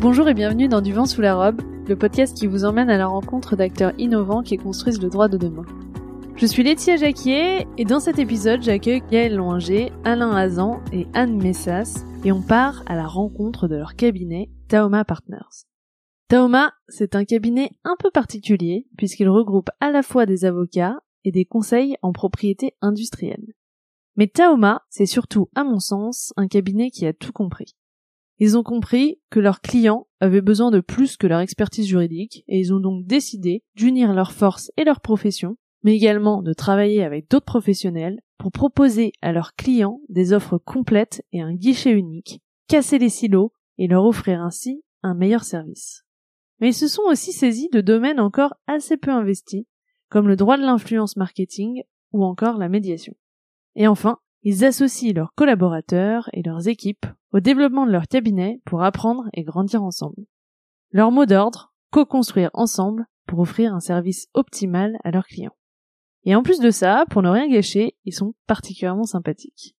Bonjour 0.00 0.30
et 0.30 0.34
bienvenue 0.34 0.66
dans 0.66 0.80
Du 0.80 0.94
vent 0.94 1.04
sous 1.04 1.20
la 1.20 1.34
robe, 1.34 1.60
le 1.86 1.94
podcast 1.94 2.34
qui 2.34 2.46
vous 2.46 2.64
emmène 2.64 2.88
à 2.88 2.96
la 2.96 3.06
rencontre 3.06 3.54
d'acteurs 3.54 3.92
innovants 3.98 4.42
qui 4.42 4.56
construisent 4.56 5.02
le 5.02 5.10
droit 5.10 5.28
de 5.28 5.36
demain. 5.36 5.66
Je 6.36 6.46
suis 6.46 6.62
Laetitia 6.62 6.96
Jacquier 6.96 7.66
et 7.76 7.84
dans 7.84 8.00
cet 8.00 8.18
épisode, 8.18 8.62
j'accueille 8.62 9.02
Gaël 9.10 9.36
Loinger, 9.36 9.92
Alain 10.04 10.34
Hazan 10.34 10.80
et 10.90 11.06
Anne 11.12 11.36
Messas 11.36 12.02
et 12.24 12.32
on 12.32 12.40
part 12.40 12.82
à 12.86 12.96
la 12.96 13.06
rencontre 13.06 13.68
de 13.68 13.76
leur 13.76 13.94
cabinet 13.94 14.48
Taoma 14.68 15.04
Partners. 15.04 15.66
Taoma, 16.28 16.72
c'est 16.88 17.14
un 17.14 17.26
cabinet 17.26 17.70
un 17.84 17.96
peu 17.98 18.10
particulier 18.10 18.86
puisqu'il 18.96 19.28
regroupe 19.28 19.68
à 19.80 19.90
la 19.90 20.02
fois 20.02 20.24
des 20.24 20.46
avocats 20.46 20.96
et 21.24 21.30
des 21.30 21.44
conseils 21.44 21.96
en 22.00 22.12
propriété 22.12 22.74
industrielle. 22.80 23.52
Mais 24.16 24.28
Taoma, 24.28 24.80
c'est 24.88 25.04
surtout, 25.04 25.50
à 25.54 25.62
mon 25.62 25.78
sens, 25.78 26.32
un 26.38 26.48
cabinet 26.48 26.90
qui 26.90 27.06
a 27.06 27.12
tout 27.12 27.32
compris. 27.32 27.76
Ils 28.40 28.58
ont 28.58 28.62
compris 28.62 29.20
que 29.30 29.38
leurs 29.38 29.60
clients 29.60 30.08
avaient 30.18 30.40
besoin 30.40 30.70
de 30.70 30.80
plus 30.80 31.16
que 31.16 31.26
leur 31.26 31.40
expertise 31.40 31.86
juridique 31.86 32.44
et 32.48 32.58
ils 32.58 32.74
ont 32.74 32.80
donc 32.80 33.06
décidé 33.06 33.62
d'unir 33.76 34.12
leurs 34.12 34.32
forces 34.32 34.72
et 34.76 34.84
leurs 34.84 35.00
professions 35.00 35.56
mais 35.82 35.94
également 35.94 36.42
de 36.42 36.52
travailler 36.52 37.02
avec 37.04 37.30
d'autres 37.30 37.46
professionnels 37.46 38.20
pour 38.38 38.52
proposer 38.52 39.12
à 39.22 39.32
leurs 39.32 39.54
clients 39.54 40.00
des 40.08 40.32
offres 40.32 40.58
complètes 40.58 41.22
et 41.32 41.40
un 41.40 41.54
guichet 41.54 41.92
unique, 41.92 42.40
casser 42.68 42.98
les 42.98 43.08
silos 43.08 43.52
et 43.78 43.86
leur 43.86 44.04
offrir 44.04 44.40
ainsi 44.40 44.82
un 45.02 45.14
meilleur 45.14 45.44
service. 45.44 46.04
Mais 46.60 46.70
ils 46.70 46.74
se 46.74 46.88
sont 46.88 47.02
aussi 47.06 47.32
saisis 47.32 47.68
de 47.72 47.80
domaines 47.80 48.20
encore 48.20 48.54
assez 48.66 48.96
peu 48.96 49.10
investis, 49.10 49.64
comme 50.08 50.28
le 50.28 50.36
droit 50.36 50.58
de 50.58 50.62
l'influence 50.62 51.16
marketing 51.16 51.82
ou 52.12 52.24
encore 52.24 52.58
la 52.58 52.68
médiation. 52.68 53.14
Et 53.76 53.86
enfin, 53.86 54.18
ils 54.42 54.64
associent 54.64 55.14
leurs 55.14 55.32
collaborateurs 55.34 56.28
et 56.32 56.42
leurs 56.42 56.68
équipes 56.68 57.06
au 57.32 57.40
développement 57.40 57.86
de 57.86 57.92
leur 57.92 58.06
cabinet 58.08 58.60
pour 58.64 58.82
apprendre 58.82 59.28
et 59.34 59.44
grandir 59.44 59.82
ensemble. 59.82 60.24
Leur 60.90 61.10
mot 61.10 61.26
d'ordre, 61.26 61.72
co-construire 61.90 62.50
ensemble 62.54 63.06
pour 63.26 63.38
offrir 63.38 63.74
un 63.74 63.80
service 63.80 64.28
optimal 64.34 64.98
à 65.04 65.10
leurs 65.10 65.26
clients. 65.26 65.56
Et 66.24 66.34
en 66.34 66.42
plus 66.42 66.60
de 66.60 66.70
ça, 66.70 67.04
pour 67.10 67.22
ne 67.22 67.30
rien 67.30 67.48
gâcher, 67.48 67.96
ils 68.04 68.14
sont 68.14 68.34
particulièrement 68.46 69.04
sympathiques. 69.04 69.76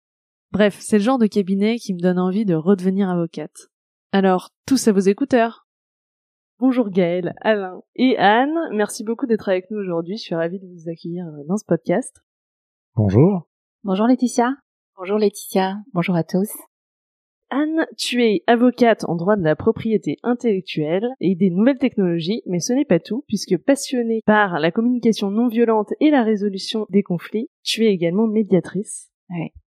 Bref, 0.52 0.78
c'est 0.80 0.98
le 0.98 1.04
genre 1.04 1.20
de 1.20 1.28
cabinet 1.28 1.78
qui 1.78 1.94
me 1.94 2.00
donne 2.00 2.20
envie 2.20 2.46
de 2.46 2.56
redevenir 2.56 3.10
avocate. 3.10 3.70
Alors, 4.12 4.50
tous 4.66 4.88
à 4.88 4.92
vos 4.92 5.00
écouteurs. 5.00 5.68
Bonjour 6.60 6.90
Gaël, 6.90 7.34
Alain 7.42 7.82
et 7.96 8.18
Anne, 8.18 8.54
merci 8.72 9.04
beaucoup 9.04 9.26
d'être 9.26 9.50
avec 9.50 9.72
nous 9.72 9.80
aujourd'hui, 9.80 10.18
je 10.18 10.22
suis 10.22 10.36
ravie 10.36 10.60
de 10.60 10.68
vous 10.68 10.90
accueillir 10.90 11.26
dans 11.48 11.58
ce 11.58 11.66
podcast. 11.66 12.22
Bonjour. 12.96 13.48
Bonjour 13.84 14.06
Laetitia. 14.06 14.54
Bonjour 14.96 15.18
Laetitia. 15.18 15.78
Bonjour 15.94 16.16
à 16.16 16.24
tous. 16.24 16.52
Anne, 17.54 17.86
tu 17.98 18.24
es 18.24 18.44
avocate 18.48 19.04
en 19.10 19.16
droit 19.16 19.36
de 19.36 19.44
la 19.44 19.58
propriété 19.58 20.16
intellectuelle 20.24 21.10
et 21.20 21.36
des 21.36 21.50
nouvelles 21.50 21.78
technologies, 21.78 22.44
mais 22.46 22.62
ce 22.62 22.72
n'est 22.72 22.86
pas 22.86 23.02
tout, 23.02 23.26
puisque 23.28 23.58
passionnée 23.58 24.22
par 24.26 24.58
la 24.58 24.72
communication 24.72 25.30
non 25.30 25.50
violente 25.50 25.94
et 26.00 26.12
la 26.12 26.24
résolution 26.24 26.86
des 26.90 27.04
conflits, 27.04 27.50
tu 27.62 27.86
es 27.86 27.92
également 27.94 28.26
médiatrice. 28.26 29.12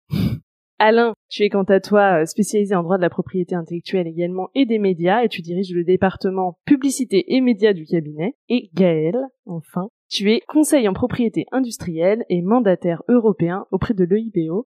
Alain, 0.78 1.14
tu 1.30 1.44
es 1.44 1.50
quant 1.50 1.64
à 1.64 1.80
toi 1.80 2.22
euh, 2.22 2.26
spécialisé 2.26 2.76
en 2.76 2.84
droit 2.84 2.98
de 2.98 3.02
la 3.02 3.10
propriété 3.10 3.56
intellectuelle 3.56 4.08
également 4.08 4.50
et 4.56 4.66
des 4.66 4.80
médias 4.80 5.24
et 5.24 5.30
tu 5.30 5.42
diriges 5.42 5.74
le 5.74 5.84
département 5.86 6.58
publicité 6.66 7.34
et 7.34 7.42
médias 7.42 7.74
du 7.74 7.86
cabinet. 7.86 8.36
Et 8.50 8.70
Gaël, 8.74 9.18
enfin, 9.46 9.90
tu 10.10 10.32
es 10.32 10.42
conseil 10.48 10.88
en 10.90 10.94
propriété 10.94 11.46
industrielle 11.52 12.26
et 12.30 12.42
mandataire 12.42 13.04
européen 13.08 13.66
auprès 13.72 13.94
de 13.94 14.04
l'EIBO 14.04 14.68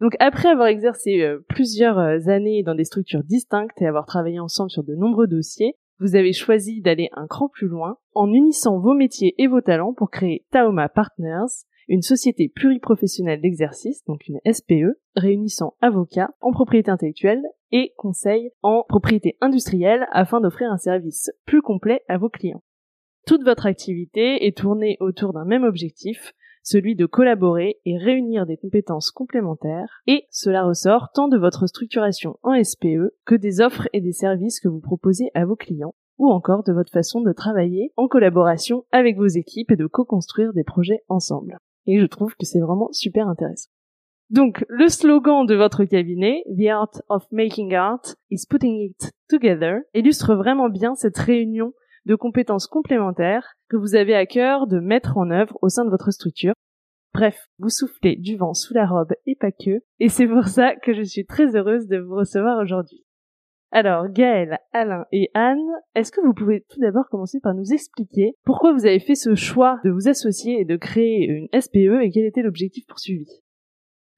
donc 0.00 0.14
après 0.20 0.48
avoir 0.48 0.68
exercé 0.68 1.22
euh, 1.22 1.40
plusieurs 1.48 1.98
euh, 1.98 2.18
années 2.26 2.62
dans 2.62 2.74
des 2.74 2.84
structures 2.84 3.24
distinctes 3.24 3.80
et 3.80 3.86
avoir 3.86 4.06
travaillé 4.06 4.38
ensemble 4.38 4.70
sur 4.70 4.84
de 4.84 4.94
nombreux 4.94 5.26
dossiers, 5.26 5.74
vous 6.00 6.14
avez 6.14 6.32
choisi 6.32 6.80
d'aller 6.80 7.08
un 7.12 7.26
cran 7.26 7.48
plus 7.48 7.66
loin 7.66 7.98
en 8.14 8.32
unissant 8.32 8.78
vos 8.78 8.94
métiers 8.94 9.34
et 9.38 9.48
vos 9.48 9.60
talents 9.60 9.94
pour 9.94 10.10
créer 10.10 10.46
Taoma 10.52 10.88
Partners, 10.88 11.64
une 11.88 12.02
société 12.02 12.48
pluriprofessionnelle 12.54 13.40
d'exercice, 13.40 14.04
donc 14.04 14.28
une 14.28 14.40
SPE, 14.50 14.96
réunissant 15.16 15.74
avocats 15.80 16.30
en 16.40 16.52
propriété 16.52 16.90
intellectuelle 16.90 17.42
et 17.72 17.92
conseils 17.96 18.50
en 18.62 18.84
propriété 18.88 19.36
industrielle 19.40 20.06
afin 20.12 20.40
d'offrir 20.40 20.70
un 20.70 20.78
service 20.78 21.30
plus 21.46 21.62
complet 21.62 22.02
à 22.08 22.18
vos 22.18 22.28
clients. 22.28 22.62
Toute 23.26 23.42
votre 23.42 23.66
activité 23.66 24.46
est 24.46 24.56
tournée 24.56 24.96
autour 25.00 25.32
d'un 25.32 25.44
même 25.44 25.64
objectif, 25.64 26.32
celui 26.68 26.94
de 26.94 27.06
collaborer 27.06 27.78
et 27.86 27.96
réunir 27.96 28.44
des 28.44 28.58
compétences 28.58 29.10
complémentaires, 29.10 30.02
et 30.06 30.26
cela 30.30 30.64
ressort 30.64 31.08
tant 31.14 31.28
de 31.28 31.38
votre 31.38 31.66
structuration 31.66 32.38
en 32.42 32.62
SPE 32.62 33.14
que 33.24 33.34
des 33.34 33.60
offres 33.60 33.88
et 33.94 34.02
des 34.02 34.12
services 34.12 34.60
que 34.60 34.68
vous 34.68 34.80
proposez 34.80 35.30
à 35.32 35.46
vos 35.46 35.56
clients, 35.56 35.94
ou 36.18 36.30
encore 36.30 36.64
de 36.64 36.72
votre 36.72 36.92
façon 36.92 37.22
de 37.22 37.32
travailler 37.32 37.92
en 37.96 38.06
collaboration 38.06 38.84
avec 38.92 39.16
vos 39.16 39.26
équipes 39.26 39.70
et 39.70 39.76
de 39.76 39.86
co-construire 39.86 40.52
des 40.52 40.64
projets 40.64 41.02
ensemble. 41.08 41.58
Et 41.86 41.98
je 41.98 42.06
trouve 42.06 42.34
que 42.34 42.44
c'est 42.44 42.60
vraiment 42.60 42.92
super 42.92 43.28
intéressant. 43.28 43.70
Donc, 44.28 44.66
le 44.68 44.88
slogan 44.88 45.46
de 45.46 45.54
votre 45.54 45.84
cabinet, 45.84 46.44
The 46.54 46.66
Art 46.66 47.02
of 47.08 47.24
Making 47.32 47.74
Art 47.74 48.02
is 48.30 48.42
Putting 48.46 48.90
It 48.90 49.12
Together, 49.30 49.78
illustre 49.94 50.34
vraiment 50.34 50.68
bien 50.68 50.94
cette 50.94 51.16
réunion 51.16 51.72
de 52.08 52.16
compétences 52.16 52.66
complémentaires 52.66 53.54
que 53.68 53.76
vous 53.76 53.94
avez 53.94 54.14
à 54.14 54.26
cœur 54.26 54.66
de 54.66 54.80
mettre 54.80 55.18
en 55.18 55.30
œuvre 55.30 55.56
au 55.62 55.68
sein 55.68 55.84
de 55.84 55.90
votre 55.90 56.10
structure. 56.10 56.54
Bref, 57.14 57.46
vous 57.58 57.68
soufflez 57.68 58.16
du 58.16 58.36
vent 58.36 58.54
sous 58.54 58.74
la 58.74 58.86
robe 58.86 59.12
et 59.26 59.36
pas 59.36 59.52
que, 59.52 59.82
et 60.00 60.08
c'est 60.08 60.26
pour 60.26 60.46
ça 60.48 60.74
que 60.76 60.94
je 60.94 61.02
suis 61.02 61.26
très 61.26 61.54
heureuse 61.54 61.86
de 61.86 61.98
vous 61.98 62.16
recevoir 62.16 62.58
aujourd'hui. 62.60 63.04
Alors, 63.70 64.08
Gaël, 64.08 64.58
Alain 64.72 65.04
et 65.12 65.30
Anne, 65.34 65.58
est-ce 65.94 66.10
que 66.10 66.24
vous 66.24 66.32
pouvez 66.32 66.64
tout 66.70 66.80
d'abord 66.80 67.08
commencer 67.10 67.38
par 67.40 67.54
nous 67.54 67.72
expliquer 67.72 68.32
pourquoi 68.44 68.72
vous 68.72 68.86
avez 68.86 69.00
fait 69.00 69.14
ce 69.14 69.34
choix 69.34 69.78
de 69.84 69.90
vous 69.90 70.08
associer 70.08 70.60
et 70.60 70.64
de 70.64 70.76
créer 70.76 71.26
une 71.26 71.48
SPE 71.60 72.02
et 72.02 72.10
quel 72.10 72.24
était 72.24 72.42
l'objectif 72.42 72.86
poursuivi? 72.86 73.26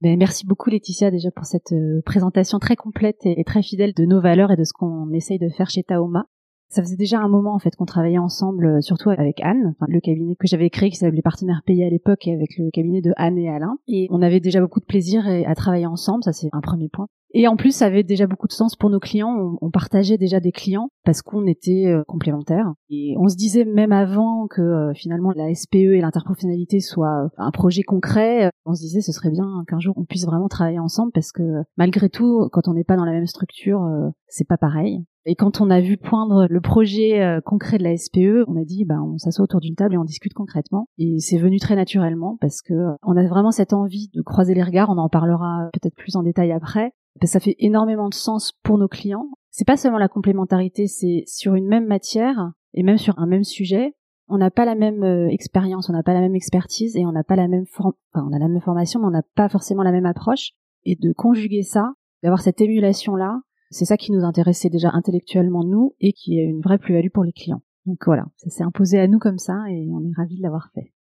Ben, 0.01 0.17
merci 0.17 0.47
beaucoup 0.47 0.71
Laetitia 0.71 1.11
déjà 1.11 1.31
pour 1.31 1.45
cette 1.45 1.73
euh, 1.73 2.01
présentation 2.07 2.59
très 2.59 2.77
complète 2.77 3.19
et, 3.25 3.43
très 3.45 3.63
fidèle 3.63 3.93
de 3.93 4.05
nos 4.05 4.21
valeurs 4.21 4.53
et 4.53 4.57
de 4.57 4.65
ce 4.65 4.73
qu'on 4.73 5.13
essaye 5.13 5.39
de 5.39 5.49
faire 5.49 5.69
chez 5.69 5.83
Taoma. 5.83 6.27
Ça 6.71 6.83
faisait 6.83 6.97
déjà 6.97 7.19
un 7.19 7.29
moment 7.29 7.53
en 7.55 7.59
fait 7.59 7.75
qu'on 7.75 7.85
travaillait 7.85 8.19
ensemble, 8.19 8.65
euh, 8.67 8.81
surtout 8.81 9.11
avec 9.11 9.41
Anne, 9.43 9.75
le 9.89 10.01
cabinet 10.01 10.37
que 10.37 10.47
j'avais 10.47 10.71
créé 10.71 10.89
qui 10.91 10.97
s'appelait 10.97 11.21
Partenaires 11.21 11.63
Payés 11.67 11.85
à 11.85 11.91
l'époque, 11.91 12.29
et 12.29 12.35
avec 12.35 12.57
le 12.59 12.71
cabinet 12.71 13.01
de 13.01 13.13
Anne 13.17 13.39
et 13.39 13.51
Alain. 13.51 13.77
Et 13.89 14.07
on 14.11 14.23
avait 14.23 14.39
déjà 14.39 14.61
beaucoup 14.61 14.79
de 14.79 14.85
plaisir 14.85 15.27
à 15.27 15.55
travailler 15.57 15.87
ensemble, 15.87 16.23
ça 16.23 16.33
c'est 16.33 16.49
un 16.53 16.61
premier 16.61 16.89
point. 16.89 17.09
Et 17.33 17.47
en 17.47 17.57
plus, 17.57 17.75
ça 17.75 17.87
avait 17.87 18.03
déjà 18.03 18.27
beaucoup 18.27 18.49
de 18.49 18.53
sens 18.53 18.75
pour 18.75 18.91
nos 18.91 18.99
clients. 18.99 19.57
On, 19.61 19.71
partageait 19.71 20.19
déjà 20.19 20.41
des 20.41 20.51
clients 20.51 20.89
parce 21.05 21.23
qu'on 21.23 21.47
était 21.47 21.87
euh, 21.87 22.03
complémentaires. 22.09 22.73
Et 22.89 23.15
on 23.19 23.29
se 23.29 23.37
disait 23.37 23.65
même 23.65 23.93
avant 23.93 24.49
que 24.49 24.61
euh, 24.61 24.93
finalement 24.95 25.33
la 25.37 25.55
SPE 25.55 25.75
et 25.75 26.01
l'interprofessionnalité 26.01 26.81
soient 26.81 27.31
un 27.37 27.51
projet 27.53 27.83
concret, 27.83 28.51
on 28.65 28.75
se 28.75 28.81
disait 28.81 29.01
ce 29.01 29.13
serait 29.13 29.31
bien 29.31 29.47
qu'un 29.69 29.79
jour 29.79 29.95
on 29.97 30.05
puisse 30.05 30.27
vraiment 30.27 30.49
travailler 30.49 30.81
ensemble 30.81 31.13
parce 31.13 31.31
que 31.31 31.63
malgré 31.77 32.09
tout, 32.09 32.49
quand 32.53 32.67
on 32.67 32.75
n'est 32.75 32.85
pas 32.85 32.97
dans 32.97 33.05
la 33.05 33.13
même 33.13 33.27
structure, 33.27 33.81
c'est 34.27 34.47
pas 34.47 34.57
pareil. 34.57 35.05
Et 35.27 35.35
quand 35.35 35.61
on 35.61 35.69
a 35.69 35.81
vu 35.81 35.97
poindre 35.99 36.47
le 36.49 36.61
projet 36.61 37.21
euh, 37.21 37.41
concret 37.41 37.77
de 37.79 37.85
la 37.85 37.97
SPE, 37.97 38.45
on 38.49 38.57
a 38.57 38.65
dit, 38.65 38.85
bah, 38.85 39.03
on 39.03 39.19
s'assoit 39.19 39.45
autour 39.45 39.61
d'une 39.61 39.75
table 39.75 39.95
et 39.95 39.99
on 39.99 40.05
discute 40.05 40.33
concrètement. 40.33 40.89
Et 40.99 41.19
c'est 41.19 41.37
venu 41.37 41.59
très 41.59 41.77
naturellement 41.77 42.39
parce 42.41 42.63
que 42.63 42.73
euh, 42.73 42.95
on 43.03 43.17
a 43.17 43.27
vraiment 43.27 43.51
cette 43.51 43.75
envie 43.75 44.09
de 44.15 44.23
croiser 44.23 44.55
les 44.55 44.63
regards. 44.63 44.89
On 44.89 44.99
en 44.99 45.11
parlera 45.11 45.69
peut-être 45.75 45.95
plus 45.95 46.17
en 46.17 46.23
détail 46.23 46.53
après. 46.53 46.93
Ça 47.25 47.41
fait 47.41 47.57
énormément 47.59 48.09
de 48.09 48.15
sens 48.15 48.53
pour 48.63 48.79
nos 48.79 48.89
clients. 48.89 49.29
C'est 49.51 49.67
pas 49.67 49.77
seulement 49.77 49.99
la 49.99 50.09
complémentarité, 50.09 50.87
c'est 50.87 51.25
sur 51.27 51.55
une 51.55 51.67
même 51.67 51.87
matière 51.87 52.53
et 52.73 52.83
même 52.83 52.99
sur 52.99 53.19
un 53.19 53.27
même 53.27 53.45
sujet. 53.45 53.95
On 54.29 54.39
n'a 54.39 54.51
pas 54.51 54.65
la 54.65 54.77
même 54.77 55.03
euh, 55.03 55.29
expérience, 55.29 55.91
on 55.91 55.93
n'a 55.93 56.05
pas 56.05 56.15
la 56.15 56.21
même 56.21 56.37
expertise 56.37 56.97
et 56.97 57.05
on 57.05 57.13
n'a 57.13 57.25
pas 57.25 57.37
la 57.37 57.49
même 57.49 57.67
forme. 57.67 57.93
Enfin, 58.15 58.27
on 58.31 58.33
a 58.33 58.39
la 58.39 58.49
même 58.49 58.61
formation, 58.61 59.01
mais 59.01 59.07
on 59.07 59.11
n'a 59.11 59.25
pas 59.35 59.49
forcément 59.49 59.83
la 59.83 59.93
même 59.93 60.07
approche. 60.07 60.53
Et 60.85 60.95
de 60.95 61.13
conjuguer 61.13 61.63
ça, 61.63 61.93
d'avoir 62.23 62.41
cette 62.41 62.61
émulation 62.61 63.17
là, 63.17 63.41
c'est 63.71 63.85
ça 63.85 63.97
qui 63.97 64.13
nous 64.13 64.25
intéressait 64.25 64.71
déjà 64.71 64.91
intellectuellement 64.93 65.65
nous 65.65 65.95
et 66.01 66.13
qui 66.13 66.39
est 66.39 66.45
une 66.45 66.61
vraie 66.61 66.79
plus-value 66.79 67.11
pour 67.13 67.25
les 67.25 67.33
clients. 67.33 67.63
Donc 67.87 67.99
voilà, 68.05 68.27
ça 68.37 68.51
s'est 68.51 68.63
imposé 68.63 68.99
à 68.99 69.09
nous 69.09 69.19
comme 69.19 69.39
ça 69.39 69.65
et 69.71 69.89
on 69.91 70.01
est 70.01 70.15
ravis 70.17 70.37
de 70.37 70.43
l'avoir 70.43 70.71
fait. 70.75 70.93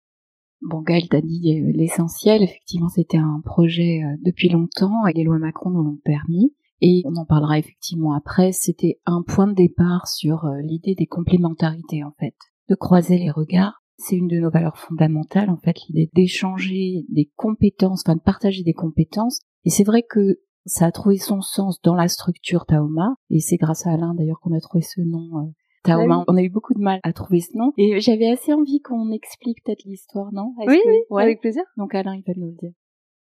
Bon, 0.61 0.83
Gaël 0.83 1.09
t'a 1.09 1.21
dit 1.21 1.61
l'essentiel. 1.73 2.43
Effectivement, 2.43 2.89
c'était 2.89 3.19
un 3.19 3.41
projet 3.45 4.03
euh, 4.03 4.17
depuis 4.25 4.49
longtemps 4.49 5.07
et 5.07 5.13
les 5.13 5.23
lois 5.23 5.39
Macron 5.39 5.71
nous 5.71 5.85
l'ont 5.85 6.01
permis. 6.05 6.53
Et 6.81 7.03
on 7.07 7.17
en 7.17 7.25
parlera 7.25 7.59
effectivement 7.59 8.13
après. 8.13 8.53
C'était 8.53 9.01
un 9.07 9.23
point 9.23 9.47
de 9.47 9.55
départ 9.55 10.09
sur 10.09 10.45
euh, 10.45 10.61
l'idée 10.63 10.95
des 10.95 11.07
complémentarités, 11.07 12.03
en 12.05 12.13
fait. 12.19 12.35
De 12.69 12.75
croiser 12.75 13.19
les 13.19 13.31
regards. 13.31 13.83
C'est 13.97 14.17
une 14.17 14.29
de 14.29 14.39
nos 14.39 14.51
valeurs 14.51 14.79
fondamentales, 14.79 15.51
en 15.51 15.57
fait, 15.57 15.77
l'idée 15.89 16.09
d'échanger 16.15 17.05
des 17.09 17.31
compétences, 17.35 18.03
enfin 18.07 18.17
de 18.17 18.21
partager 18.21 18.63
des 18.63 18.73
compétences. 18.73 19.41
Et 19.65 19.71
c'est 19.71 19.85
vrai 19.85 20.05
que 20.09 20.39
ça 20.69 20.87
a 20.87 20.93
trouvé 20.93 21.17
son 21.17 21.41
sens 21.41 21.81
dans 21.83 21.95
la 21.95 22.09
structure 22.09 22.67
Taoma, 22.67 23.15
et 23.31 23.41
c'est 23.41 23.57
grâce 23.57 23.87
à 23.87 23.93
Alain 23.93 24.15
d'ailleurs 24.15 24.41
qu'on 24.41 24.55
a 24.55 24.61
trouvé 24.61 24.83
ce 24.83 25.01
nom. 25.01 25.39
Euh, 25.39 25.51
Taoma. 25.85 26.25
On 26.29 26.37
a 26.37 26.43
eu 26.43 26.51
beaucoup 26.51 26.75
de 26.75 26.81
mal 26.81 27.01
à 27.03 27.13
trouver 27.13 27.41
ce 27.41 27.57
nom, 27.57 27.73
et 27.77 28.01
j'avais 28.01 28.29
assez 28.31 28.53
envie 28.53 28.81
qu'on 28.81 29.11
explique 29.11 29.65
peut-être 29.65 29.85
l'histoire, 29.85 30.33
non? 30.33 30.55
Oui, 30.67 30.79
oui, 31.11 31.23
avec 31.23 31.41
plaisir. 31.41 31.63
Donc 31.77 31.95
Alain, 31.95 32.15
il 32.15 32.23
va 32.27 32.35
nous 32.37 32.51
le 32.51 32.57
dire. 32.57 32.73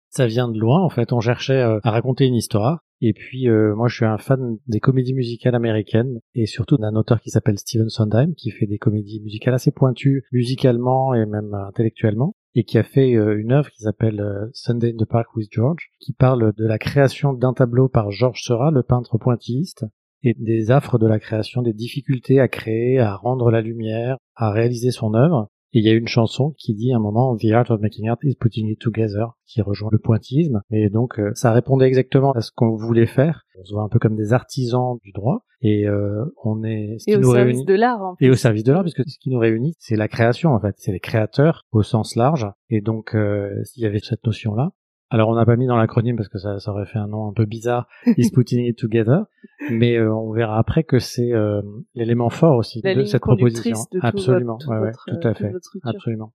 Ça 0.09 0.27
vient 0.27 0.49
de 0.49 0.59
loin, 0.59 0.81
en 0.81 0.91
fait. 0.91 1.13
On 1.13 1.21
cherchait 1.21 1.61
euh, 1.61 1.81
à 1.83 1.91
raconter 1.91 2.27
une 2.27 2.37
histoire. 2.37 2.81
Et 3.01 3.13
puis 3.13 3.49
euh, 3.49 3.75
moi 3.75 3.89
je 3.89 3.97
suis 3.97 4.05
un 4.07 4.17
fan 4.17 4.57
des 4.67 4.81
comédies 4.81 5.13
musicales 5.13 5.55
américaines 5.55 6.21
et 6.35 6.47
surtout 6.47 6.79
d'un 6.79 6.95
auteur 6.95 7.21
qui 7.21 7.29
s'appelle 7.29 7.59
Steven 7.59 7.91
Sondheim 7.91 8.33
qui 8.35 8.51
fait 8.51 8.67
des 8.67 8.79
comédies 8.79 9.21
musicales 9.21 9.53
assez 9.53 9.73
pointues 9.73 10.25
musicalement 10.33 11.13
et 11.13 11.27
même 11.27 11.53
intellectuellement 11.53 12.35
et 12.55 12.65
qui 12.65 12.79
a 12.79 12.83
fait 12.83 13.15
euh, 13.15 13.39
une 13.39 13.53
œuvre 13.53 13.71
qui 13.71 13.83
s'appelle 13.83 14.21
euh, 14.21 14.47
Sunday 14.53 14.93
in 14.93 14.97
the 14.97 15.09
Park 15.09 15.35
with 15.35 15.49
George 15.51 15.91
qui 16.01 16.13
parle 16.13 16.53
de 16.57 16.67
la 16.67 16.79
création 16.79 17.33
d'un 17.33 17.53
tableau 17.53 17.89
par 17.89 18.11
Georges 18.11 18.43
Seurat, 18.43 18.71
le 18.71 18.83
peintre 18.83 19.19
pointilliste 19.19 19.85
et 20.23 20.35
des 20.39 20.71
affres 20.71 20.99
de 20.99 21.07
la 21.07 21.19
création, 21.19 21.63
des 21.63 21.75
difficultés 21.75 22.41
à 22.41 22.49
créer, 22.49 22.99
à 22.99 23.15
rendre 23.17 23.51
la 23.51 23.61
lumière, 23.61 24.17
à 24.35 24.51
réaliser 24.51 24.91
son 24.91 25.15
œuvre 25.15 25.51
et 25.75 25.81
il 25.81 25.85
y 25.85 25.91
a 25.91 25.95
une 25.95 26.07
chanson 26.07 26.55
qui 26.57 26.73
dit 26.73 26.93
à 26.93 26.97
un 26.97 27.01
moment 27.01 27.37
The 27.37 27.47
art 27.47 27.69
of 27.73 27.81
making 27.81 28.09
art 28.09 28.19
is 28.23 28.37
putting 28.37 28.69
it 28.69 28.79
together, 28.79 29.37
qui 29.45 29.61
rejoint 29.61 29.89
le 29.91 29.99
pointillisme. 29.99 30.63
Et 30.71 30.89
donc 30.89 31.19
euh, 31.19 31.33
ça 31.35 31.51
répondait 31.51 31.87
exactement 31.87 32.31
à 32.31 32.43
ce 32.43 32.53
qu'on 32.55 32.77
voulait 32.77 33.07
faire. 33.07 33.45
On 33.65 33.67
se 33.67 33.73
voit 33.73 33.83
un 33.83 33.89
peu 33.89 33.99
comme 33.99 34.15
des 34.15 34.35
artisans 34.35 34.99
du 35.03 35.13
droit. 35.13 35.47
Et 35.63 35.89
euh, 35.89 36.25
on 36.45 36.63
est 36.63 36.99
ce 36.99 37.05
qui 37.05 37.13
et 37.13 37.17
au 37.17 37.33
service 37.33 37.65
de 37.65 37.75
l'art. 37.75 38.15
Et 38.21 38.29
au 38.29 38.35
service 38.35 38.65
de 38.65 38.73
l'art, 38.73 38.83
puisque 38.83 39.09
ce 39.09 39.19
qui 39.19 39.31
nous 39.31 39.39
réunit, 39.39 39.75
c'est 39.79 39.97
la 39.97 40.09
création 40.09 40.51
en 40.51 40.61
fait. 40.61 40.75
C'est 40.77 40.93
les 40.93 41.01
créateurs 41.01 41.65
au 41.73 41.83
sens 41.83 42.17
large. 42.17 42.47
Et 42.69 42.83
donc 42.83 43.15
euh, 43.15 43.51
il 43.75 43.83
y 43.83 43.87
avait 43.87 43.99
cette 44.01 44.25
notion-là. 44.27 44.73
Alors 45.09 45.31
on 45.31 45.35
n'a 45.35 45.47
pas 45.47 45.57
mis 45.57 45.67
dans 45.67 45.77
l'acronyme 45.77 46.17
parce 46.17 46.29
que 46.29 46.39
ça, 46.39 46.59
ça, 46.59 46.71
aurait 46.71 46.85
fait 46.85 46.99
un 46.99 47.07
nom 47.07 47.29
un 47.29 47.33
peu 47.33 47.47
bizarre, 47.47 47.89
is 48.19 48.31
putting 48.31 48.67
it 48.67 48.77
together, 48.77 49.25
mais 49.71 49.97
euh, 49.97 50.15
on 50.15 50.33
verra 50.33 50.59
après 50.59 50.85
que 50.85 50.99
c'est 50.99 51.33
euh, 51.33 51.63
l'élément 51.95 52.31
fort 52.31 52.57
aussi 52.57 52.83
de 52.83 53.05
cette 53.05 53.23
proposition. 53.23 53.77
absolument, 54.03 54.59
tout, 54.59 54.69
ouais, 54.69 54.93
tout 55.07 55.27
à 55.27 55.33
fait, 55.33 55.53
absolument. 55.85 56.33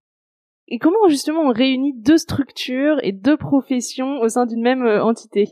Et 0.68 0.80
comment 0.80 1.08
justement 1.08 1.42
on 1.42 1.52
réunit 1.52 1.94
deux 2.00 2.18
structures 2.18 2.98
et 3.04 3.12
deux 3.12 3.38
professions 3.38 4.22
au 4.22 4.30
sein 4.30 4.46
d'une 4.46 4.62
même 4.62 4.84
entité? 4.84 5.50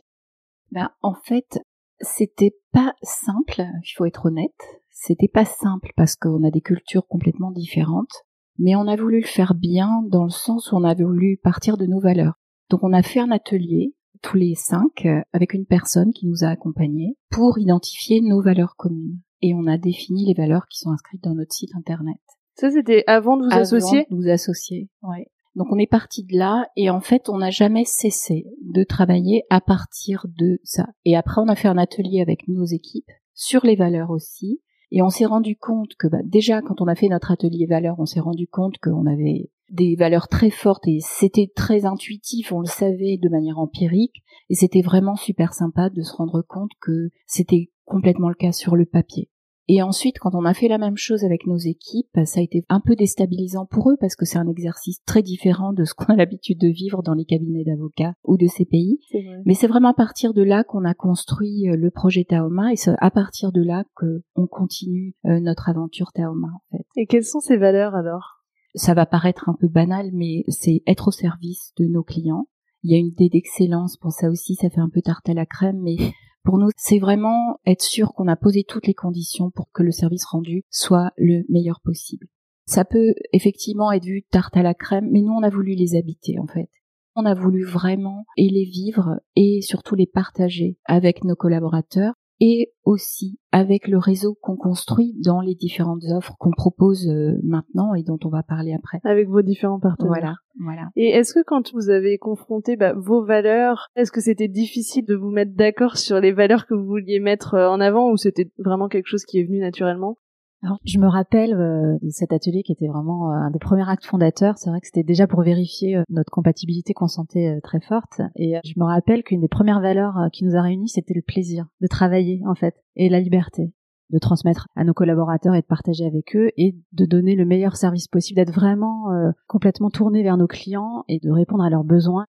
Ben 0.71 0.89
en 1.01 1.13
fait, 1.13 1.59
c'était 1.99 2.55
pas 2.71 2.94
simple. 3.01 3.65
Il 3.83 3.94
faut 3.95 4.05
être 4.05 4.25
honnête, 4.25 4.81
c'était 4.89 5.27
pas 5.27 5.45
simple 5.45 5.91
parce 5.95 6.15
qu'on 6.15 6.44
a 6.44 6.51
des 6.51 6.61
cultures 6.61 7.07
complètement 7.07 7.51
différentes, 7.51 8.23
mais 8.57 8.75
on 8.75 8.88
a 8.88 8.95
voulu 8.95 9.21
le 9.21 9.27
faire 9.27 9.53
bien 9.53 10.03
dans 10.09 10.23
le 10.23 10.29
sens 10.29 10.71
où 10.71 10.75
on 10.75 10.83
a 10.83 10.95
voulu 10.95 11.38
partir 11.41 11.77
de 11.77 11.85
nos 11.85 11.99
valeurs. 11.99 12.35
Donc 12.69 12.83
on 12.83 12.94
a 12.94 13.03
fait 13.03 13.19
un 13.19 13.31
atelier 13.31 13.94
tous 14.21 14.38
les 14.38 14.55
cinq 14.55 15.05
euh, 15.05 15.21
avec 15.31 15.53
une 15.53 15.65
personne 15.65 16.11
qui 16.11 16.27
nous 16.27 16.44
a 16.44 16.47
accompagnés 16.47 17.15
pour 17.29 17.59
identifier 17.59 18.21
nos 18.21 18.41
valeurs 18.41 18.75
communes. 18.75 19.19
Et 19.41 19.53
on 19.53 19.67
a 19.67 19.77
défini 19.77 20.25
les 20.25 20.33
valeurs 20.33 20.67
qui 20.67 20.79
sont 20.79 20.89
inscrites 20.89 21.23
dans 21.23 21.35
notre 21.35 21.53
site 21.53 21.75
internet. 21.75 22.17
Ça 22.55 22.71
c'était 22.71 23.03
avant 23.05 23.38
de 23.38 23.44
vous 23.44 23.53
associer? 23.53 24.07
de 24.09 24.15
vous 24.15 24.29
associer, 24.29 24.89
ouais. 25.03 25.27
Donc 25.57 25.69
on 25.71 25.80
est 25.80 25.89
parti 25.89 26.24
de 26.24 26.38
là 26.38 26.68
et 26.75 26.92
en 26.92 27.01
fait 27.01 27.30
on 27.30 27.39
n'a 27.39 27.50
jamais 27.50 27.83
cessé 27.83 28.45
de 28.62 28.83
travailler 28.83 29.44
à 29.50 29.59
partir 29.59 30.27
de 30.38 30.59
ça. 30.63 30.86
Et 31.04 31.18
après 31.18 31.42
on 31.42 31.48
a 31.48 31.56
fait 31.56 31.68
un 31.68 31.80
atelier 31.80 32.21
avec 32.21 32.48
nos 32.48 32.63
équipes 32.63 33.09
sur 33.33 33.65
les 33.65 33.75
valeurs 33.75 34.12
aussi. 34.12 34.62
Et 34.92 35.01
on 35.01 35.09
s'est 35.09 35.25
rendu 35.25 35.57
compte 35.57 35.95
que 35.98 36.07
bah, 36.07 36.19
déjà 36.24 36.62
quand 36.62 36.80
on 36.80 36.88
a 36.88 36.94
fait 36.94 37.07
notre 37.07 37.31
atelier 37.31 37.65
valeurs, 37.65 37.95
on 37.98 38.06
s'est 38.06 38.19
rendu 38.19 38.48
compte 38.48 38.77
qu'on 38.77 39.07
avait 39.07 39.50
des 39.71 39.95
valeurs 39.95 40.27
très 40.27 40.51
fortes 40.51 40.88
et 40.88 41.00
c'était 41.01 41.51
très 41.54 41.86
intuitif, 41.86 42.51
on 42.51 42.59
le 42.59 42.68
savait 42.68 43.18
de 43.18 43.27
manière 43.27 43.57
empirique 43.57 44.24
et 44.51 44.56
c'était 44.56 44.83
vraiment 44.83 45.15
super 45.15 45.54
sympa 45.54 45.89
de 45.89 46.04
se 46.04 46.13
rendre 46.13 46.44
compte 46.48 46.71
que 46.80 47.09
c'était 47.25 47.71
complètement 47.83 48.30
le 48.30 48.36
cas 48.36 48.51
sur 48.51 48.75
le 48.75 48.86
papier. 48.86 49.31
Et 49.69 49.81
ensuite, 49.81 50.18
quand 50.19 50.34
on 50.34 50.46
a 50.46 50.54
fait 50.54 50.69
la 50.69 50.78
même 50.78 50.96
chose 50.96 51.25
avec 51.25 51.46
nos 51.46 51.58
équipes, 51.58 52.19
ça 52.25 52.40
a 52.40 52.44
été 52.44 52.64
un 52.69 52.80
peu 52.80 52.96
déstabilisant 52.96 53.66
pour 53.66 53.92
eux 53.92 53.98
parce 54.00 54.16
que 54.16 54.25
c'est 54.25 54.38
un 54.38 54.48
exercice 54.48 55.04
très 55.06 55.22
différent 55.22 55.74
de 55.74 55.84
ce 55.84 55.94
qu'on 55.94 56.14
a 56.14 56.16
l'habitude 56.16 56.60
de 56.60 56.69
vivre 56.69 57.04
dans 57.04 57.14
les 57.14 57.25
cabinets 57.25 57.66
d'avocats 57.66 58.14
ou 58.24 58.38
de 58.38 58.48
ces 58.48 58.66
pays. 58.66 59.00
Mais 59.46 59.54
c'est 59.54 59.68
vraiment 59.68 59.90
à 59.90 59.94
partir 59.94 60.34
de 60.34 60.42
là 60.42 60.64
qu'on 60.64 60.86
a 60.86 60.94
construit 60.94 61.69
euh, 61.69 61.75
le 61.75 61.92
projet 61.92 62.24
Taoma 62.24 62.72
et 62.72 62.78
c'est 62.78 62.96
à 63.00 63.12
partir 63.12 63.52
de 63.52 63.62
là 63.62 63.84
qu'on 63.96 64.48
continue 64.48 65.16
euh, 65.25 65.40
notre 65.40 65.69
aventure 65.69 66.12
Taoma 66.14 66.48
en 66.48 66.62
fait. 66.78 66.86
Et 66.96 67.06
quelles 67.06 67.25
sont 67.25 67.40
ces 67.40 67.58
valeurs 67.58 67.96
alors? 67.96 68.44
Ça 68.75 68.94
va 68.94 69.06
paraître 69.06 69.50
un 69.50 69.56
peu 69.60 69.68
banal, 69.68 70.12
mais 70.14 70.44
c'est 70.50 70.84
être 70.86 71.10
au 71.10 71.12
service 71.12 71.74
de 71.78 71.86
nos 71.86 72.04
clients. 72.04 72.48
Il 72.84 72.92
y 72.92 72.96
a 72.96 73.00
une 73.00 73.08
idée 73.08 73.30
d'excellence 73.30 73.98
pour 73.98 74.12
ça 74.12 74.30
aussi, 74.30 74.56
ça 74.56 74.69
fait 74.69 74.80
un 74.80 74.90
peu 74.90 75.02
tarte 75.02 75.28
à 75.30 75.34
la 75.34 75.46
crème, 75.46 75.80
mais 75.81 75.98
pour 76.47 76.59
nous, 76.59 76.69
c'est 76.77 76.97
vraiment 76.97 77.59
être 77.65 77.81
sûr 77.81 78.13
qu'on 78.13 78.29
a 78.29 78.38
posé 78.38 78.63
toutes 78.63 78.88
les 78.88 78.94
conditions 78.94 79.51
pour 79.51 79.69
que 79.73 79.83
le 79.83 79.91
service 79.91 80.23
rendu 80.23 80.63
soit 80.69 81.11
le 81.17 81.44
meilleur 81.49 81.81
possible. 81.81 82.27
Ça 82.65 82.85
peut 82.85 83.15
effectivement 83.33 83.91
être 83.91 84.05
vu 84.05 84.23
tarte 84.23 84.55
à 84.55 84.63
la 84.63 84.73
crème, 84.73 85.09
mais 85.11 85.19
nous, 85.19 85.33
on 85.33 85.44
a 85.44 85.49
voulu 85.49 85.75
les 85.75 85.97
habiter, 85.97 86.39
en 86.39 86.47
fait. 86.47 86.69
On 87.17 87.25
a 87.25 87.33
voulu 87.33 87.65
vraiment 87.65 88.23
les 88.38 88.63
vivre 88.63 89.19
et 89.35 89.59
surtout 89.61 89.95
les 89.95 90.05
partager 90.07 90.77
avec 90.85 91.25
nos 91.25 91.35
collaborateurs 91.35 92.13
et 92.39 92.74
aussi 92.84 93.39
avec 93.51 93.88
le 93.88 93.98
réseau 93.98 94.38
qu'on 94.42 94.56
construit 94.56 95.16
dans 95.24 95.42
les 95.42 95.56
différentes 95.56 96.04
offres 96.12 96.36
qu'on 96.39 96.51
propose 96.51 97.07
euh, 97.07 97.39
maintenant 97.44 97.94
et 97.94 98.04
dont 98.04 98.19
on 98.24 98.30
va 98.30 98.44
parler 98.44 98.74
après. 98.74 99.00
Avec 99.04 99.28
vos 99.28 99.42
différents 99.42 99.80
partenaires. 99.80 100.12
Voilà, 100.12 100.36
voilà. 100.60 100.89
Et 100.95 101.10
est-ce 101.10 101.34
que 101.34 101.44
quand 101.44 101.74
vous 101.74 101.89
avez 101.89 102.18
confronté 102.18 102.75
bah, 102.75 102.94
vos 102.95 103.24
valeurs, 103.24 103.89
est-ce 103.95 104.12
que 104.12 104.22
c'était 104.22 104.48
difficile 104.48 105.06
de 105.06 105.16
vous 105.16 105.31
mettre 105.31 105.54
d'accord 105.56 105.98
sur 105.98 106.19
les 106.19 106.31
valeurs 106.31 106.68
que 106.68 106.75
vous 106.75 106.86
vouliez 106.86 107.19
mettre 107.19 107.56
euh, 107.56 107.69
en 107.69 107.80
avant 107.80 108.12
ou 108.12 108.18
c'était 108.18 108.51
vraiment 108.57 108.88
quelque 108.88 109.07
chose 109.07 109.25
qui 109.25 109.40
est 109.40 109.44
venu 109.44 109.60
naturellement? 109.60 110.18
Alors, 110.63 110.80
je 110.86 110.98
me 110.98 111.07
rappelle 111.07 111.54
euh, 111.54 111.98
cet 112.09 112.33
atelier 112.33 112.63
qui 112.63 112.71
était 112.71 112.88
vraiment 112.88 113.31
euh, 113.31 113.36
un 113.36 113.51
des 113.51 113.59
premiers 113.59 113.88
actes 113.88 114.06
fondateurs. 114.06 114.57
C'est 114.57 114.69
vrai 114.69 114.81
que 114.81 114.88
c'était 114.88 115.04
déjà 115.04 115.27
pour 115.27 115.44
vérifier 115.44 115.98
euh, 115.98 116.04
notre 116.09 116.31
compatibilité 116.31 116.94
qu'on 116.94 117.07
sentait 117.07 117.59
très 117.62 117.80
forte. 117.80 118.21
Et 118.36 118.56
je 118.65 118.74
me 118.77 118.86
rappelle 118.86 119.24
qu'une 119.24 119.42
des 119.42 119.48
premières 119.48 119.81
valeurs 119.81 120.30
qui 120.33 120.45
nous 120.45 120.56
a 120.56 120.62
réunis, 120.62 120.89
c'était 120.89 121.13
le 121.13 121.21
plaisir 121.21 121.68
de 121.81 121.88
travailler, 121.88 122.42
en 122.48 122.56
fait, 122.56 122.75
et 122.95 123.09
la 123.09 123.19
liberté 123.19 123.71
de 124.09 124.19
transmettre 124.19 124.68
à 124.75 124.86
nos 124.86 124.94
collaborateurs 124.94 125.54
et 125.54 125.62
de 125.62 125.65
partager 125.65 126.06
avec 126.06 126.33
eux 126.36 126.50
et 126.56 126.77
de 126.94 127.06
donner 127.06 127.36
le 127.36 127.44
meilleur 127.44 127.75
service 127.75 128.07
possible, 128.07 128.38
d'être 128.38 128.54
vraiment 128.54 129.07
complètement 129.48 129.89
tourné 129.89 130.24
vers 130.24 130.38
nos 130.38 130.48
clients 130.48 131.04
et 131.09 131.19
de 131.19 131.30
répondre 131.30 131.65
à 131.65 131.69
leurs 131.69 131.83
besoins 131.83 132.25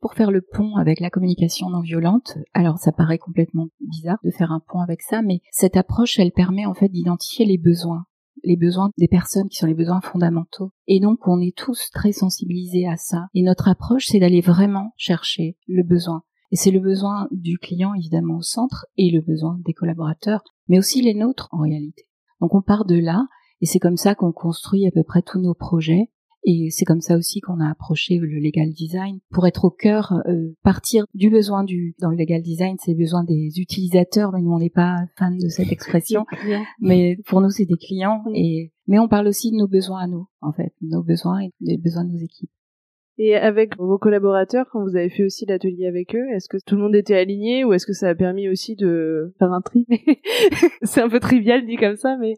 pour 0.00 0.14
faire 0.14 0.30
le 0.30 0.42
pont 0.42 0.76
avec 0.76 1.00
la 1.00 1.10
communication 1.10 1.70
non 1.70 1.80
violente. 1.80 2.38
Alors 2.54 2.78
ça 2.78 2.92
paraît 2.92 3.18
complètement 3.18 3.68
bizarre 3.80 4.18
de 4.24 4.30
faire 4.30 4.52
un 4.52 4.60
pont 4.60 4.80
avec 4.80 5.02
ça, 5.02 5.22
mais 5.22 5.40
cette 5.50 5.76
approche, 5.76 6.18
elle 6.18 6.32
permet 6.32 6.66
en 6.66 6.74
fait 6.74 6.88
d'identifier 6.88 7.46
les 7.46 7.58
besoins 7.58 8.04
les 8.44 8.56
besoins 8.56 8.90
des 8.98 9.08
personnes 9.08 9.48
qui 9.48 9.56
sont 9.56 9.66
les 9.66 9.74
besoins 9.74 10.00
fondamentaux. 10.00 10.70
Et 10.86 11.00
donc 11.00 11.26
on 11.26 11.40
est 11.40 11.56
tous 11.56 11.90
très 11.92 12.12
sensibilisés 12.12 12.86
à 12.86 12.96
ça. 12.96 13.26
Et 13.34 13.42
notre 13.42 13.68
approche, 13.68 14.06
c'est 14.06 14.20
d'aller 14.20 14.40
vraiment 14.40 14.92
chercher 14.96 15.56
le 15.66 15.82
besoin. 15.82 16.22
Et 16.50 16.56
c'est 16.56 16.70
le 16.70 16.80
besoin 16.80 17.28
du 17.30 17.58
client 17.58 17.94
évidemment 17.94 18.38
au 18.38 18.42
centre 18.42 18.86
et 18.96 19.10
le 19.10 19.20
besoin 19.20 19.58
des 19.64 19.74
collaborateurs, 19.74 20.42
mais 20.68 20.78
aussi 20.78 21.02
les 21.02 21.14
nôtres 21.14 21.48
en 21.52 21.58
réalité. 21.58 22.06
Donc 22.40 22.54
on 22.54 22.62
part 22.62 22.84
de 22.84 22.96
là 22.96 23.26
et 23.60 23.66
c'est 23.66 23.80
comme 23.80 23.96
ça 23.96 24.14
qu'on 24.14 24.32
construit 24.32 24.86
à 24.86 24.90
peu 24.90 25.02
près 25.02 25.22
tous 25.22 25.40
nos 25.40 25.54
projets 25.54 26.10
et 26.44 26.68
c'est 26.70 26.84
comme 26.84 27.00
ça 27.00 27.16
aussi 27.16 27.40
qu'on 27.40 27.60
a 27.60 27.70
approché 27.70 28.18
le 28.18 28.38
legal 28.38 28.70
design 28.72 29.18
pour 29.30 29.46
être 29.46 29.64
au 29.64 29.70
cœur, 29.70 30.14
euh, 30.26 30.54
partir 30.62 31.04
du 31.14 31.30
besoin 31.30 31.64
du 31.64 31.94
dans 32.00 32.10
le 32.10 32.16
legal 32.16 32.42
design, 32.42 32.76
c'est 32.78 32.92
le 32.92 32.98
besoin 32.98 33.24
des 33.24 33.58
utilisateurs. 33.58 34.32
Mais 34.32 34.40
nous 34.40 34.52
on 34.52 34.58
n'est 34.58 34.70
pas 34.70 34.96
fan 35.18 35.36
de 35.36 35.48
cette 35.48 35.72
expression, 35.72 36.24
mais 36.80 37.16
pour 37.26 37.40
nous 37.40 37.50
c'est 37.50 37.66
des 37.66 37.76
clients. 37.76 38.22
Et 38.34 38.72
mais 38.86 38.98
on 38.98 39.08
parle 39.08 39.28
aussi 39.28 39.50
de 39.50 39.56
nos 39.56 39.68
besoins 39.68 40.00
à 40.00 40.06
nous, 40.06 40.26
en 40.40 40.52
fait, 40.52 40.72
nos 40.80 41.02
besoins 41.02 41.40
et 41.40 41.50
des 41.60 41.76
besoins 41.76 42.04
de 42.04 42.12
nos 42.12 42.18
équipes. 42.18 42.50
Et 43.18 43.34
avec 43.34 43.76
vos 43.76 43.98
collaborateurs, 43.98 44.66
quand 44.70 44.82
vous 44.82 44.96
avez 44.96 45.10
fait 45.10 45.24
aussi 45.24 45.44
l'atelier 45.44 45.86
avec 45.86 46.14
eux, 46.14 46.24
est-ce 46.32 46.48
que 46.48 46.56
tout 46.64 46.76
le 46.76 46.82
monde 46.82 46.94
était 46.94 47.16
aligné 47.16 47.64
ou 47.64 47.72
est-ce 47.72 47.84
que 47.84 47.92
ça 47.92 48.08
a 48.08 48.14
permis 48.14 48.48
aussi 48.48 48.76
de 48.76 49.34
faire 49.40 49.52
un 49.52 49.60
tri? 49.60 49.86
C'est 50.82 51.02
un 51.02 51.08
peu 51.08 51.18
trivial 51.18 51.66
dit 51.66 51.76
comme 51.76 51.96
ça, 51.96 52.16
mais 52.16 52.34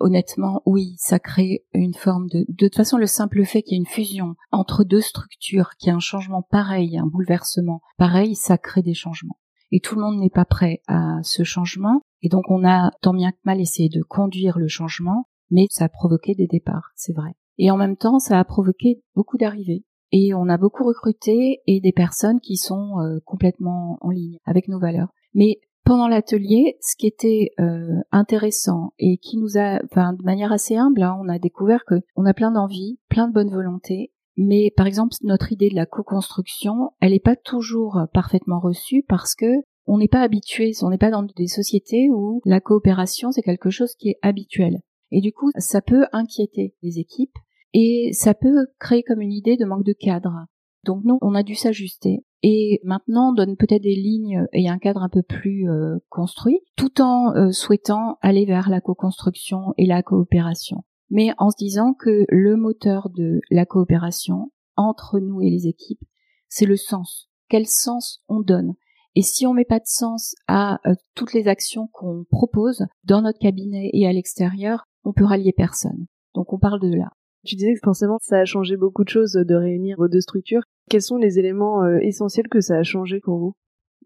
Honnêtement, 0.00 0.62
oui, 0.66 0.94
ça 0.98 1.18
crée 1.18 1.64
une 1.72 1.94
forme 1.94 2.28
de... 2.28 2.44
De 2.48 2.66
toute 2.66 2.76
façon, 2.76 2.96
le 2.96 3.06
simple 3.06 3.44
fait 3.44 3.62
qu'il 3.62 3.72
y 3.72 3.76
ait 3.76 3.82
une 3.82 3.86
fusion 3.86 4.34
entre 4.52 4.84
deux 4.84 5.00
structures, 5.00 5.70
qu'il 5.78 5.88
y 5.88 5.90
ait 5.90 5.96
un 5.96 6.00
changement 6.00 6.42
pareil, 6.42 6.98
un 6.98 7.06
bouleversement 7.06 7.80
pareil, 7.98 8.34
ça 8.34 8.58
crée 8.58 8.82
des 8.82 8.94
changements. 8.94 9.38
Et 9.70 9.80
tout 9.80 9.96
le 9.96 10.02
monde 10.02 10.18
n'est 10.18 10.30
pas 10.30 10.44
prêt 10.44 10.82
à 10.86 11.18
ce 11.22 11.42
changement. 11.42 12.00
Et 12.22 12.28
donc, 12.28 12.44
on 12.48 12.64
a 12.64 12.90
tant 13.02 13.14
bien 13.14 13.32
que 13.32 13.38
mal 13.44 13.60
essayé 13.60 13.88
de 13.88 14.02
conduire 14.02 14.58
le 14.58 14.68
changement, 14.68 15.26
mais 15.50 15.66
ça 15.70 15.86
a 15.86 15.88
provoqué 15.88 16.34
des 16.34 16.46
départs, 16.46 16.92
c'est 16.94 17.14
vrai. 17.14 17.32
Et 17.58 17.70
en 17.70 17.76
même 17.76 17.96
temps, 17.96 18.18
ça 18.18 18.38
a 18.38 18.44
provoqué 18.44 19.02
beaucoup 19.14 19.36
d'arrivées. 19.36 19.84
Et 20.12 20.32
on 20.34 20.48
a 20.48 20.58
beaucoup 20.58 20.84
recruté 20.84 21.60
et 21.66 21.80
des 21.80 21.92
personnes 21.92 22.40
qui 22.40 22.56
sont 22.56 23.00
euh, 23.00 23.18
complètement 23.24 23.98
en 24.00 24.10
ligne 24.10 24.38
avec 24.44 24.68
nos 24.68 24.78
valeurs. 24.78 25.08
Mais 25.34 25.60
pendant 25.84 26.08
l'atelier, 26.08 26.76
ce 26.80 26.96
qui 26.96 27.06
était 27.06 27.50
euh, 27.60 28.00
intéressant 28.10 28.92
et 28.98 29.18
qui 29.18 29.36
nous 29.36 29.58
a, 29.58 29.80
enfin, 29.84 30.14
de 30.14 30.22
manière 30.22 30.52
assez 30.52 30.76
humble, 30.76 31.02
hein, 31.02 31.18
on 31.22 31.28
a 31.28 31.38
découvert 31.38 31.84
que 31.86 31.96
on 32.16 32.26
a 32.26 32.34
plein 32.34 32.50
d'envie, 32.50 32.98
plein 33.08 33.28
de 33.28 33.32
bonne 33.32 33.50
volonté, 33.50 34.12
mais 34.36 34.72
par 34.76 34.86
exemple 34.86 35.14
notre 35.22 35.52
idée 35.52 35.68
de 35.68 35.76
la 35.76 35.86
co-construction, 35.86 36.90
elle 37.00 37.12
n'est 37.12 37.20
pas 37.20 37.36
toujours 37.36 38.00
parfaitement 38.12 38.60
reçue 38.60 39.04
parce 39.06 39.34
que 39.34 39.62
on 39.86 39.98
n'est 39.98 40.08
pas 40.08 40.22
habitué, 40.22 40.72
on 40.82 40.88
n'est 40.88 40.98
pas 40.98 41.10
dans 41.10 41.22
des 41.22 41.46
sociétés 41.46 42.08
où 42.10 42.40
la 42.44 42.60
coopération 42.60 43.30
c'est 43.30 43.42
quelque 43.42 43.70
chose 43.70 43.94
qui 43.96 44.10
est 44.10 44.18
habituel. 44.22 44.80
Et 45.10 45.20
du 45.20 45.32
coup, 45.32 45.50
ça 45.58 45.82
peut 45.82 46.06
inquiéter 46.12 46.74
les 46.82 46.98
équipes 46.98 47.36
et 47.72 48.10
ça 48.12 48.34
peut 48.34 48.66
créer 48.80 49.02
comme 49.02 49.20
une 49.20 49.32
idée 49.32 49.56
de 49.56 49.64
manque 49.64 49.84
de 49.84 49.92
cadre. 49.92 50.46
Donc 50.84 51.02
nous, 51.04 51.18
on 51.22 51.34
a 51.34 51.42
dû 51.42 51.54
s'ajuster. 51.54 52.24
Et 52.42 52.80
maintenant, 52.84 53.30
on 53.30 53.32
donne 53.32 53.56
peut-être 53.56 53.82
des 53.82 53.94
lignes 53.94 54.46
et 54.52 54.68
un 54.68 54.78
cadre 54.78 55.02
un 55.02 55.08
peu 55.08 55.22
plus 55.22 55.68
euh, 55.70 55.96
construit, 56.10 56.60
tout 56.76 57.00
en 57.00 57.34
euh, 57.34 57.50
souhaitant 57.50 58.18
aller 58.20 58.44
vers 58.44 58.68
la 58.68 58.80
co-construction 58.80 59.72
et 59.78 59.86
la 59.86 60.02
coopération. 60.02 60.84
Mais 61.10 61.30
en 61.38 61.50
se 61.50 61.56
disant 61.56 61.94
que 61.94 62.26
le 62.28 62.56
moteur 62.56 63.08
de 63.10 63.40
la 63.50 63.64
coopération 63.64 64.50
entre 64.76 65.20
nous 65.20 65.40
et 65.40 65.48
les 65.48 65.68
équipes, 65.68 66.02
c'est 66.48 66.66
le 66.66 66.76
sens. 66.76 67.30
Quel 67.48 67.66
sens 67.66 68.22
on 68.28 68.40
donne? 68.40 68.74
Et 69.14 69.22
si 69.22 69.46
on 69.46 69.54
met 69.54 69.64
pas 69.64 69.78
de 69.78 69.86
sens 69.86 70.34
à 70.48 70.80
euh, 70.86 70.94
toutes 71.14 71.32
les 71.32 71.48
actions 71.48 71.88
qu'on 71.92 72.24
propose 72.30 72.84
dans 73.04 73.22
notre 73.22 73.38
cabinet 73.38 73.90
et 73.92 74.06
à 74.06 74.12
l'extérieur, 74.12 74.84
on 75.04 75.12
peut 75.12 75.24
rallier 75.24 75.52
personne. 75.56 76.06
Donc 76.34 76.52
on 76.52 76.58
parle 76.58 76.80
de 76.80 76.94
là. 76.94 77.10
Tu 77.44 77.56
disais 77.56 77.74
que 77.74 77.80
forcément 77.82 78.18
ça 78.20 78.38
a 78.38 78.44
changé 78.44 78.76
beaucoup 78.76 79.04
de 79.04 79.08
choses 79.08 79.32
de 79.32 79.54
réunir 79.54 79.96
vos 79.98 80.08
deux 80.08 80.20
structures. 80.20 80.62
Quels 80.88 81.02
sont 81.02 81.16
les 81.16 81.38
éléments 81.38 81.82
euh, 81.82 81.98
essentiels 82.00 82.48
que 82.48 82.60
ça 82.60 82.76
a 82.76 82.82
changé 82.82 83.20
pour 83.20 83.38
vous? 83.38 83.52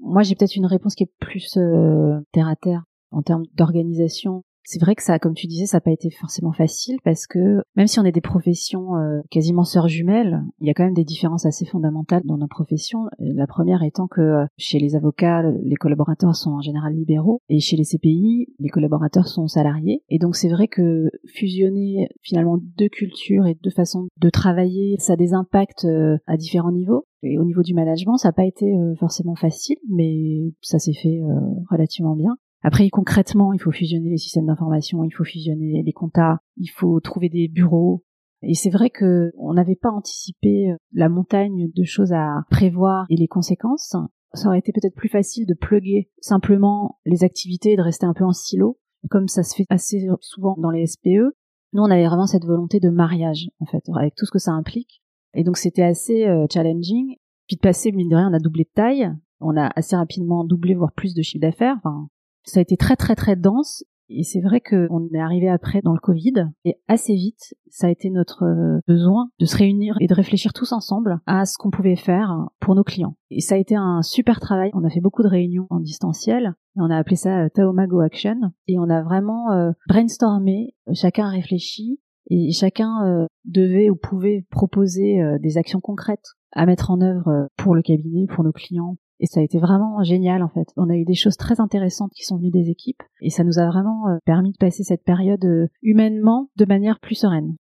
Moi 0.00 0.22
j'ai 0.22 0.34
peut-être 0.34 0.56
une 0.56 0.66
réponse 0.66 0.94
qui 0.94 1.04
est 1.04 1.12
plus 1.20 1.56
euh, 1.56 2.18
terre 2.32 2.48
à 2.48 2.56
terre 2.56 2.84
en 3.10 3.22
termes 3.22 3.44
d'organisation 3.54 4.42
c'est 4.70 4.82
vrai 4.82 4.94
que 4.94 5.02
ça, 5.02 5.18
comme 5.18 5.32
tu 5.32 5.46
disais, 5.46 5.64
ça 5.64 5.78
n'a 5.78 5.80
pas 5.80 5.92
été 5.92 6.10
forcément 6.10 6.52
facile 6.52 6.98
parce 7.02 7.26
que 7.26 7.62
même 7.74 7.86
si 7.86 8.00
on 8.00 8.04
est 8.04 8.12
des 8.12 8.20
professions 8.20 8.96
euh, 8.96 9.22
quasiment 9.30 9.64
sœurs 9.64 9.88
jumelles, 9.88 10.42
il 10.60 10.66
y 10.66 10.70
a 10.70 10.74
quand 10.74 10.84
même 10.84 10.92
des 10.92 11.06
différences 11.06 11.46
assez 11.46 11.64
fondamentales 11.64 12.20
dans 12.26 12.36
nos 12.36 12.48
professions. 12.48 13.06
La 13.18 13.46
première 13.46 13.82
étant 13.82 14.08
que 14.08 14.20
euh, 14.20 14.44
chez 14.58 14.78
les 14.78 14.94
avocats, 14.94 15.42
les 15.62 15.76
collaborateurs 15.76 16.36
sont 16.36 16.50
en 16.50 16.60
général 16.60 16.92
libéraux 16.92 17.40
et 17.48 17.60
chez 17.60 17.78
les 17.78 17.84
CPI, 17.84 18.48
les 18.58 18.68
collaborateurs 18.68 19.26
sont 19.26 19.46
salariés. 19.46 20.02
Et 20.10 20.18
donc 20.18 20.36
c'est 20.36 20.50
vrai 20.50 20.68
que 20.68 21.08
fusionner 21.24 22.10
finalement 22.20 22.58
deux 22.76 22.90
cultures 22.90 23.46
et 23.46 23.56
deux 23.62 23.70
façons 23.70 24.08
de 24.18 24.28
travailler, 24.28 24.96
ça 24.98 25.14
a 25.14 25.16
des 25.16 25.32
impacts 25.32 25.86
euh, 25.86 26.18
à 26.26 26.36
différents 26.36 26.72
niveaux. 26.72 27.06
Et 27.22 27.38
au 27.38 27.44
niveau 27.44 27.62
du 27.62 27.72
management, 27.72 28.18
ça 28.18 28.28
n'a 28.28 28.32
pas 28.32 28.44
été 28.44 28.70
forcément 29.00 29.34
facile, 29.34 29.78
mais 29.88 30.52
ça 30.60 30.78
s'est 30.78 30.92
fait 30.92 31.20
relativement 31.68 32.14
bien. 32.14 32.36
Après, 32.68 32.90
concrètement, 32.90 33.54
il 33.54 33.62
faut 33.62 33.72
fusionner 33.72 34.10
les 34.10 34.18
systèmes 34.18 34.44
d'information, 34.44 35.02
il 35.02 35.10
faut 35.10 35.24
fusionner 35.24 35.82
les 35.82 35.92
comptas, 35.94 36.40
il 36.58 36.68
faut 36.68 37.00
trouver 37.00 37.30
des 37.30 37.48
bureaux. 37.48 38.04
Et 38.42 38.52
c'est 38.52 38.68
vrai 38.68 38.90
que 38.90 39.32
on 39.38 39.54
n'avait 39.54 39.74
pas 39.74 39.88
anticipé 39.88 40.74
la 40.92 41.08
montagne 41.08 41.70
de 41.74 41.84
choses 41.84 42.12
à 42.12 42.42
prévoir 42.50 43.06
et 43.08 43.16
les 43.16 43.26
conséquences. 43.26 43.96
Ça 44.34 44.48
aurait 44.48 44.58
été 44.58 44.72
peut-être 44.72 44.94
plus 44.94 45.08
facile 45.08 45.46
de 45.46 45.54
pluguer 45.54 46.10
simplement 46.20 46.98
les 47.06 47.24
activités 47.24 47.72
et 47.72 47.76
de 47.76 47.80
rester 47.80 48.04
un 48.04 48.12
peu 48.12 48.24
en 48.24 48.34
silo, 48.34 48.78
comme 49.08 49.28
ça 49.28 49.44
se 49.44 49.56
fait 49.56 49.64
assez 49.70 50.06
souvent 50.20 50.54
dans 50.58 50.70
les 50.70 50.86
SPE. 50.86 51.32
Nous, 51.72 51.82
on 51.82 51.90
avait 51.90 52.06
vraiment 52.06 52.26
cette 52.26 52.44
volonté 52.44 52.80
de 52.80 52.90
mariage, 52.90 53.48
en 53.60 53.64
fait, 53.64 53.82
avec 53.96 54.14
tout 54.14 54.26
ce 54.26 54.30
que 54.30 54.38
ça 54.38 54.52
implique. 54.52 55.02
Et 55.32 55.42
donc, 55.42 55.56
c'était 55.56 55.84
assez 55.84 56.26
euh, 56.26 56.44
challenging. 56.52 57.16
Puis 57.46 57.56
de 57.56 57.62
passer, 57.62 57.92
mine 57.92 58.10
de 58.10 58.16
rien, 58.16 58.28
on 58.30 58.34
a 58.34 58.40
doublé 58.40 58.64
de 58.64 58.72
taille. 58.74 59.10
On 59.40 59.56
a 59.56 59.70
assez 59.74 59.96
rapidement 59.96 60.44
doublé, 60.44 60.74
voire 60.74 60.92
plus 60.92 61.14
de 61.14 61.22
chiffre 61.22 61.40
d'affaires. 61.40 61.76
Enfin, 61.78 62.10
ça 62.48 62.60
a 62.60 62.62
été 62.62 62.76
très 62.76 62.96
très 62.96 63.14
très 63.14 63.36
dense. 63.36 63.84
Et 64.10 64.22
c'est 64.22 64.40
vrai 64.40 64.62
qu'on 64.62 65.08
est 65.12 65.20
arrivé 65.20 65.50
après 65.50 65.82
dans 65.82 65.92
le 65.92 66.00
Covid. 66.00 66.32
Et 66.64 66.76
assez 66.88 67.14
vite, 67.14 67.54
ça 67.68 67.88
a 67.88 67.90
été 67.90 68.08
notre 68.08 68.44
euh, 68.44 68.80
besoin 68.88 69.28
de 69.38 69.44
se 69.44 69.54
réunir 69.54 69.96
et 70.00 70.06
de 70.06 70.14
réfléchir 70.14 70.54
tous 70.54 70.72
ensemble 70.72 71.18
à 71.26 71.44
ce 71.44 71.58
qu'on 71.58 71.70
pouvait 71.70 71.94
faire 71.94 72.34
pour 72.58 72.74
nos 72.74 72.84
clients. 72.84 73.16
Et 73.30 73.42
ça 73.42 73.56
a 73.56 73.58
été 73.58 73.76
un 73.76 74.00
super 74.00 74.40
travail. 74.40 74.70
On 74.72 74.84
a 74.84 74.88
fait 74.88 75.02
beaucoup 75.02 75.22
de 75.22 75.28
réunions 75.28 75.66
en 75.68 75.80
distanciel. 75.80 76.54
Et 76.76 76.80
on 76.80 76.88
a 76.88 76.96
appelé 76.96 77.16
ça 77.16 77.44
euh, 77.44 77.48
Taomago 77.52 78.00
Action. 78.00 78.40
Et 78.66 78.78
on 78.78 78.88
a 78.88 79.02
vraiment 79.02 79.52
euh, 79.52 79.72
brainstormé, 79.86 80.74
chacun 80.94 81.28
réfléchi. 81.28 82.00
Et 82.30 82.52
chacun 82.52 83.26
devait 83.46 83.88
ou 83.88 83.96
pouvait 83.96 84.44
proposer 84.50 85.18
des 85.40 85.56
actions 85.56 85.80
concrètes 85.80 86.34
à 86.52 86.66
mettre 86.66 86.90
en 86.90 87.00
œuvre 87.00 87.48
pour 87.56 87.74
le 87.74 87.80
cabinet, 87.80 88.26
pour 88.26 88.44
nos 88.44 88.52
clients, 88.52 88.98
et 89.20 89.26
ça 89.26 89.40
a 89.40 89.42
été 89.42 89.58
vraiment 89.58 90.02
génial 90.02 90.42
en 90.42 90.48
fait. 90.48 90.68
On 90.76 90.90
a 90.90 90.96
eu 90.96 91.04
des 91.04 91.14
choses 91.14 91.36
très 91.36 91.60
intéressantes 91.60 92.12
qui 92.12 92.24
sont 92.24 92.36
venues 92.36 92.50
des 92.50 92.70
équipes 92.70 93.02
et 93.20 93.30
ça 93.30 93.44
nous 93.44 93.58
a 93.58 93.66
vraiment 93.66 94.08
euh, 94.08 94.18
permis 94.24 94.52
de 94.52 94.58
passer 94.58 94.84
cette 94.84 95.04
période 95.04 95.44
euh, 95.44 95.68
humainement 95.82 96.48
de 96.56 96.64
manière 96.64 97.00
plus 97.00 97.14
sereine. 97.14 97.56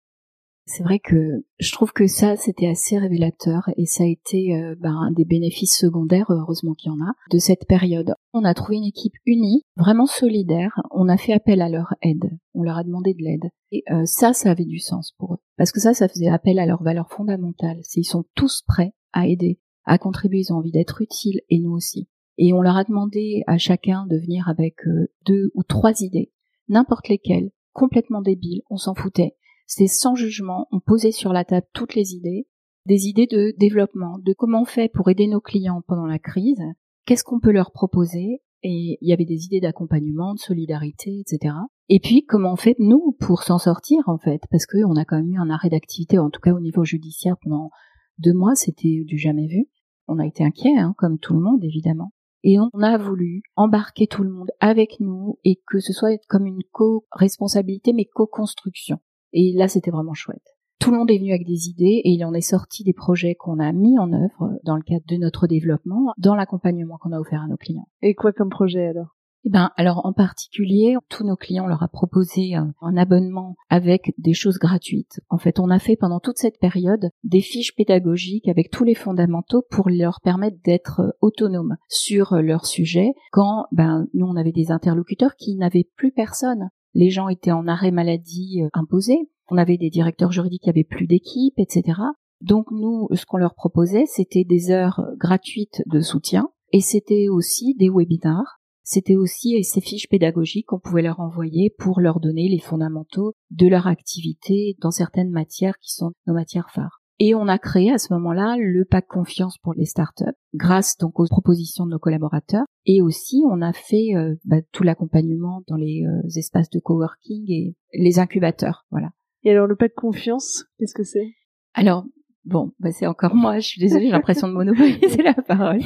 C'est 0.70 0.84
vrai 0.84 1.00
que 1.00 1.46
je 1.60 1.72
trouve 1.72 1.94
que 1.94 2.08
ça, 2.08 2.36
c'était 2.36 2.68
assez 2.68 2.98
révélateur 2.98 3.70
et 3.78 3.86
ça 3.86 4.04
a 4.04 4.08
été 4.08 4.54
euh, 4.54 4.76
ben, 4.78 4.98
un 4.98 5.12
des 5.12 5.24
bénéfices 5.24 5.78
secondaires, 5.78 6.26
heureusement 6.30 6.74
qu'il 6.74 6.92
y 6.92 6.94
en 6.94 7.00
a, 7.06 7.14
de 7.32 7.38
cette 7.38 7.66
période. 7.70 8.14
On 8.34 8.44
a 8.44 8.54
trouvé 8.54 8.76
une 8.76 8.84
équipe 8.84 9.14
unie, 9.26 9.64
vraiment 9.78 10.08
solidaire. 10.08 10.82
On 10.92 11.08
a 11.08 11.16
fait 11.16 11.32
appel 11.32 11.62
à 11.62 11.70
leur 11.70 11.94
aide. 12.02 12.38
On 12.54 12.64
leur 12.64 12.76
a 12.76 12.84
demandé 12.84 13.14
de 13.14 13.24
l'aide. 13.24 13.50
Et 13.72 13.86
ça, 14.04 14.34
ça 14.34 14.52
avait 14.52 14.66
du 14.66 14.80
sens 14.80 15.14
pour 15.18 15.36
eux. 15.36 15.40
Parce 15.56 15.72
que 15.72 15.80
ça, 15.80 15.94
ça 15.94 16.10
faisait 16.10 16.28
appel 16.28 16.60
à 16.60 16.66
leurs 16.66 16.84
valeurs 16.84 17.10
fondamentales. 17.12 17.80
Ils 17.96 18.04
sont 18.04 18.26
tous 18.36 18.62
prêts 18.68 18.94
à 19.14 19.26
aider 19.26 19.62
à 19.88 19.98
contribuer, 19.98 20.40
ils 20.40 20.54
ont 20.54 20.58
envie 20.58 20.72
d'être 20.72 21.02
utiles 21.02 21.42
et 21.50 21.60
nous 21.60 21.72
aussi. 21.72 22.08
Et 22.38 22.54
on 22.54 22.62
leur 22.62 22.78
a 22.78 22.84
demandé 22.84 23.44
à 23.48 23.58
chacun 23.58 24.06
de 24.06 24.18
venir 24.18 24.48
avec 24.48 24.86
euh, 24.86 25.08
deux 25.26 25.50
ou 25.56 25.64
trois 25.64 26.02
idées, 26.02 26.32
n'importe 26.68 27.08
lesquelles, 27.08 27.50
complètement 27.74 28.22
débiles, 28.22 28.62
on 28.70 28.78
s'en 28.78 28.94
foutait. 28.94 29.36
C'est 29.66 29.88
sans 29.88 30.14
jugement, 30.14 30.68
on 30.72 30.80
posait 30.80 31.12
sur 31.12 31.34
la 31.34 31.46
table 31.46 31.66
toutes 31.74 31.96
les 31.96 32.14
idées, 32.14 32.48
des 32.86 33.08
idées 33.08 33.28
de 33.28 33.54
développement, 33.58 34.20
de 34.20 34.34
comment 34.34 34.62
on 34.62 34.66
fait 34.66 34.90
pour 34.90 35.10
aider 35.10 35.28
nos 35.28 35.42
clients 35.42 35.82
pendant 35.88 36.06
la 36.06 36.20
crise, 36.20 36.62
qu'est-ce 37.06 37.24
qu'on 37.24 37.40
peut 37.40 37.52
leur 37.52 37.72
proposer, 37.72 38.42
et 38.64 38.98
il 39.02 39.10
y 39.10 39.14
avait 39.14 39.26
des 39.26 39.46
idées 39.46 39.60
d'accompagnement, 39.60 40.34
de 40.34 40.40
solidarité, 40.40 41.20
etc. 41.20 41.56
Et 41.90 42.00
puis 42.00 42.24
comment 42.26 42.54
on 42.54 42.58
fait 42.58 42.76
nous 42.80 43.16
pour 43.20 43.44
s'en 43.44 43.58
sortir 43.58 44.00
en 44.08 44.18
fait, 44.18 44.42
parce 44.52 44.66
qu'on 44.66 44.96
a 44.96 45.06
quand 45.06 45.18
même 45.18 45.32
eu 45.32 45.40
un 45.40 45.50
arrêt 45.50 45.70
d'activité, 45.70 46.20
en 46.20 46.30
tout 46.30 46.42
cas 46.42 46.54
au 46.54 46.60
niveau 46.60 46.84
judiciaire 46.84 47.36
pendant 47.42 47.72
deux 48.20 48.34
mois, 48.34 48.56
c'était 48.56 49.04
du 49.06 49.18
jamais 49.18 49.48
vu 49.48 49.68
on 50.08 50.20
a 50.20 50.26
été 50.26 50.44
inquiet, 50.44 50.78
hein, 50.78 50.94
comme 50.98 51.20
tout 51.20 51.34
le 51.34 51.40
monde 51.40 51.64
évidemment. 51.64 52.12
Et 52.44 52.60
on 52.60 52.70
a 52.82 52.98
voulu 52.98 53.42
embarquer 53.56 54.08
tout 54.08 54.24
le 54.24 54.30
monde 54.30 54.52
avec 54.60 55.00
nous 55.00 55.38
et 55.44 55.60
que 55.68 55.80
ce 55.80 55.92
soit 55.92 56.18
comme 56.30 56.46
une 56.46 56.64
co-responsabilité 56.72 57.94
mais 57.94 58.06
co-construction. 58.06 59.00
Et 59.34 59.54
là, 59.54 59.68
c'était 59.68 59.92
vraiment 59.92 60.14
chouette. 60.14 60.56
Tout 60.80 60.92
le 60.92 60.98
monde 60.98 61.12
est 61.12 61.18
venu 61.18 61.32
avec 61.32 61.46
des 61.46 61.68
idées 61.68 62.02
et 62.04 62.12
il 62.12 62.24
en 62.24 62.34
est 62.34 62.42
sorti 62.42 62.84
des 62.84 62.94
projets 62.94 63.36
qu'on 63.36 63.60
a 63.60 63.72
mis 63.74 63.98
en 63.98 64.14
œuvre 64.14 64.60
dans 64.64 64.76
le 64.76 64.84
cadre 64.84 65.06
de 65.08 65.18
notre 65.18 65.48
développement, 65.48 66.14
dans 66.18 66.36
l'accompagnement 66.36 66.98
qu'on 67.00 67.12
a 67.12 67.20
offert 67.20 67.42
à 67.42 67.48
nos 67.48 67.58
clients. 67.58 67.88
Et 68.02 68.14
quoi 68.14 68.32
comme 68.32 68.50
projet 68.50 68.88
alors? 68.88 69.17
Eh 69.46 69.50
ben, 69.50 69.72
alors 69.78 70.06
en 70.06 70.14
particulier, 70.14 70.96
tous 71.10 71.24
nos 71.24 71.36
clients 71.36 71.68
leur 71.68 71.84
a 71.84 71.88
proposé 71.88 72.56
un, 72.56 72.74
abonnement 72.98 73.56
avec 73.70 74.14
des 74.18 74.34
choses 74.34 74.58
gratuites. 74.58 75.22
En 75.30 75.38
fait, 75.38 75.60
on 75.60 75.70
a 75.70 75.80
fait 75.80 75.96
pendant 75.96 76.20
toute 76.20 76.38
cette 76.38 76.60
période 76.60 77.10
des 77.24 77.42
fiches 77.42 77.76
pédagogiques 77.76 78.48
avec 78.50 78.72
tous 78.72 78.84
les 78.84 78.96
fondamentaux 78.96 79.64
pour 79.70 79.90
leur 79.90 80.20
permettre 80.22 80.58
d'être 80.64 81.16
autonomes 81.22 81.78
sur 81.88 82.36
leur 82.42 82.66
sujet. 82.66 83.14
Quand 83.32 83.66
ben 83.72 84.08
nous 84.14 84.26
on 84.26 84.36
avait 84.36 84.52
des 84.52 84.72
interlocuteurs 84.72 85.36
qui 85.36 85.56
n'avaient 85.56 85.88
plus 85.96 86.12
personne. 86.12 86.70
Les 86.94 87.10
gens 87.10 87.30
étaient 87.30 87.52
en 87.52 87.68
arrêt 87.68 87.92
maladie 87.92 88.64
euh, 88.64 88.70
imposé. 88.74 89.30
On 89.50 89.58
avait 89.58 89.78
des 89.78 89.90
directeurs 89.90 90.32
juridiques 90.32 90.64
qui 90.64 90.70
avaient 90.70 90.84
plus 90.84 91.08
d'équipe, 91.08 91.54
etc. 91.58 92.00
Donc 92.42 92.68
nous, 92.72 93.08
ce 93.14 93.26
qu'on 93.26 93.38
leur 93.38 93.56
proposait, 93.56 94.06
c'était 94.08 94.44
des 94.44 94.72
heures 94.72 95.02
gratuites 95.18 95.84
de 95.86 96.02
soutien 96.02 96.50
et 96.74 96.82
c'était 96.82 97.30
aussi 97.30 97.76
des 97.76 97.90
webinars 97.90 98.57
c'était 98.90 99.18
aussi 99.18 99.62
ces 99.66 99.82
fiches 99.82 100.08
pédagogiques 100.08 100.68
qu'on 100.68 100.80
pouvait 100.80 101.02
leur 101.02 101.20
envoyer 101.20 101.70
pour 101.78 102.00
leur 102.00 102.22
donner 102.22 102.48
les 102.48 102.60
fondamentaux 102.60 103.34
de 103.52 103.68
leur 103.68 103.86
activité 103.86 104.78
dans 104.80 104.92
certaines 104.92 105.30
matières 105.30 105.78
qui 105.80 105.92
sont 105.94 106.14
nos 106.26 106.34
matières 106.34 106.70
phares. 106.74 107.02
Et 107.20 107.36
on 107.36 107.50
a 107.50 107.58
créé 107.58 107.92
à 107.92 107.98
ce 107.98 108.14
moment-là 108.14 108.56
le 108.58 108.86
pack 108.86 109.08
confiance 109.08 109.58
pour 109.58 109.74
les 109.74 109.84
startups, 109.84 110.24
grâce 110.54 110.96
donc 110.96 111.20
aux 111.20 111.26
propositions 111.26 111.86
de 111.86 111.92
nos 111.92 112.00
collaborateurs. 112.00 112.64
Et 112.86 113.02
aussi, 113.02 113.44
on 113.52 113.62
a 113.62 113.74
fait 113.74 114.16
euh, 114.16 114.36
bah, 114.46 114.62
tout 114.72 114.84
l'accompagnement 114.84 115.64
dans 115.68 115.76
les 115.76 116.06
euh, 116.06 116.26
espaces 116.38 116.70
de 116.70 116.80
coworking 116.80 117.44
et 117.52 117.76
les 117.94 118.20
incubateurs. 118.20 118.86
Voilà. 118.90 119.10
Et 119.44 119.52
alors 119.52 119.68
le 119.68 119.76
pack 119.76 119.96
confiance, 119.96 120.64
qu'est-ce 120.80 120.94
que 120.94 121.04
c'est? 121.04 121.34
Alors 121.74 122.06
bon, 122.46 122.72
bah, 122.80 122.94
c'est 122.94 123.08
encore 123.08 123.36
moi. 123.36 123.60
Je 123.60 123.68
suis 123.68 123.82
désolée, 123.82 124.06
j'ai 124.06 124.12
l'impression 124.12 124.48
de 124.48 124.54
monopoliser 124.54 125.24
la 125.24 125.34
parole. 125.34 125.82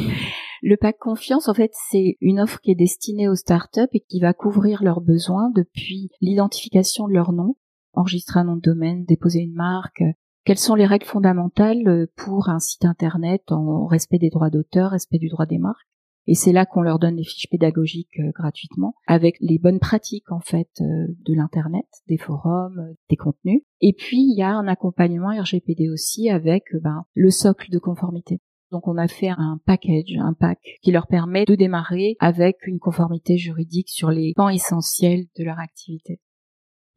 Le 0.61 0.77
pack 0.77 0.97
confiance, 0.99 1.49
en 1.49 1.53
fait, 1.53 1.71
c'est 1.89 2.17
une 2.21 2.39
offre 2.39 2.59
qui 2.61 2.71
est 2.71 2.75
destinée 2.75 3.27
aux 3.27 3.35
startups 3.35 3.89
et 3.93 3.99
qui 4.01 4.19
va 4.19 4.33
couvrir 4.33 4.83
leurs 4.83 5.01
besoins 5.01 5.49
depuis 5.55 6.09
l'identification 6.21 7.07
de 7.07 7.13
leur 7.13 7.33
nom, 7.33 7.55
enregistrer 7.93 8.39
un 8.39 8.45
nom 8.45 8.55
de 8.55 8.61
domaine, 8.61 9.03
déposer 9.05 9.39
une 9.39 9.55
marque, 9.55 10.03
quelles 10.43 10.57
sont 10.57 10.75
les 10.75 10.87
règles 10.87 11.05
fondamentales 11.05 12.07
pour 12.15 12.49
un 12.49 12.59
site 12.59 12.85
internet 12.85 13.51
en 13.51 13.85
respect 13.85 14.17
des 14.17 14.31
droits 14.31 14.49
d'auteur, 14.49 14.89
respect 14.91 15.19
du 15.19 15.29
droit 15.29 15.45
des 15.45 15.59
marques? 15.59 15.87
Et 16.27 16.35
c'est 16.35 16.51
là 16.51 16.65
qu'on 16.65 16.81
leur 16.81 16.99
donne 16.99 17.15
les 17.15 17.23
fiches 17.23 17.49
pédagogiques 17.49 18.19
euh, 18.19 18.31
gratuitement, 18.33 18.93
avec 19.07 19.37
les 19.39 19.57
bonnes 19.57 19.79
pratiques 19.79 20.31
en 20.31 20.39
fait 20.39 20.69
euh, 20.79 21.07
de 21.25 21.33
l'internet, 21.33 21.87
des 22.07 22.17
forums, 22.17 22.77
euh, 22.79 22.93
des 23.09 23.15
contenus. 23.15 23.63
Et 23.81 23.93
puis 23.93 24.17
il 24.17 24.37
y 24.37 24.43
a 24.43 24.51
un 24.51 24.67
accompagnement 24.67 25.29
RGPD 25.29 25.89
aussi 25.89 26.29
avec 26.29 26.63
ben, 26.81 27.05
le 27.15 27.31
socle 27.31 27.71
de 27.71 27.79
conformité. 27.79 28.39
Donc 28.71 28.87
on 28.87 28.97
a 28.97 29.07
fait 29.07 29.29
un 29.29 29.59
package, 29.65 30.15
un 30.17 30.33
pack 30.33 30.59
qui 30.81 30.91
leur 30.91 31.07
permet 31.07 31.45
de 31.45 31.55
démarrer 31.55 32.15
avec 32.19 32.65
une 32.65 32.79
conformité 32.79 33.37
juridique 33.37 33.89
sur 33.89 34.09
les 34.09 34.33
pans 34.35 34.49
essentiels 34.49 35.25
de 35.37 35.43
leur 35.43 35.59
activité. 35.59 36.19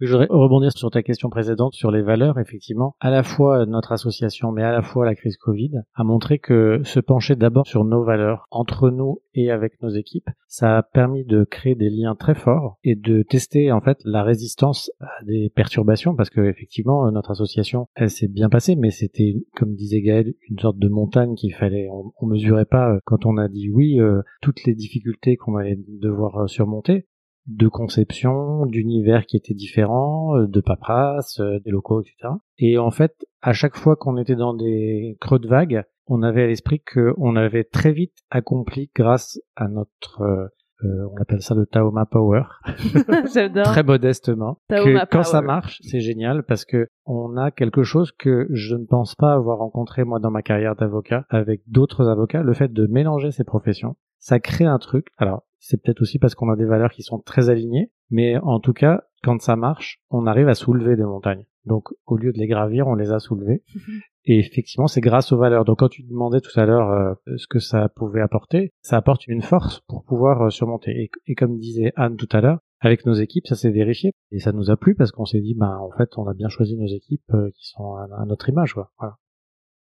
Je 0.05 0.13
voudrais 0.13 0.27
rebondir 0.29 0.71
sur 0.73 0.91
ta 0.91 1.03
question 1.03 1.31
précédente 1.31 1.73
sur 1.73 1.91
les 1.91 2.03
valeurs. 2.03 2.39
Effectivement, 2.39 2.95
à 3.01 3.09
la 3.09 3.23
fois 3.23 3.65
notre 3.65 3.93
association, 3.93 4.53
mais 4.53 4.63
à 4.63 4.71
la 4.71 4.83
fois 4.83 5.07
la 5.07 5.15
crise 5.15 5.39
Covid, 5.39 5.81
a 5.95 6.05
montré 6.05 6.39
que 6.39 6.83
se 6.85 7.01
pencher 7.01 7.37
d'abord 7.37 7.67
sur 7.67 7.85
nos 7.85 8.05
valeurs 8.05 8.47
entre 8.51 8.91
nous 8.91 9.23
et 9.33 9.51
avec 9.51 9.81
nos 9.81 9.89
équipes, 9.89 10.29
ça 10.47 10.77
a 10.77 10.83
permis 10.83 11.25
de 11.25 11.45
créer 11.45 11.75
des 11.75 11.89
liens 11.89 12.17
très 12.17 12.35
forts 12.35 12.77
et 12.85 12.97
de 12.97 13.23
tester 13.23 13.73
en 13.73 13.81
fait 13.81 13.97
la 14.05 14.23
résistance 14.23 14.91
à 15.01 15.25
des 15.25 15.49
perturbations 15.49 16.15
parce 16.15 16.29
que 16.29 16.43
effectivement 16.43 17.11
notre 17.11 17.31
association 17.31 17.87
elle 17.95 18.11
s'est 18.11 18.29
bien 18.29 18.51
passée, 18.51 18.77
mais 18.77 18.91
c'était 18.91 19.35
comme 19.57 19.75
disait 19.75 20.03
Gaël 20.03 20.35
une 20.51 20.59
sorte 20.59 20.79
de 20.79 20.89
montagne 20.89 21.35
qu'il 21.35 21.55
fallait. 21.55 21.89
On, 22.21 22.27
mesurait 22.27 22.67
pas 22.67 22.91
euh, 22.91 22.99
quand 23.05 23.25
on 23.25 23.39
a 23.39 23.49
dit 23.49 23.71
oui 23.71 24.01
euh, 24.01 24.21
toutes 24.43 24.65
les 24.65 24.75
difficultés 24.75 25.37
qu'on 25.37 25.57
allait 25.57 25.79
devoir 25.89 26.43
euh, 26.43 26.47
surmonter 26.47 27.07
de 27.47 27.69
conception, 27.69 28.67
d'univers 28.67 29.27
qui 29.27 29.37
étaient 29.37 29.55
différents, 29.55 30.37
euh, 30.37 30.47
de 30.47 30.61
paperasse, 30.61 31.41
euh, 31.41 31.59
des 31.65 31.71
locaux, 31.71 32.01
etc. 32.01 32.35
Et 32.59 32.79
en 32.79 32.91
fait, 32.91 33.27
à 33.43 33.53
chaque 33.53 33.77
fois 33.77 33.97
qu'on 33.97 34.17
était 34.17 34.37
dans 34.37 34.55
des 34.55 35.19
creux 35.21 35.39
de 35.39 35.49
vague, 35.49 35.85
on 36.07 36.23
avait 36.23 36.45
à 36.45 36.47
l'esprit 36.47 36.81
qu'on 36.81 37.37
avait 37.37 37.65
très 37.65 37.93
vite 37.93 38.17
accompli 38.31 38.91
grâce 38.95 39.39
à 39.57 39.69
notre 39.69 40.51
euh, 40.85 41.09
on 41.13 41.21
appelle 41.21 41.41
ça 41.41 41.55
le 41.55 41.67
Taoma 41.67 42.05
Power. 42.05 42.43
Très 43.65 43.83
modestement. 43.83 44.59
que 44.69 45.07
quand 45.11 45.23
ça 45.23 45.41
marche, 45.41 45.79
c'est 45.83 46.01
génial 46.01 46.43
parce 46.43 46.65
que 46.65 46.89
on 47.07 47.37
a 47.37 47.51
quelque 47.51 47.85
chose 47.85 48.13
que 48.13 48.49
je 48.51 48.75
ne 48.75 48.85
pense 48.85 49.15
pas 49.15 49.33
avoir 49.33 49.59
rencontré 49.59 50.05
moi 50.05 50.19
dans 50.19 50.31
ma 50.31 50.43
carrière 50.43 50.75
d'avocat 50.75 51.27
avec 51.31 51.63
d'autres 51.69 52.09
avocats. 52.09 52.43
Le 52.43 52.53
fait 52.55 52.73
de 52.73 52.87
mélanger 52.87 53.31
ces 53.31 53.45
professions, 53.45 53.97
ça 54.19 54.41
crée 54.41 54.65
un 54.65 54.79
truc. 54.79 55.09
Alors, 55.17 55.45
c'est 55.66 55.83
peut-être 55.83 56.02
aussi 56.02 56.18
parce 56.18 56.35
qu'on 56.35 56.50
a 56.50 56.56
des 56.56 56.66
valeurs 56.66 56.90
qui 56.90 57.02
sont 57.02 57.18
très 57.18 57.49
alignées, 57.49 57.90
mais 58.11 58.37
en 58.37 58.61
tout 58.61 58.75
cas, 58.75 59.04
quand 59.23 59.40
ça 59.40 59.56
marche, 59.56 59.99
on 60.11 60.26
arrive 60.26 60.49
à 60.49 60.54
soulever 60.54 60.94
des 60.94 61.04
montagnes. 61.04 61.47
Donc, 61.64 61.88
au 62.04 62.18
lieu 62.18 62.33
de 62.33 62.38
les 62.38 62.47
gravir, 62.47 62.87
on 62.87 62.94
les 62.94 63.11
a 63.12 63.18
soulevées. 63.18 63.62
Et 64.26 64.38
effectivement, 64.38 64.87
c'est 64.87 65.00
grâce 65.00 65.33
aux 65.33 65.38
valeurs. 65.38 65.64
Donc, 65.64 65.78
quand 65.78 65.88
tu 65.88 66.02
demandais 66.02 66.40
tout 66.40 66.59
à 66.61 66.66
l'heure 66.66 66.90
euh, 66.90 67.14
ce 67.38 67.47
que 67.47 67.61
ça 67.61 67.88
pouvait 67.88 68.21
apporter, 68.21 68.73
ça 68.83 68.99
apporte 68.99 69.26
une 69.26 69.40
force 69.40 69.80
pour 69.88 70.04
pouvoir 70.04 70.42
euh, 70.42 70.50
surmonter. 70.50 71.11
Et, 71.26 71.35
comme 71.35 71.59
disait 71.59 71.92
Anne 71.97 72.16
tout 72.16 72.28
à 72.33 72.42
l'heure, 72.42 72.59
avec 72.80 73.06
nos 73.06 73.14
équipes, 73.14 73.47
ça 73.47 73.56
s'est 73.56 73.71
vérifié. 73.71 74.12
Et 74.33 74.40
ça 74.40 74.52
nous 74.52 74.71
a 74.71 74.76
plu 74.76 74.94
parce 74.94 75.12
qu'on 75.12 75.25
s'est 75.25 75.40
dit, 75.40 75.54
ben, 75.54 75.78
en 75.78 75.90
fait, 75.97 76.11
on 76.18 76.26
a 76.26 76.35
bien 76.35 76.50
choisi 76.50 76.76
nos 76.76 76.87
équipes 76.87 77.33
euh, 77.33 77.50
qui 77.54 77.68
sont 77.68 77.94
à, 77.94 78.06
à 78.21 78.26
notre 78.26 78.50
image. 78.50 78.75
Quoi. 78.75 78.90
Voilà. 78.99 79.16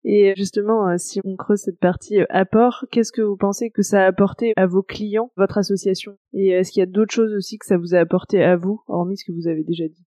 Et 0.05 0.33
justement, 0.37 0.89
euh, 0.89 0.95
si 0.97 1.21
on 1.25 1.37
creuse 1.37 1.61
cette 1.61 1.81
partie 1.81 2.21
euh, 2.21 2.27
apport, 2.31 2.87
qu'est-ce 2.91 3.13
que 3.13 3.23
vous 3.23 3.37
pensez 3.37 3.71
que 3.71 3.83
ça 3.83 4.05
a 4.05 4.07
apporté 4.07 4.53
à 4.57 4.67
vos 4.67 4.83
clients, 4.83 5.33
votre 5.37 5.59
association? 5.59 6.17
Et 6.33 6.49
est-ce 6.49 6.73
qu'il 6.73 6.81
y 6.81 6.83
a 6.85 6.87
d'autres 6.87 7.13
choses 7.13 7.35
aussi 7.35 7.59
que 7.59 7.67
ça 7.67 7.79
vous 7.79 7.95
a 7.95 7.99
apporté 7.99 8.43
à 8.43 8.57
vous, 8.57 8.81
hormis 8.87 9.17
ce 9.17 9.25
que 9.25 9.33
vous 9.33 9.49
avez 9.49 9.65
déjà 9.65 9.89
dit? 9.89 10.07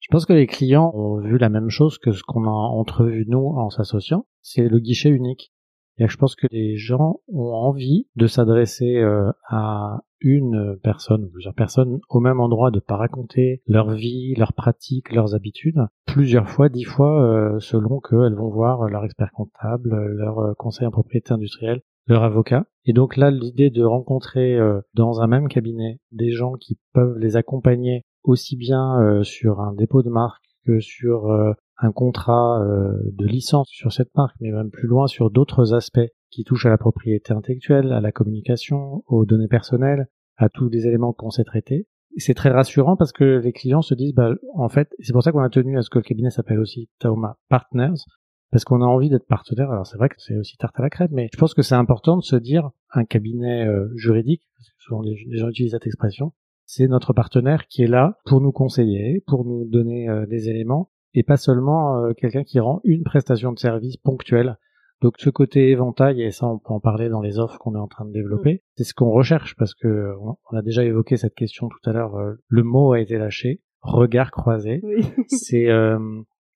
Je 0.00 0.08
pense 0.10 0.26
que 0.26 0.32
les 0.32 0.46
clients 0.46 0.90
ont 0.94 1.20
vu 1.20 1.38
la 1.38 1.50
même 1.50 1.68
chose 1.68 1.98
que 1.98 2.12
ce 2.12 2.22
qu'on 2.22 2.44
a 2.44 2.50
entrevu 2.50 3.26
nous 3.28 3.46
en 3.56 3.68
s'associant, 3.68 4.26
c'est 4.40 4.68
le 4.68 4.78
guichet 4.78 5.10
unique. 5.10 5.52
Et 5.98 6.06
je 6.06 6.16
pense 6.16 6.36
que 6.36 6.46
les 6.50 6.76
gens 6.76 7.20
ont 7.28 7.52
envie 7.52 8.08
de 8.16 8.26
s'adresser 8.26 8.96
euh, 8.96 9.30
à 9.48 9.98
une 10.20 10.76
personne 10.82 11.24
ou 11.24 11.28
plusieurs 11.28 11.54
personnes 11.54 12.00
au 12.08 12.20
même 12.20 12.40
endroit, 12.40 12.70
de 12.70 12.80
pas 12.80 12.96
raconter 12.96 13.62
leur 13.66 13.90
vie, 13.90 14.34
leurs 14.36 14.52
pratiques, 14.52 15.12
leurs 15.12 15.34
habitudes, 15.34 15.80
plusieurs 16.06 16.48
fois, 16.48 16.68
dix 16.68 16.84
fois, 16.84 17.22
euh, 17.22 17.58
selon 17.60 18.00
qu'elles 18.00 18.34
vont 18.34 18.50
voir 18.50 18.88
leur 18.88 19.04
expert 19.04 19.30
comptable, 19.32 19.94
leur 19.94 20.38
euh, 20.38 20.54
conseil 20.54 20.86
en 20.86 20.90
propriété 20.90 21.32
industrielle, 21.32 21.82
leur 22.06 22.22
avocat. 22.22 22.66
Et 22.84 22.92
donc 22.92 23.16
là, 23.16 23.30
l'idée 23.30 23.70
de 23.70 23.84
rencontrer 23.84 24.58
dans 24.94 25.20
un 25.20 25.26
même 25.26 25.48
cabinet 25.48 26.00
des 26.10 26.30
gens 26.30 26.54
qui 26.54 26.78
peuvent 26.94 27.18
les 27.18 27.36
accompagner 27.36 28.06
aussi 28.22 28.56
bien 28.56 29.22
sur 29.24 29.60
un 29.60 29.74
dépôt 29.74 30.02
de 30.02 30.08
marque 30.08 30.42
que 30.64 30.80
sur 30.80 31.30
un 31.78 31.92
contrat 31.92 32.60
euh, 32.60 32.92
de 33.12 33.26
licence 33.26 33.68
sur 33.70 33.92
cette 33.92 34.14
marque, 34.16 34.36
mais 34.40 34.50
même 34.50 34.70
plus 34.70 34.88
loin 34.88 35.06
sur 35.06 35.30
d'autres 35.30 35.74
aspects 35.74 36.00
qui 36.30 36.44
touchent 36.44 36.66
à 36.66 36.70
la 36.70 36.78
propriété 36.78 37.32
intellectuelle, 37.32 37.92
à 37.92 38.00
la 38.00 38.12
communication, 38.12 39.02
aux 39.06 39.24
données 39.24 39.48
personnelles, 39.48 40.08
à 40.36 40.48
tous 40.48 40.68
les 40.68 40.86
éléments 40.86 41.12
qu'on 41.12 41.30
sait 41.30 41.44
traiter. 41.44 41.86
C'est 42.16 42.34
très 42.34 42.50
rassurant 42.50 42.96
parce 42.96 43.12
que 43.12 43.38
les 43.38 43.52
clients 43.52 43.82
se 43.82 43.94
disent, 43.94 44.14
bah, 44.14 44.34
en 44.54 44.68
fait, 44.68 44.94
c'est 45.00 45.12
pour 45.12 45.22
ça 45.22 45.32
qu'on 45.32 45.42
a 45.42 45.50
tenu 45.50 45.78
à 45.78 45.82
ce 45.82 45.90
que 45.90 45.98
le 45.98 46.04
cabinet 46.04 46.30
s'appelle 46.30 46.58
aussi 46.58 46.88
Taoma 46.98 47.38
Partners, 47.48 48.04
parce 48.50 48.64
qu'on 48.64 48.82
a 48.82 48.86
envie 48.86 49.10
d'être 49.10 49.26
partenaire. 49.26 49.70
Alors 49.70 49.86
c'est 49.86 49.98
vrai 49.98 50.08
que 50.08 50.16
c'est 50.18 50.36
aussi 50.36 50.56
tarte 50.56 50.78
à 50.78 50.82
la 50.82 50.90
crème, 50.90 51.10
mais 51.12 51.28
je 51.32 51.38
pense 51.38 51.54
que 51.54 51.62
c'est 51.62 51.74
important 51.74 52.16
de 52.16 52.22
se 52.22 52.36
dire, 52.36 52.70
un 52.90 53.04
cabinet 53.04 53.66
euh, 53.66 53.88
juridique, 53.94 54.42
parce 54.56 54.68
que 54.68 54.74
souvent 54.78 55.02
les, 55.02 55.16
gens 55.38 55.48
utilisent 55.48 55.72
cette 55.72 55.86
expression, 55.86 56.32
c'est 56.64 56.88
notre 56.88 57.12
partenaire 57.12 57.66
qui 57.66 57.82
est 57.82 57.88
là 57.88 58.18
pour 58.24 58.40
nous 58.40 58.52
conseiller, 58.52 59.22
pour 59.26 59.44
nous 59.44 59.64
donner 59.64 60.08
euh, 60.08 60.26
des 60.26 60.48
éléments, 60.48 60.90
et 61.14 61.22
pas 61.22 61.36
seulement 61.36 62.04
euh, 62.04 62.12
quelqu'un 62.14 62.44
qui 62.44 62.60
rend 62.60 62.80
une 62.84 63.04
prestation 63.04 63.52
de 63.52 63.58
service 63.58 63.96
ponctuelle. 63.96 64.58
Donc 65.00 65.14
ce 65.18 65.30
côté 65.30 65.70
éventail, 65.70 66.22
et 66.22 66.30
ça 66.30 66.46
on 66.46 66.58
peut 66.58 66.72
en 66.72 66.80
parler 66.80 67.08
dans 67.08 67.20
les 67.20 67.38
offres 67.38 67.58
qu'on 67.58 67.74
est 67.74 67.80
en 67.80 67.86
train 67.86 68.04
de 68.04 68.12
développer, 68.12 68.54
mm. 68.54 68.58
c'est 68.76 68.84
ce 68.84 68.94
qu'on 68.94 69.10
recherche 69.10 69.54
parce 69.56 69.74
que 69.74 70.12
on 70.20 70.56
a 70.56 70.62
déjà 70.62 70.84
évoqué 70.84 71.16
cette 71.16 71.34
question 71.34 71.68
tout 71.68 71.90
à 71.90 71.92
l'heure, 71.92 72.16
euh, 72.16 72.34
le 72.48 72.62
mot 72.62 72.92
a 72.92 73.00
été 73.00 73.16
lâché, 73.16 73.60
regard 73.80 74.30
croisé. 74.30 74.82
c'est 75.28 75.68
euh, 75.68 75.98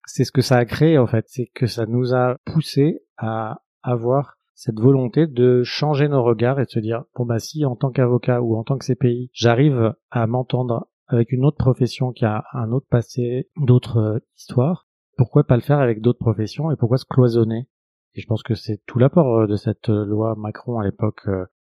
c'est 0.07 0.25
ce 0.25 0.33
que 0.33 0.43
ça 0.43 0.57
a 0.57 0.65
créé 0.65 0.99
en 0.99 1.07
fait, 1.07 1.25
c'est 1.29 1.47
que 1.55 1.67
ça 1.67 1.87
nous 1.87 2.15
a 2.15 2.37
poussé 2.45 3.01
à 3.17 3.63
avoir 3.83 4.37
cette 4.55 4.81
volonté 4.81 5.27
de 5.27 5.63
changer 5.63 6.09
nos 6.09 6.23
regards 6.23 6.61
et 6.61 6.65
de 6.65 6.71
se 6.71 6.81
dire 6.81 7.05
bon 7.17 7.25
bah 7.25 7.39
si 7.39 7.65
en 7.65 7.77
tant 7.77 7.91
qu'avocat 7.91 8.43
ou 8.43 8.57
en 8.57 8.65
tant 8.65 8.77
que 8.77 8.85
CPI 8.85 9.31
j'arrive 9.33 9.95
à 10.11 10.27
m'entendre 10.27 10.89
avec 11.09 11.33
une 11.33 11.45
autre 11.45 11.59
profession 11.59 12.13
qui 12.13 12.25
a 12.25 12.45
un 12.53 12.73
autre 12.73 12.87
passé, 12.89 13.49
d'autres 13.57 13.99
euh, 13.99 14.19
histoires, 14.37 14.87
pourquoi 15.17 15.45
pas 15.45 15.57
le 15.57 15.63
faire 15.63 15.79
avec 15.79 16.01
d'autres 16.01 16.19
professions 16.19 16.71
et 16.71 16.77
pourquoi 16.77 16.97
se 16.97 17.05
cloisonner 17.05 17.69
Et 18.15 18.21
je 18.21 18.27
pense 18.27 18.43
que 18.43 18.55
c'est 18.55 18.81
tout 18.87 18.99
l'apport 18.99 19.41
euh, 19.41 19.47
de 19.47 19.57
cette 19.57 19.89
euh, 19.89 20.05
loi 20.05 20.35
Macron 20.37 20.79
à 20.79 20.85
l'époque 20.85 21.27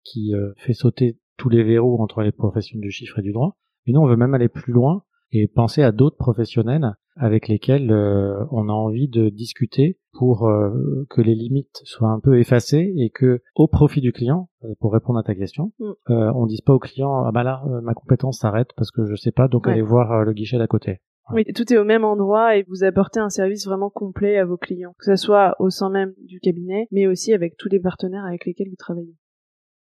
qui 0.02 0.34
fait 0.58 0.74
sauter 0.74 1.18
tous 1.38 1.48
les 1.48 1.62
verrous 1.62 2.02
entre 2.02 2.20
les 2.20 2.30
professions 2.30 2.78
du 2.78 2.90
chiffre 2.90 3.18
et 3.20 3.22
du 3.22 3.32
droit. 3.32 3.56
Mais 3.86 3.94
nous, 3.94 4.00
on 4.00 4.06
veut 4.06 4.16
même 4.16 4.34
aller 4.34 4.50
plus 4.50 4.74
loin 4.74 5.02
et 5.32 5.48
penser 5.48 5.82
à 5.82 5.92
d'autres 5.92 6.18
professionnels 6.18 6.94
avec 7.16 7.48
lesquels 7.48 7.90
euh, 7.90 8.44
on 8.50 8.68
a 8.68 8.72
envie 8.72 9.08
de 9.08 9.28
discuter 9.28 9.98
pour 10.12 10.48
euh, 10.48 11.06
que 11.10 11.20
les 11.20 11.34
limites 11.34 11.80
soient 11.84 12.10
un 12.10 12.20
peu 12.20 12.38
effacées 12.38 12.92
et 12.96 13.10
que 13.10 13.40
au 13.54 13.68
profit 13.68 14.00
du 14.00 14.12
client, 14.12 14.48
euh, 14.64 14.74
pour 14.80 14.92
répondre 14.92 15.18
à 15.18 15.22
ta 15.22 15.34
question, 15.34 15.72
mm. 15.78 15.92
on 16.08 16.46
dise 16.46 16.60
pas 16.60 16.74
au 16.74 16.78
client 16.78 17.24
ah 17.24 17.30
bah 17.32 17.42
là 17.42 17.62
ma 17.82 17.94
compétence 17.94 18.38
s'arrête 18.40 18.70
parce 18.76 18.90
que 18.90 19.04
je 19.06 19.14
sais 19.14 19.32
pas 19.32 19.48
donc 19.48 19.68
allez 19.68 19.82
voir 19.82 20.24
le 20.24 20.32
guichet 20.32 20.58
d'à 20.58 20.66
côté. 20.66 21.00
Oui, 21.32 21.44
tout 21.54 21.72
est 21.72 21.78
au 21.78 21.84
même 21.84 22.04
endroit 22.04 22.56
et 22.56 22.64
vous 22.68 22.84
apportez 22.84 23.18
un 23.18 23.30
service 23.30 23.66
vraiment 23.66 23.90
complet 23.90 24.36
à 24.38 24.44
vos 24.44 24.58
clients, 24.58 24.94
que 24.98 25.06
ce 25.06 25.16
soit 25.16 25.56
au 25.58 25.70
sein 25.70 25.88
même 25.88 26.12
du 26.18 26.38
cabinet, 26.38 26.86
mais 26.90 27.06
aussi 27.06 27.32
avec 27.32 27.56
tous 27.56 27.68
les 27.68 27.80
partenaires 27.80 28.24
avec 28.24 28.44
lesquels 28.44 28.68
vous 28.68 28.76
travaillez. 28.76 29.16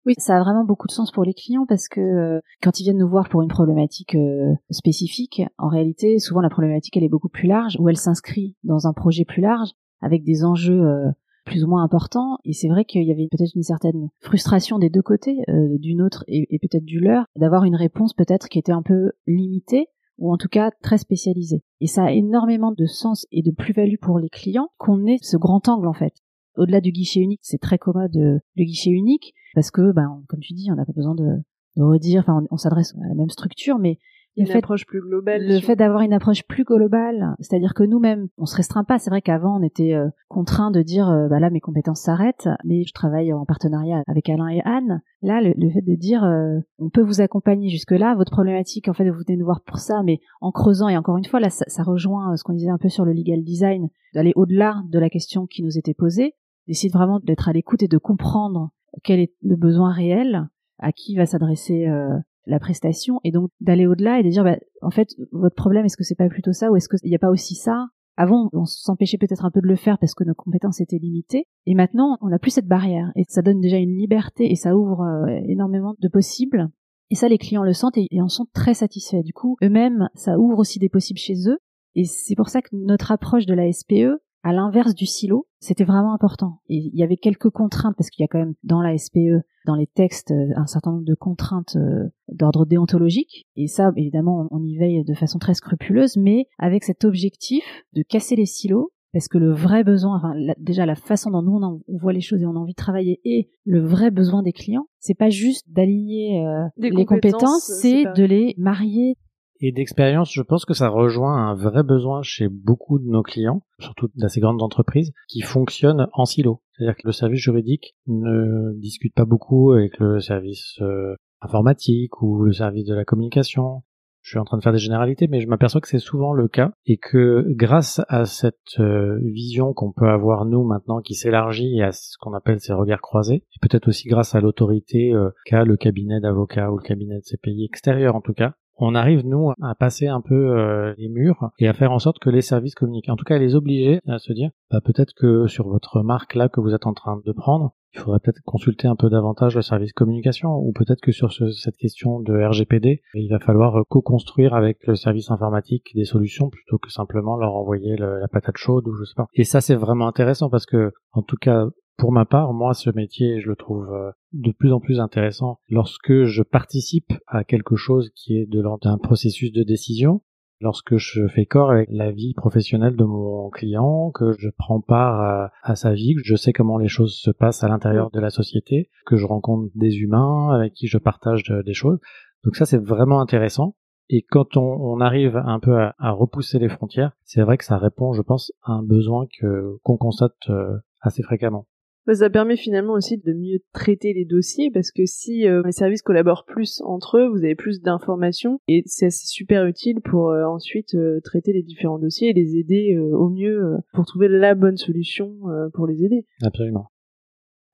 Oui, 0.05 0.15
ça 0.17 0.37
a 0.37 0.39
vraiment 0.39 0.63
beaucoup 0.63 0.87
de 0.87 0.91
sens 0.91 1.11
pour 1.11 1.23
les 1.23 1.33
clients 1.33 1.65
parce 1.67 1.87
que 1.87 2.01
euh, 2.01 2.39
quand 2.63 2.79
ils 2.79 2.83
viennent 2.83 2.97
nous 2.97 3.09
voir 3.09 3.29
pour 3.29 3.43
une 3.43 3.49
problématique 3.49 4.15
euh, 4.15 4.53
spécifique, 4.71 5.43
en 5.59 5.67
réalité, 5.67 6.17
souvent 6.17 6.41
la 6.41 6.49
problématique 6.49 6.97
elle 6.97 7.03
est 7.03 7.09
beaucoup 7.09 7.29
plus 7.29 7.47
large 7.47 7.75
ou 7.79 7.87
elle 7.87 7.97
s'inscrit 7.97 8.55
dans 8.63 8.87
un 8.87 8.93
projet 8.93 9.25
plus 9.25 9.41
large 9.41 9.69
avec 10.01 10.23
des 10.23 10.43
enjeux 10.43 10.81
euh, 10.81 11.11
plus 11.45 11.63
ou 11.63 11.67
moins 11.67 11.83
importants. 11.83 12.39
Et 12.45 12.53
c'est 12.53 12.67
vrai 12.67 12.83
qu'il 12.83 13.03
y 13.03 13.11
avait 13.11 13.27
peut-être 13.29 13.55
une 13.55 13.63
certaine 13.63 14.09
frustration 14.21 14.79
des 14.79 14.89
deux 14.89 15.01
côtés, 15.03 15.37
du 15.79 15.95
nôtre 15.95 16.23
et, 16.27 16.47
et 16.49 16.59
peut-être 16.59 16.85
du 16.85 16.99
leur, 16.99 17.25
d'avoir 17.35 17.63
une 17.63 17.75
réponse 17.75 18.13
peut-être 18.13 18.47
qui 18.47 18.59
était 18.59 18.71
un 18.71 18.83
peu 18.83 19.11
limitée 19.25 19.87
ou 20.21 20.31
en 20.31 20.37
tout 20.37 20.47
cas 20.47 20.71
très 20.81 20.97
spécialisée. 20.97 21.63
Et 21.81 21.87
ça 21.87 22.05
a 22.05 22.11
énormément 22.11 22.71
de 22.71 22.85
sens 22.85 23.25
et 23.31 23.41
de 23.41 23.51
plus-value 23.51 23.97
pour 23.99 24.19
les 24.19 24.29
clients 24.29 24.69
qu'on 24.77 25.05
ait 25.05 25.17
ce 25.21 25.35
grand 25.35 25.67
angle 25.67 25.87
en 25.87 25.93
fait. 25.93 26.13
Au-delà 26.55 26.79
du 26.79 26.91
guichet 26.91 27.19
unique, 27.21 27.41
c'est 27.43 27.59
très 27.59 27.77
commode 27.77 28.15
le 28.15 28.63
guichet 28.63 28.91
unique 28.91 29.33
parce 29.53 29.71
que, 29.71 29.91
ben, 29.91 30.23
comme 30.27 30.39
tu 30.39 30.53
dis, 30.53 30.69
on 30.71 30.75
n'a 30.75 30.85
pas 30.85 30.93
besoin 30.93 31.15
de, 31.15 31.41
de 31.77 31.83
redire. 31.83 32.21
Enfin, 32.21 32.45
on, 32.51 32.57
s'adresse 32.57 32.95
à 32.95 33.07
la 33.07 33.15
même 33.15 33.29
structure, 33.29 33.79
mais 33.79 33.97
une 34.37 34.45
le 34.45 34.51
fait, 34.51 34.57
approche 34.59 34.85
plus 34.85 35.01
globale. 35.01 35.45
Le 35.45 35.59
fait 35.59 35.75
d'avoir 35.75 36.01
une 36.01 36.13
approche 36.13 36.43
plus 36.43 36.63
globale, 36.63 37.35
c'est-à-dire 37.39 37.73
que 37.73 37.83
nous-mêmes, 37.83 38.27
on 38.37 38.45
se 38.45 38.55
restreint 38.55 38.83
pas. 38.83 38.97
C'est 38.97 39.09
vrai 39.09 39.21
qu'avant, 39.21 39.59
on 39.59 39.63
était 39.63 39.93
euh, 39.93 40.09
contraint 40.29 40.71
de 40.71 40.81
dire, 40.81 41.09
euh, 41.09 41.27
bah 41.27 41.39
là, 41.39 41.49
mes 41.49 41.59
compétences 41.59 42.01
s'arrêtent, 42.01 42.49
mais 42.63 42.83
je 42.83 42.93
travaille 42.93 43.33
en 43.33 43.45
partenariat 43.45 44.03
avec 44.07 44.29
Alain 44.29 44.47
et 44.47 44.61
Anne. 44.63 45.01
Là, 45.21 45.41
le, 45.41 45.69
fait 45.69 45.81
de 45.81 45.95
dire, 45.95 46.23
euh, 46.23 46.59
on 46.79 46.89
peut 46.89 47.01
vous 47.01 47.21
accompagner 47.21 47.69
jusque-là, 47.69 48.15
votre 48.15 48.31
problématique, 48.31 48.87
en 48.87 48.93
fait, 48.93 49.09
vous 49.09 49.21
venez 49.27 49.37
nous 49.37 49.45
voir 49.45 49.61
pour 49.61 49.79
ça, 49.79 50.01
mais 50.03 50.19
en 50.39 50.51
creusant, 50.51 50.87
et 50.87 50.97
encore 50.97 51.17
une 51.17 51.25
fois, 51.25 51.39
là, 51.39 51.49
ça, 51.49 51.65
ça 51.67 51.83
rejoint 51.83 52.35
ce 52.37 52.43
qu'on 52.43 52.53
disait 52.53 52.69
un 52.69 52.77
peu 52.77 52.89
sur 52.89 53.05
le 53.05 53.13
legal 53.13 53.43
design, 53.43 53.89
d'aller 54.13 54.33
au-delà 54.35 54.81
de 54.89 54.99
la 54.99 55.09
question 55.09 55.45
qui 55.45 55.63
nous 55.63 55.77
était 55.77 55.93
posée, 55.93 56.35
d'essayer 56.67 56.89
vraiment 56.89 57.19
d'être 57.19 57.49
à 57.49 57.53
l'écoute 57.53 57.83
et 57.83 57.87
de 57.87 57.97
comprendre 57.97 58.71
quel 59.03 59.19
est 59.19 59.33
le 59.41 59.55
besoin 59.55 59.91
réel, 59.91 60.47
à 60.79 60.91
qui 60.91 61.15
va 61.15 61.25
s'adresser 61.25 61.87
euh, 61.87 62.17
la 62.45 62.59
prestation, 62.59 63.19
et 63.23 63.31
donc 63.31 63.49
d'aller 63.59 63.87
au-delà 63.87 64.19
et 64.19 64.23
de 64.23 64.29
dire, 64.29 64.43
bah, 64.43 64.57
en 64.81 64.91
fait, 64.91 65.09
votre 65.31 65.55
problème, 65.55 65.85
est-ce 65.85 65.97
que 65.97 66.03
c'est 66.03 66.15
pas 66.15 66.29
plutôt 66.29 66.53
ça, 66.53 66.71
ou 66.71 66.75
est-ce 66.75 66.89
qu'il 66.89 67.09
n'y 67.09 67.15
a 67.15 67.19
pas 67.19 67.29
aussi 67.29 67.55
ça? 67.55 67.87
Avant, 68.17 68.49
on 68.53 68.65
s'empêchait 68.65 69.17
peut-être 69.17 69.45
un 69.45 69.51
peu 69.51 69.61
de 69.61 69.67
le 69.67 69.75
faire 69.75 69.97
parce 69.97 70.13
que 70.13 70.23
nos 70.23 70.33
compétences 70.33 70.81
étaient 70.81 70.97
limitées, 70.97 71.45
et 71.65 71.75
maintenant, 71.75 72.17
on 72.21 72.27
n'a 72.27 72.39
plus 72.39 72.51
cette 72.51 72.67
barrière, 72.67 73.11
et 73.15 73.23
ça 73.27 73.41
donne 73.41 73.61
déjà 73.61 73.77
une 73.77 73.95
liberté, 73.95 74.51
et 74.51 74.55
ça 74.55 74.75
ouvre 74.75 75.01
euh, 75.01 75.39
énormément 75.47 75.95
de 75.99 76.07
possibles. 76.07 76.69
Et 77.09 77.15
ça, 77.15 77.27
les 77.27 77.37
clients 77.37 77.63
le 77.63 77.73
sentent 77.73 77.97
et, 77.97 78.21
en 78.21 78.29
sont 78.29 78.47
très 78.53 78.73
satisfaits. 78.73 79.21
Du 79.23 79.33
coup, 79.33 79.57
eux-mêmes, 79.61 80.07
ça 80.15 80.39
ouvre 80.39 80.59
aussi 80.59 80.79
des 80.79 80.87
possibles 80.87 81.19
chez 81.19 81.49
eux. 81.49 81.59
Et 81.93 82.05
c'est 82.05 82.35
pour 82.35 82.47
ça 82.47 82.61
que 82.61 82.69
notre 82.71 83.11
approche 83.11 83.45
de 83.45 83.53
la 83.53 83.69
SPE, 83.71 84.21
à 84.43 84.53
l'inverse 84.53 84.95
du 84.95 85.05
silo, 85.05 85.47
c'était 85.59 85.83
vraiment 85.83 86.13
important. 86.13 86.61
Et 86.67 86.77
il 86.77 86.97
y 86.97 87.03
avait 87.03 87.17
quelques 87.17 87.49
contraintes, 87.49 87.95
parce 87.95 88.09
qu'il 88.09 88.23
y 88.23 88.25
a 88.25 88.27
quand 88.27 88.39
même 88.39 88.55
dans 88.63 88.81
la 88.81 88.97
SPE, 88.97 89.43
dans 89.65 89.75
les 89.75 89.87
textes, 89.87 90.33
un 90.55 90.65
certain 90.65 90.91
nombre 90.91 91.05
de 91.05 91.13
contraintes 91.13 91.75
euh, 91.75 92.09
d'ordre 92.29 92.65
déontologique. 92.65 93.45
Et 93.55 93.67
ça, 93.67 93.91
évidemment, 93.95 94.47
on 94.49 94.63
y 94.63 94.77
veille 94.77 95.03
de 95.03 95.13
façon 95.13 95.37
très 95.37 95.53
scrupuleuse, 95.53 96.17
mais 96.17 96.47
avec 96.57 96.83
cet 96.83 97.05
objectif 97.05 97.63
de 97.93 98.01
casser 98.01 98.35
les 98.35 98.45
silos 98.45 98.91
parce 99.13 99.27
que 99.27 99.37
le 99.37 99.51
vrai 99.51 99.83
besoin, 99.83 100.17
enfin, 100.17 100.33
déjà 100.57 100.85
la 100.85 100.95
façon 100.95 101.31
dont 101.31 101.41
nous 101.41 101.59
on, 101.61 101.81
voit 101.97 102.13
les 102.13 102.21
choses 102.21 102.41
et 102.41 102.45
on 102.45 102.55
a 102.55 102.59
envie 102.59 102.71
de 102.71 102.77
travailler 102.77 103.19
et 103.25 103.49
le 103.65 103.85
vrai 103.85 104.09
besoin 104.09 104.41
des 104.41 104.53
clients, 104.53 104.87
c'est 104.99 105.17
pas 105.17 105.29
juste 105.29 105.65
d'aligner 105.69 106.45
euh, 106.45 106.67
les 106.77 107.05
compétences, 107.05 107.65
c'est 107.81 108.05
de 108.15 108.23
les 108.23 108.55
marier. 108.57 109.17
Et 109.61 109.71
d'expérience, 109.71 110.33
je 110.33 110.41
pense 110.41 110.65
que 110.65 110.73
ça 110.73 110.89
rejoint 110.89 111.49
un 111.49 111.53
vrai 111.53 111.83
besoin 111.83 112.23
chez 112.23 112.49
beaucoup 112.49 112.97
de 112.97 113.05
nos 113.05 113.21
clients, 113.21 113.61
surtout 113.79 114.09
d'assez 114.15 114.39
grandes 114.39 114.63
entreprises, 114.63 115.13
qui 115.27 115.41
fonctionnent 115.41 116.07
en 116.13 116.25
silo. 116.25 116.63
C'est-à-dire 116.73 116.95
que 116.95 117.07
le 117.07 117.11
service 117.11 117.39
juridique 117.39 117.95
ne 118.07 118.73
discute 118.79 119.13
pas 119.13 119.25
beaucoup 119.25 119.71
avec 119.71 119.99
le 119.99 120.19
service 120.19 120.79
euh, 120.81 121.15
informatique 121.41 122.21
ou 122.23 122.43
le 122.43 122.53
service 122.53 122.85
de 122.85 122.95
la 122.95 123.05
communication 123.05 123.83
je 124.21 124.29
suis 124.29 124.39
en 124.39 124.45
train 124.45 124.57
de 124.57 124.63
faire 124.63 124.71
des 124.71 124.79
généralités, 124.79 125.27
mais 125.27 125.41
je 125.41 125.47
m'aperçois 125.47 125.81
que 125.81 125.87
c'est 125.87 125.99
souvent 125.99 126.33
le 126.33 126.47
cas 126.47 126.71
et 126.85 126.97
que 126.97 127.43
grâce 127.49 128.01
à 128.07 128.25
cette 128.25 128.79
euh, 128.79 129.19
vision 129.23 129.73
qu'on 129.73 129.91
peut 129.91 130.09
avoir 130.09 130.45
nous 130.45 130.63
maintenant 130.63 131.01
qui 131.01 131.15
s'élargit 131.15 131.81
à 131.81 131.91
ce 131.91 132.17
qu'on 132.19 132.33
appelle 132.33 132.59
ces 132.59 132.73
regards 132.73 133.01
croisés, 133.01 133.43
et 133.55 133.59
peut-être 133.61 133.87
aussi 133.87 134.07
grâce 134.07 134.35
à 134.35 134.41
l'autorité 134.41 135.11
euh, 135.13 135.31
qu'a 135.45 135.65
le 135.65 135.75
cabinet 135.75 136.19
d'avocats 136.19 136.71
ou 136.71 136.77
le 136.77 136.83
cabinet 136.83 137.15
de 137.15 137.23
ces 137.23 137.37
pays 137.37 137.65
extérieurs 137.65 138.15
en 138.15 138.21
tout 138.21 138.33
cas, 138.33 138.53
on 138.81 138.95
arrive 138.95 139.25
nous 139.25 139.51
à 139.61 139.75
passer 139.75 140.07
un 140.07 140.21
peu 140.21 140.57
euh, 140.57 140.93
les 140.97 141.07
murs 141.07 141.51
et 141.59 141.67
à 141.67 141.73
faire 141.73 141.91
en 141.91 141.99
sorte 141.99 142.19
que 142.19 142.29
les 142.29 142.41
services 142.41 142.75
communiquent. 142.75 143.09
En 143.09 143.15
tout 143.15 143.23
cas, 143.23 143.35
à 143.35 143.39
les 143.39 143.55
obliger 143.55 144.01
à 144.07 144.17
se 144.17 144.33
dire, 144.33 144.49
bah, 144.71 144.81
peut-être 144.83 145.13
que 145.13 145.47
sur 145.47 145.69
votre 145.69 146.01
marque 146.01 146.33
là 146.33 146.49
que 146.49 146.59
vous 146.59 146.73
êtes 146.73 146.87
en 146.87 146.93
train 146.93 147.21
de 147.23 147.31
prendre, 147.31 147.75
il 147.93 147.99
faudrait 147.99 148.19
peut-être 148.19 148.41
consulter 148.43 148.87
un 148.87 148.95
peu 148.95 149.09
davantage 149.09 149.55
le 149.55 149.61
service 149.61 149.93
communication 149.93 150.55
ou 150.55 150.71
peut-être 150.71 151.01
que 151.01 151.11
sur 151.11 151.31
cette 151.31 151.77
question 151.77 152.19
de 152.19 152.33
RGPD, 152.33 153.01
il 153.15 153.29
va 153.29 153.39
falloir 153.39 153.83
co-construire 153.87 154.53
avec 154.53 154.85
le 154.87 154.95
service 154.95 155.31
informatique 155.31 155.91
des 155.95 156.05
solutions 156.05 156.49
plutôt 156.49 156.77
que 156.77 156.91
simplement 156.91 157.37
leur 157.37 157.53
envoyer 157.55 157.95
la 157.97 158.27
patate 158.27 158.57
chaude 158.57 158.87
ou 158.87 158.93
je 158.93 159.03
sais 159.03 159.15
pas. 159.15 159.27
Et 159.33 159.43
ça 159.43 159.61
c'est 159.61 159.75
vraiment 159.75 160.07
intéressant 160.07 160.49
parce 160.49 160.65
que 160.65 160.91
en 161.11 161.21
tout 161.21 161.37
cas 161.37 161.67
pour 162.01 162.11
ma 162.11 162.25
part, 162.25 162.51
moi, 162.51 162.73
ce 162.73 162.89
métier, 162.89 163.41
je 163.41 163.47
le 163.47 163.55
trouve 163.55 163.87
euh, 163.93 164.09
de 164.33 164.51
plus 164.51 164.73
en 164.73 164.79
plus 164.79 164.99
intéressant 164.99 165.59
lorsque 165.69 166.23
je 166.23 166.41
participe 166.41 167.13
à 167.27 167.43
quelque 167.43 167.75
chose 167.75 168.09
qui 168.15 168.39
est 168.39 168.47
de 168.47 168.59
l'ordre 168.59 168.89
d'un 168.89 168.97
processus 168.97 169.51
de 169.51 169.61
décision 169.61 170.23
lorsque 170.61 170.97
je 170.97 171.27
fais 171.27 171.45
corps 171.45 171.71
avec 171.71 171.89
la 171.91 172.11
vie 172.11 172.33
professionnelle 172.33 172.95
de 172.95 173.03
mon 173.03 173.49
client, 173.49 174.11
que 174.11 174.33
je 174.37 174.49
prends 174.49 174.81
part 174.81 175.51
à, 175.63 175.75
sa 175.75 175.93
vie, 175.93 176.15
que 176.15 176.21
je 176.23 176.35
sais 176.35 176.53
comment 176.53 176.77
les 176.77 176.87
choses 176.87 177.15
se 177.15 177.31
passent 177.31 177.63
à 177.63 177.67
l'intérieur 177.67 178.11
de 178.11 178.19
la 178.19 178.29
société, 178.29 178.89
que 179.05 179.17
je 179.17 179.25
rencontre 179.25 179.69
des 179.75 179.97
humains 179.97 180.49
avec 180.53 180.73
qui 180.73 180.87
je 180.87 180.97
partage 180.97 181.43
des 181.65 181.73
choses. 181.73 181.99
Donc 182.43 182.55
ça, 182.55 182.65
c'est 182.65 182.81
vraiment 182.81 183.21
intéressant. 183.21 183.75
Et 184.13 184.23
quand 184.23 184.57
on, 184.57 184.99
arrive 184.99 185.37
un 185.37 185.59
peu 185.59 185.77
à, 185.77 186.11
repousser 186.11 186.59
les 186.59 186.67
frontières, 186.67 187.13
c'est 187.23 187.41
vrai 187.41 187.57
que 187.57 187.63
ça 187.63 187.77
répond, 187.77 188.11
je 188.11 188.21
pense, 188.21 188.51
à 188.61 188.73
un 188.73 188.83
besoin 188.83 189.25
que 189.39 189.77
qu'on 189.83 189.95
constate 189.95 190.35
euh, 190.49 190.77
assez 190.99 191.23
fréquemment. 191.23 191.65
Bah, 192.07 192.15
ça 192.15 192.29
permet 192.29 192.57
finalement 192.57 192.93
aussi 192.93 193.17
de 193.17 193.33
mieux 193.33 193.59
traiter 193.73 194.13
les 194.13 194.25
dossiers 194.25 194.71
parce 194.71 194.91
que 194.91 195.05
si 195.05 195.47
euh, 195.47 195.61
les 195.63 195.71
services 195.71 196.01
collaborent 196.01 196.45
plus 196.45 196.81
entre 196.83 197.19
eux, 197.19 197.27
vous 197.27 197.43
avez 197.43 197.55
plus 197.55 197.81
d'informations 197.81 198.59
et 198.67 198.81
c'est 198.87 199.11
super 199.11 199.65
utile 199.67 200.01
pour 200.01 200.29
euh, 200.29 200.45
ensuite 200.45 200.95
euh, 200.95 201.19
traiter 201.23 201.53
les 201.53 201.61
différents 201.61 201.99
dossiers 201.99 202.29
et 202.29 202.33
les 202.33 202.57
aider 202.57 202.97
au 202.97 203.29
mieux 203.29 203.77
pour 203.93 204.05
trouver 204.05 204.27
la 204.27 204.55
bonne 204.55 204.77
solution 204.77 205.37
pour 205.73 205.87
les 205.87 206.03
aider. 206.03 206.25
Absolument. 206.41 206.91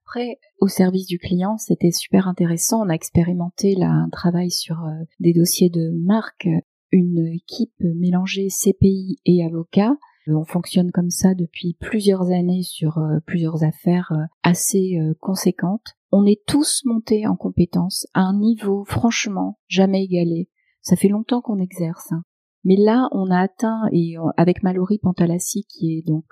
Après, 0.04 0.38
au 0.60 0.68
service 0.68 1.06
du 1.06 1.18
client, 1.18 1.56
c'était 1.58 1.90
super 1.90 2.28
intéressant. 2.28 2.84
On 2.84 2.88
a 2.88 2.94
expérimenté 2.94 3.74
là, 3.74 3.90
un 3.90 4.08
travail 4.08 4.50
sur 4.50 4.76
des 5.20 5.32
dossiers 5.32 5.70
de 5.70 5.90
marque, 5.90 6.48
une 6.92 7.26
équipe 7.26 7.74
mélangée 7.80 8.48
CPI 8.48 9.18
et 9.26 9.44
avocats 9.44 9.96
on 10.34 10.44
fonctionne 10.44 10.90
comme 10.90 11.10
ça 11.10 11.34
depuis 11.34 11.76
plusieurs 11.80 12.30
années 12.30 12.62
sur 12.62 12.98
euh, 12.98 13.18
plusieurs 13.26 13.64
affaires 13.64 14.12
euh, 14.12 14.24
assez 14.42 14.98
euh, 14.98 15.14
conséquentes. 15.20 15.94
On 16.10 16.24
est 16.24 16.44
tous 16.46 16.82
montés 16.84 17.26
en 17.26 17.36
compétences 17.36 18.06
à 18.14 18.20
un 18.20 18.38
niveau 18.38 18.84
franchement 18.84 19.58
jamais 19.68 20.04
égalé. 20.04 20.48
Ça 20.80 20.96
fait 20.96 21.08
longtemps 21.08 21.40
qu'on 21.40 21.58
exerce. 21.58 22.12
Hein. 22.12 22.22
Mais 22.64 22.76
là, 22.76 23.08
on 23.12 23.30
a 23.30 23.40
atteint, 23.40 23.82
et 23.92 24.16
avec 24.36 24.62
Mallory 24.62 24.98
Pantalassi, 24.98 25.64
qui 25.68 25.98
est 25.98 26.06
donc 26.06 26.24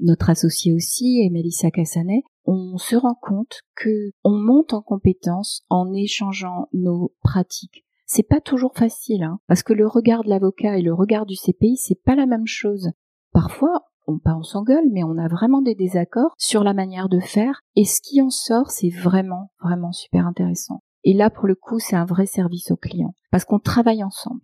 notre 0.00 0.30
associé 0.30 0.72
aussi, 0.72 1.20
et 1.20 1.30
Melissa 1.30 1.70
Cassanet, 1.70 2.22
on 2.46 2.78
se 2.78 2.96
rend 2.96 3.14
compte 3.14 3.60
que 3.76 4.10
on 4.24 4.32
monte 4.32 4.72
en 4.72 4.82
compétences 4.82 5.64
en 5.68 5.92
échangeant 5.92 6.66
nos 6.72 7.14
pratiques. 7.22 7.84
C'est 8.10 8.26
pas 8.26 8.40
toujours 8.40 8.74
facile, 8.74 9.22
hein, 9.22 9.38
parce 9.48 9.62
que 9.62 9.74
le 9.74 9.86
regard 9.86 10.24
de 10.24 10.30
l'avocat 10.30 10.78
et 10.78 10.82
le 10.82 10.94
regard 10.94 11.26
du 11.26 11.34
CPI, 11.36 11.76
c'est 11.76 12.02
pas 12.02 12.14
la 12.14 12.24
même 12.24 12.46
chose. 12.46 12.90
Parfois, 13.32 13.82
on, 14.06 14.18
pas 14.18 14.34
on 14.36 14.42
s'engueule, 14.42 14.88
mais 14.90 15.04
on 15.04 15.18
a 15.18 15.28
vraiment 15.28 15.62
des 15.62 15.74
désaccords 15.74 16.34
sur 16.38 16.64
la 16.64 16.74
manière 16.74 17.08
de 17.08 17.20
faire, 17.20 17.62
et 17.76 17.84
ce 17.84 18.00
qui 18.00 18.22
en 18.22 18.30
sort, 18.30 18.70
c'est 18.70 18.88
vraiment, 18.88 19.52
vraiment 19.62 19.92
super 19.92 20.26
intéressant. 20.26 20.82
Et 21.04 21.14
là, 21.14 21.30
pour 21.30 21.46
le 21.46 21.54
coup, 21.54 21.78
c'est 21.78 21.96
un 21.96 22.04
vrai 22.04 22.26
service 22.26 22.70
au 22.70 22.76
client, 22.76 23.14
parce 23.30 23.44
qu'on 23.44 23.58
travaille 23.58 24.02
ensemble. 24.02 24.40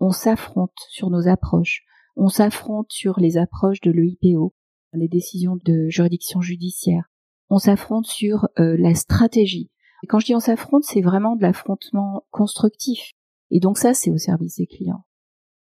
On 0.00 0.10
s'affronte 0.10 0.72
sur 0.90 1.10
nos 1.10 1.28
approches, 1.28 1.82
on 2.16 2.28
s'affronte 2.28 2.90
sur 2.90 3.18
les 3.20 3.36
approches 3.38 3.80
de 3.80 3.90
l'EIPO, 3.90 4.54
les 4.92 5.08
décisions 5.08 5.56
de 5.64 5.88
juridiction 5.88 6.40
judiciaire, 6.40 7.08
on 7.50 7.58
s'affronte 7.58 8.06
sur 8.06 8.48
euh, 8.58 8.76
la 8.78 8.94
stratégie. 8.94 9.70
Et 10.02 10.06
quand 10.06 10.18
je 10.18 10.26
dis 10.26 10.34
on 10.34 10.40
s'affronte, 10.40 10.84
c'est 10.84 11.00
vraiment 11.00 11.36
de 11.36 11.42
l'affrontement 11.42 12.24
constructif. 12.30 13.12
Et 13.50 13.60
donc 13.60 13.78
ça, 13.78 13.94
c'est 13.94 14.10
au 14.10 14.18
service 14.18 14.56
des 14.56 14.66
clients. 14.66 15.04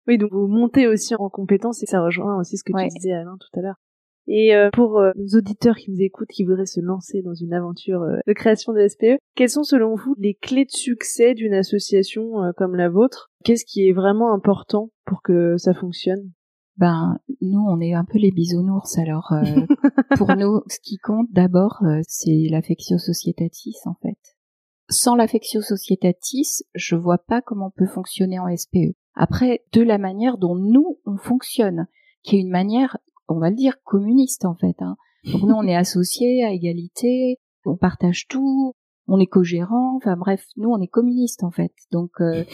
Oui, 0.07 0.17
donc 0.17 0.31
vous 0.31 0.47
montez 0.47 0.87
aussi 0.87 1.15
en 1.15 1.29
compétences 1.29 1.83
et 1.83 1.85
ça 1.85 2.01
rejoint 2.01 2.39
aussi 2.39 2.57
ce 2.57 2.63
que 2.63 2.71
tu 2.71 2.87
disais 2.87 3.13
Alain 3.13 3.37
tout 3.39 3.59
à 3.59 3.61
l'heure. 3.61 3.75
Et 4.27 4.53
euh, 4.53 4.69
pour 4.73 4.99
euh, 4.99 5.11
nos 5.15 5.37
auditeurs 5.37 5.75
qui 5.75 5.89
nous 5.89 6.01
écoutent, 6.01 6.27
qui 6.27 6.43
voudraient 6.43 6.65
se 6.65 6.81
lancer 6.81 7.21
dans 7.21 7.33
une 7.33 7.53
aventure 7.53 8.01
euh, 8.01 8.17
de 8.27 8.33
création 8.33 8.73
de 8.73 8.85
SPE, 8.85 9.19
quelles 9.35 9.49
sont 9.49 9.63
selon 9.63 9.95
vous 9.95 10.15
les 10.17 10.33
clés 10.33 10.65
de 10.65 10.71
succès 10.71 11.33
d'une 11.33 11.53
association 11.53 12.51
comme 12.57 12.75
la 12.75 12.89
vôtre? 12.89 13.31
Qu'est-ce 13.43 13.65
qui 13.65 13.87
est 13.87 13.93
vraiment 13.93 14.33
important 14.33 14.89
pour 15.05 15.21
que 15.21 15.55
ça 15.57 15.73
fonctionne? 15.73 16.31
Ben, 16.75 17.17
nous, 17.41 17.65
on 17.67 17.79
est 17.79 17.93
un 17.93 18.03
peu 18.03 18.19
les 18.19 18.31
bisounours. 18.31 18.97
Alors, 18.97 19.33
pour 20.17 20.35
nous, 20.35 20.61
ce 20.67 20.79
qui 20.81 20.97
compte 20.97 21.27
d'abord, 21.31 21.81
c'est 22.07 22.47
l'affectio 22.49 22.97
societatis, 22.97 23.77
en 23.85 23.95
fait. 24.01 24.36
Sans 24.89 25.15
l'affectio 25.15 25.61
societatis, 25.61 26.63
je 26.73 26.95
vois 26.95 27.17
pas 27.17 27.41
comment 27.41 27.67
on 27.67 27.77
peut 27.77 27.91
fonctionner 27.91 28.39
en 28.39 28.55
SPE. 28.55 28.95
Après, 29.15 29.63
de 29.73 29.81
la 29.81 29.97
manière 29.97 30.37
dont 30.37 30.55
nous, 30.55 30.99
on 31.05 31.17
fonctionne, 31.17 31.87
qui 32.23 32.37
est 32.37 32.41
une 32.41 32.49
manière, 32.49 32.97
on 33.27 33.39
va 33.39 33.49
le 33.49 33.55
dire, 33.55 33.81
communiste 33.83 34.45
en 34.45 34.55
fait. 34.55 34.75
Hein. 34.79 34.95
Donc 35.25 35.43
nous, 35.43 35.55
on 35.55 35.67
est 35.67 35.75
associés 35.75 36.43
à 36.45 36.51
égalité, 36.51 37.37
on 37.65 37.75
partage 37.75 38.27
tout, 38.27 38.73
on 39.07 39.19
est 39.19 39.27
co-gérant, 39.27 39.97
enfin 39.97 40.15
bref, 40.15 40.45
nous, 40.55 40.69
on 40.69 40.79
est 40.79 40.87
communiste 40.87 41.43
en 41.43 41.51
fait. 41.51 41.73
Donc 41.91 42.11
euh, 42.21 42.45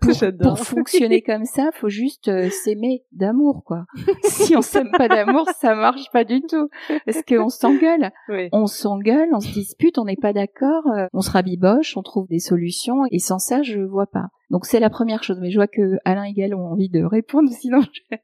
pour, 0.42 0.58
fonctionner 0.58 1.22
comme 1.22 1.44
ça, 1.44 1.70
faut 1.72 1.88
juste 1.88 2.28
euh, 2.28 2.48
s'aimer 2.50 3.04
d'amour, 3.12 3.62
quoi. 3.64 3.86
si 4.24 4.56
on 4.56 4.62
s'aime 4.62 4.90
pas 4.96 5.08
d'amour, 5.08 5.48
ça 5.58 5.74
marche 5.74 6.10
pas 6.12 6.24
du 6.24 6.40
tout. 6.42 6.68
Est-ce 7.06 7.22
qu'on 7.22 7.48
s'engueule 7.48 8.10
On 8.52 8.66
s'engueule, 8.66 9.28
on 9.32 9.40
se 9.40 9.52
dispute, 9.52 9.98
on 9.98 10.04
n'est 10.04 10.16
pas 10.16 10.32
d'accord, 10.32 10.86
euh, 10.86 11.06
on 11.12 11.20
se 11.20 11.30
rabiboche, 11.30 11.96
on 11.96 12.02
trouve 12.02 12.26
des 12.28 12.40
solutions, 12.40 13.02
et 13.10 13.18
sans 13.18 13.38
ça, 13.38 13.62
je 13.62 13.80
vois 13.80 14.06
pas. 14.06 14.28
Donc 14.50 14.66
c'est 14.66 14.80
la 14.80 14.90
première 14.90 15.22
chose. 15.22 15.38
Mais 15.40 15.50
je 15.50 15.58
vois 15.58 15.68
que 15.68 15.98
Alain 16.04 16.24
et 16.24 16.32
Gaël 16.32 16.54
ont 16.54 16.66
envie 16.66 16.88
de 16.88 17.02
répondre, 17.02 17.48
sinon 17.50 17.80
je... 18.10 18.16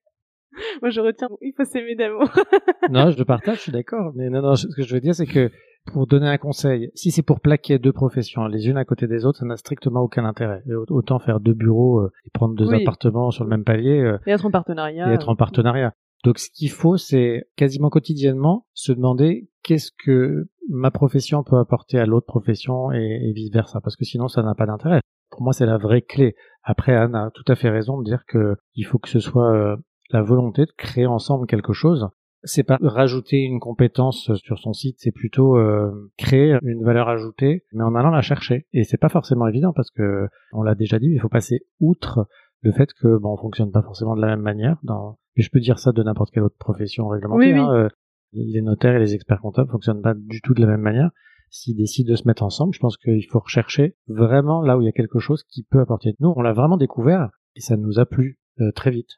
Moi, 0.83 0.91
je 0.91 1.01
retiens, 1.01 1.29
il 1.41 1.53
faut 1.57 1.65
s'aimer 1.65 1.95
d'amour. 1.95 2.31
non, 2.91 3.11
je 3.11 3.19
le 3.19 3.25
partage, 3.25 3.57
je 3.57 3.63
suis 3.63 3.73
d'accord. 3.73 4.13
Mais 4.15 4.29
non, 4.31 4.43
non, 4.43 4.57
ce 4.57 4.67
que 4.69 4.83
je 4.83 4.95
veux 4.95 5.01
dire, 5.01 5.15
c'est 5.15 5.27
que 5.27 5.51
pour 5.93 6.07
donner 6.07 6.29
un 6.29 6.39
conseil, 6.39 6.91
si 6.95 7.11
c'est 7.11 7.23
pour 7.23 7.41
plaquer 7.41 7.79
deux 7.79 7.93
professions 7.93 8.47
les 8.47 8.69
unes 8.69 8.77
à 8.77 8.85
côté 8.85 9.07
des 9.07 9.25
autres, 9.25 9.39
ça 9.39 9.47
n'a 9.47 9.57
strictement 9.57 10.01
aucun 10.01 10.25
intérêt. 10.25 10.63
autant 10.89 11.19
faire 11.19 11.41
deux 11.41 11.55
bureaux 11.55 12.01
euh, 12.01 12.13
et 12.27 12.31
prendre 12.31 12.55
deux 12.55 12.75
appartements 12.75 13.31
sur 13.31 13.45
le 13.45 13.51
même 13.51 13.65
palier. 13.65 14.01
Euh, 14.01 14.19
et 14.27 14.33
être 14.33 14.47
en 14.47 14.51
partenariat. 14.51 15.11
Et 15.11 15.15
être 15.15 15.29
en 15.29 15.37
partenariat. 15.37 15.93
Donc 16.25 16.39
ce 16.39 16.51
qu'il 16.51 16.71
faut, 16.71 16.97
c'est 16.97 17.49
quasiment 17.57 17.89
quotidiennement 17.89 18.67
se 18.75 18.93
demander 18.93 19.49
qu'est-ce 19.63 19.93
que 20.05 20.49
ma 20.69 20.91
profession 20.91 21.45
peut 21.45 21.59
apporter 21.59 21.99
à 21.99 22.07
l'autre 22.07 22.27
profession 22.27 22.91
et, 22.91 23.33
vice 23.33 23.53
versa, 23.53 23.81
parce 23.81 23.97
que 23.97 24.05
sinon 24.05 24.29
ça 24.29 24.43
n'a 24.43 24.55
pas 24.55 24.67
d'intérêt. 24.67 25.01
Pour 25.31 25.43
moi, 25.43 25.53
c'est 25.53 25.67
la 25.67 25.77
vraie 25.77 26.03
clé. 26.03 26.35
Après, 26.63 26.95
Anne 26.95 27.15
a 27.15 27.31
tout 27.33 27.45
à 27.49 27.57
fait 27.57 27.69
raison 27.69 27.99
de 27.99 28.05
dire 28.05 28.25
que 28.27 28.57
il 28.75 28.85
faut 28.85 28.99
que 28.99 29.09
ce 29.09 29.21
soit 29.21 29.53
euh, 29.53 29.77
la 30.11 30.23
volonté 30.23 30.67
de 30.67 30.73
créer 30.77 31.07
ensemble 31.07 31.47
quelque 31.47 31.73
chose 31.73 32.09
c'est 32.47 32.63
pas 32.63 32.79
rajouter 32.81 33.39
une 33.39 33.61
compétence 33.61 34.33
sur 34.37 34.59
son 34.59 34.73
site, 34.73 34.97
c'est 35.01 35.11
plutôt 35.11 35.57
euh, 35.57 36.11
créer 36.17 36.57
une 36.63 36.85
valeur 36.85 37.09
ajoutée, 37.09 37.65
mais 37.73 37.83
en 37.83 37.95
allant 37.95 38.11
la 38.11 38.23
chercher. 38.23 38.67
Et 38.73 38.85
c'est 38.85 38.97
pas 38.97 39.09
forcément 39.09 39.47
évident 39.49 39.73
parce 39.75 39.91
que 39.91 40.29
on 40.53 40.63
l'a 40.63 40.75
déjà 40.75 40.99
dit, 40.99 41.09
il 41.09 41.21
faut 41.21 41.29
passer 41.29 41.67
outre 41.81 42.29
le 42.63 42.73
fait 42.73 42.93
que 42.95 43.19
bon, 43.19 43.33
on 43.33 43.37
fonctionne 43.37 43.71
pas 43.71 43.83
forcément 43.83 44.17
de 44.17 44.21
la 44.21 44.29
même 44.29 44.41
manière. 44.41 44.79
Dans... 44.83 45.19
Mais 45.37 45.43
je 45.43 45.51
peux 45.51 45.61
dire 45.61 45.79
ça 45.79 45.93
de 45.93 46.03
n'importe 46.03 46.33
quelle 46.33 46.45
autre 46.45 46.57
profession 46.59 47.09
réglementée. 47.09 47.53
Oui, 47.53 47.59
hein, 47.59 47.73
euh, 47.73 47.89
les 48.33 48.63
notaires 48.63 48.95
et 48.95 49.01
les 49.01 49.15
experts 49.15 49.41
comptables 49.41 49.71
fonctionnent 49.71 50.03
pas 50.03 50.15
du 50.15 50.41
tout 50.41 50.55
de 50.55 50.61
la 50.61 50.69
même 50.69 50.81
manière. 50.81 51.11
S'ils 51.51 51.77
décident 51.77 52.11
de 52.11 52.17
se 52.17 52.27
mettre 52.27 52.43
ensemble, 52.43 52.75
je 52.75 52.81
pense 52.81 52.97
qu'il 52.97 53.25
faut 53.27 53.39
rechercher 53.39 53.97
vraiment 54.09 54.63
là 54.63 54.77
où 54.77 54.83
il 54.83 54.87
y 54.87 54.89
a 54.89 54.93
quelque 54.93 55.19
chose 55.19 55.45
qui 55.45 55.65
peut 55.65 55.81
apporter. 55.81 56.15
Nous, 56.21 56.33
on 56.37 56.43
l'a 56.43 56.53
vraiment 56.53 56.77
découvert 56.77 57.31
et 57.55 57.61
ça 57.61 57.77
nous 57.77 57.99
a 57.99 58.07
plu 58.07 58.39
euh, 58.61 58.73
très 58.73 58.91
vite. 58.91 59.17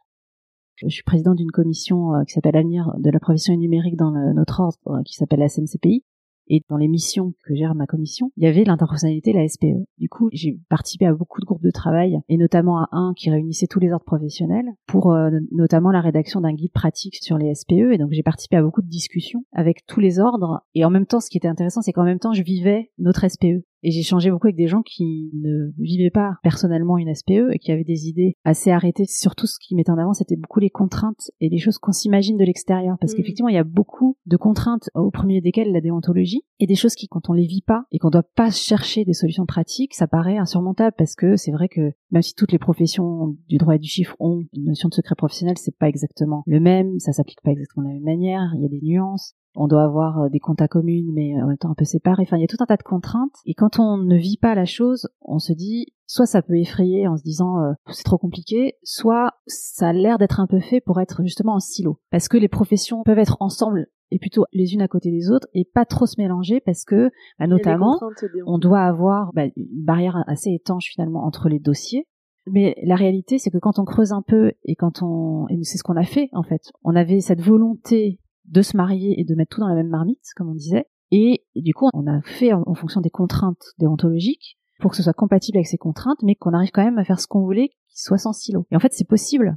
Je 0.80 0.88
suis 0.88 1.02
président 1.02 1.34
d'une 1.34 1.50
commission 1.50 2.14
euh, 2.14 2.22
qui 2.24 2.34
s'appelle 2.34 2.56
Avenir 2.56 2.92
de 2.98 3.10
la 3.10 3.18
profession 3.18 3.54
numérique 3.56 3.96
dans 3.96 4.12
notre 4.12 4.60
ordre, 4.60 4.78
euh, 4.86 5.02
qui 5.04 5.14
s'appelle 5.14 5.40
la 5.40 5.48
CNCPI. 5.48 6.04
Et 6.50 6.62
dans 6.70 6.78
les 6.78 6.88
missions 6.88 7.34
que 7.44 7.54
gère 7.54 7.74
ma 7.74 7.86
commission, 7.86 8.30
il 8.36 8.44
y 8.44 8.46
avait 8.46 8.64
l'interprofessionnalité, 8.64 9.32
la 9.34 9.46
SPE. 9.46 9.84
Du 9.98 10.08
coup, 10.08 10.30
j'ai 10.32 10.58
participé 10.70 11.04
à 11.04 11.12
beaucoup 11.12 11.40
de 11.40 11.44
groupes 11.44 11.62
de 11.62 11.70
travail, 11.70 12.20
et 12.28 12.38
notamment 12.38 12.78
à 12.78 12.88
un 12.92 13.12
qui 13.14 13.30
réunissait 13.30 13.66
tous 13.66 13.80
les 13.80 13.92
ordres 13.92 14.06
professionnels, 14.06 14.70
pour 14.86 15.12
euh, 15.12 15.30
notamment 15.52 15.90
la 15.90 16.00
rédaction 16.00 16.40
d'un 16.40 16.54
guide 16.54 16.72
pratique 16.72 17.16
sur 17.16 17.36
les 17.36 17.54
SPE. 17.54 17.92
Et 17.92 17.98
donc, 17.98 18.12
j'ai 18.12 18.22
participé 18.22 18.56
à 18.56 18.62
beaucoup 18.62 18.80
de 18.80 18.88
discussions 18.88 19.44
avec 19.52 19.84
tous 19.86 20.00
les 20.00 20.20
ordres. 20.20 20.62
Et 20.74 20.84
en 20.84 20.90
même 20.90 21.06
temps, 21.06 21.20
ce 21.20 21.28
qui 21.28 21.36
était 21.36 21.48
intéressant, 21.48 21.82
c'est 21.82 21.92
qu'en 21.92 22.04
même 22.04 22.18
temps, 22.18 22.32
je 22.32 22.42
vivais 22.42 22.92
notre 22.98 23.28
SPE. 23.28 23.64
Et 23.82 23.90
j'ai 23.90 24.02
changé 24.02 24.30
beaucoup 24.30 24.46
avec 24.48 24.56
des 24.56 24.66
gens 24.66 24.82
qui 24.82 25.30
ne 25.34 25.70
vivaient 25.78 26.10
pas 26.10 26.34
personnellement 26.42 26.98
une 26.98 27.14
SPE 27.14 27.52
et 27.52 27.58
qui 27.58 27.70
avaient 27.72 27.84
des 27.84 28.08
idées 28.08 28.34
assez 28.44 28.70
arrêtées. 28.70 29.04
Surtout, 29.06 29.46
ce 29.46 29.58
qui 29.60 29.74
mettait 29.74 29.90
en 29.90 29.98
avant, 29.98 30.12
c'était 30.12 30.36
beaucoup 30.36 30.60
les 30.60 30.70
contraintes 30.70 31.30
et 31.40 31.48
les 31.48 31.58
choses 31.58 31.78
qu'on 31.78 31.92
s'imagine 31.92 32.36
de 32.36 32.44
l'extérieur. 32.44 32.96
Parce 33.00 33.12
Mhm. 33.12 33.16
qu'effectivement, 33.18 33.48
il 33.48 33.54
y 33.54 33.58
a 33.58 33.64
beaucoup 33.64 34.16
de 34.26 34.36
contraintes, 34.36 34.90
au 34.94 35.10
premier 35.10 35.40
desquelles 35.40 35.72
la 35.72 35.80
déontologie, 35.80 36.42
et 36.58 36.66
des 36.66 36.74
choses 36.74 36.94
qui, 36.94 37.06
quand 37.08 37.28
on 37.30 37.32
les 37.32 37.46
vit 37.46 37.62
pas 37.62 37.84
et 37.92 37.98
qu'on 37.98 38.10
doit 38.10 38.26
pas 38.34 38.50
chercher 38.50 39.04
des 39.04 39.12
solutions 39.12 39.46
pratiques, 39.46 39.94
ça 39.94 40.06
paraît 40.08 40.38
insurmontable 40.38 40.94
parce 40.98 41.14
que 41.14 41.36
c'est 41.36 41.52
vrai 41.52 41.68
que 41.68 41.92
même 42.10 42.22
si 42.22 42.34
toutes 42.34 42.52
les 42.52 42.58
professions 42.58 43.36
du 43.48 43.58
droit 43.58 43.76
et 43.76 43.78
du 43.78 43.88
chiffre 43.88 44.16
ont 44.18 44.44
une 44.54 44.64
notion 44.64 44.88
de 44.88 44.94
secret 44.94 45.14
professionnel, 45.16 45.56
c'est 45.58 45.76
pas 45.76 45.88
exactement 45.88 46.42
le 46.46 46.58
même, 46.60 46.98
ça 46.98 47.12
s'applique 47.12 47.40
pas 47.42 47.50
exactement 47.52 47.84
de 47.86 47.88
la 47.92 47.94
même 47.94 48.04
manière, 48.04 48.52
il 48.56 48.62
y 48.62 48.66
a 48.66 48.68
des 48.68 48.80
nuances 48.82 49.34
on 49.58 49.66
doit 49.66 49.82
avoir 49.82 50.20
euh, 50.20 50.28
des 50.28 50.38
comptes 50.38 50.66
communes 50.68 51.12
mais 51.12 51.34
en 51.42 51.46
même 51.48 51.58
temps 51.58 51.70
un 51.70 51.74
peu 51.74 51.84
séparés. 51.84 52.22
Enfin, 52.22 52.36
il 52.36 52.40
y 52.40 52.44
a 52.44 52.48
tout 52.48 52.56
un 52.60 52.66
tas 52.66 52.76
de 52.76 52.82
contraintes. 52.82 53.34
Et 53.44 53.54
quand 53.54 53.78
on 53.78 53.98
ne 53.98 54.16
vit 54.16 54.38
pas 54.38 54.54
la 54.54 54.64
chose, 54.64 55.08
on 55.20 55.38
se 55.38 55.52
dit, 55.52 55.86
soit 56.06 56.26
ça 56.26 56.42
peut 56.42 56.58
effrayer 56.58 57.08
en 57.08 57.16
se 57.16 57.22
disant 57.22 57.62
euh, 57.62 57.72
c'est 57.90 58.04
trop 58.04 58.18
compliqué, 58.18 58.76
soit 58.82 59.32
ça 59.46 59.88
a 59.88 59.92
l'air 59.92 60.18
d'être 60.18 60.40
un 60.40 60.46
peu 60.46 60.60
fait 60.60 60.80
pour 60.80 61.00
être 61.00 61.22
justement 61.24 61.54
en 61.54 61.60
silo. 61.60 61.98
Parce 62.10 62.28
que 62.28 62.36
les 62.36 62.48
professions 62.48 63.02
peuvent 63.04 63.18
être 63.18 63.36
ensemble 63.40 63.88
et 64.10 64.18
plutôt 64.18 64.44
les 64.52 64.72
unes 64.72 64.80
à 64.80 64.88
côté 64.88 65.10
des 65.10 65.30
autres 65.30 65.48
et 65.52 65.64
pas 65.64 65.84
trop 65.84 66.06
se 66.06 66.14
mélanger 66.18 66.60
parce 66.60 66.84
que 66.84 67.10
bah, 67.38 67.46
notamment 67.46 68.00
on 68.46 68.58
doit 68.58 68.80
avoir 68.80 69.32
bah, 69.34 69.44
une 69.56 69.84
barrière 69.84 70.24
assez 70.26 70.50
étanche 70.50 70.90
finalement 70.92 71.24
entre 71.24 71.48
les 71.48 71.58
dossiers. 71.58 72.06
Mais 72.50 72.74
la 72.82 72.94
réalité, 72.94 73.38
c'est 73.38 73.50
que 73.50 73.58
quand 73.58 73.78
on 73.78 73.84
creuse 73.84 74.12
un 74.12 74.22
peu 74.22 74.52
et 74.64 74.74
quand 74.74 75.02
on, 75.02 75.46
et 75.48 75.62
c'est 75.64 75.76
ce 75.76 75.82
qu'on 75.82 75.96
a 75.96 76.04
fait 76.04 76.30
en 76.32 76.42
fait, 76.42 76.70
on 76.82 76.96
avait 76.96 77.20
cette 77.20 77.42
volonté 77.42 78.18
de 78.48 78.62
se 78.62 78.76
marier 78.76 79.20
et 79.20 79.24
de 79.24 79.34
mettre 79.34 79.54
tout 79.56 79.60
dans 79.60 79.68
la 79.68 79.74
même 79.74 79.88
marmite, 79.88 80.22
comme 80.36 80.48
on 80.50 80.54
disait. 80.54 80.86
Et, 81.10 81.44
et 81.54 81.62
du 81.62 81.72
coup, 81.74 81.88
on 81.94 82.06
a 82.06 82.20
fait 82.22 82.52
en, 82.52 82.62
en 82.66 82.74
fonction 82.74 83.00
des 83.00 83.10
contraintes 83.10 83.62
déontologiques 83.78 84.58
pour 84.80 84.90
que 84.90 84.96
ce 84.96 85.02
soit 85.02 85.12
compatible 85.14 85.58
avec 85.58 85.66
ces 85.66 85.78
contraintes, 85.78 86.22
mais 86.22 86.34
qu'on 86.34 86.52
arrive 86.52 86.70
quand 86.70 86.84
même 86.84 86.98
à 86.98 87.04
faire 87.04 87.18
ce 87.20 87.26
qu'on 87.26 87.40
voulait, 87.40 87.68
qu'il 87.68 87.96
soit 88.02 88.18
sans 88.18 88.32
silo. 88.32 88.66
Et 88.70 88.76
en 88.76 88.80
fait, 88.80 88.92
c'est 88.92 89.08
possible. 89.08 89.56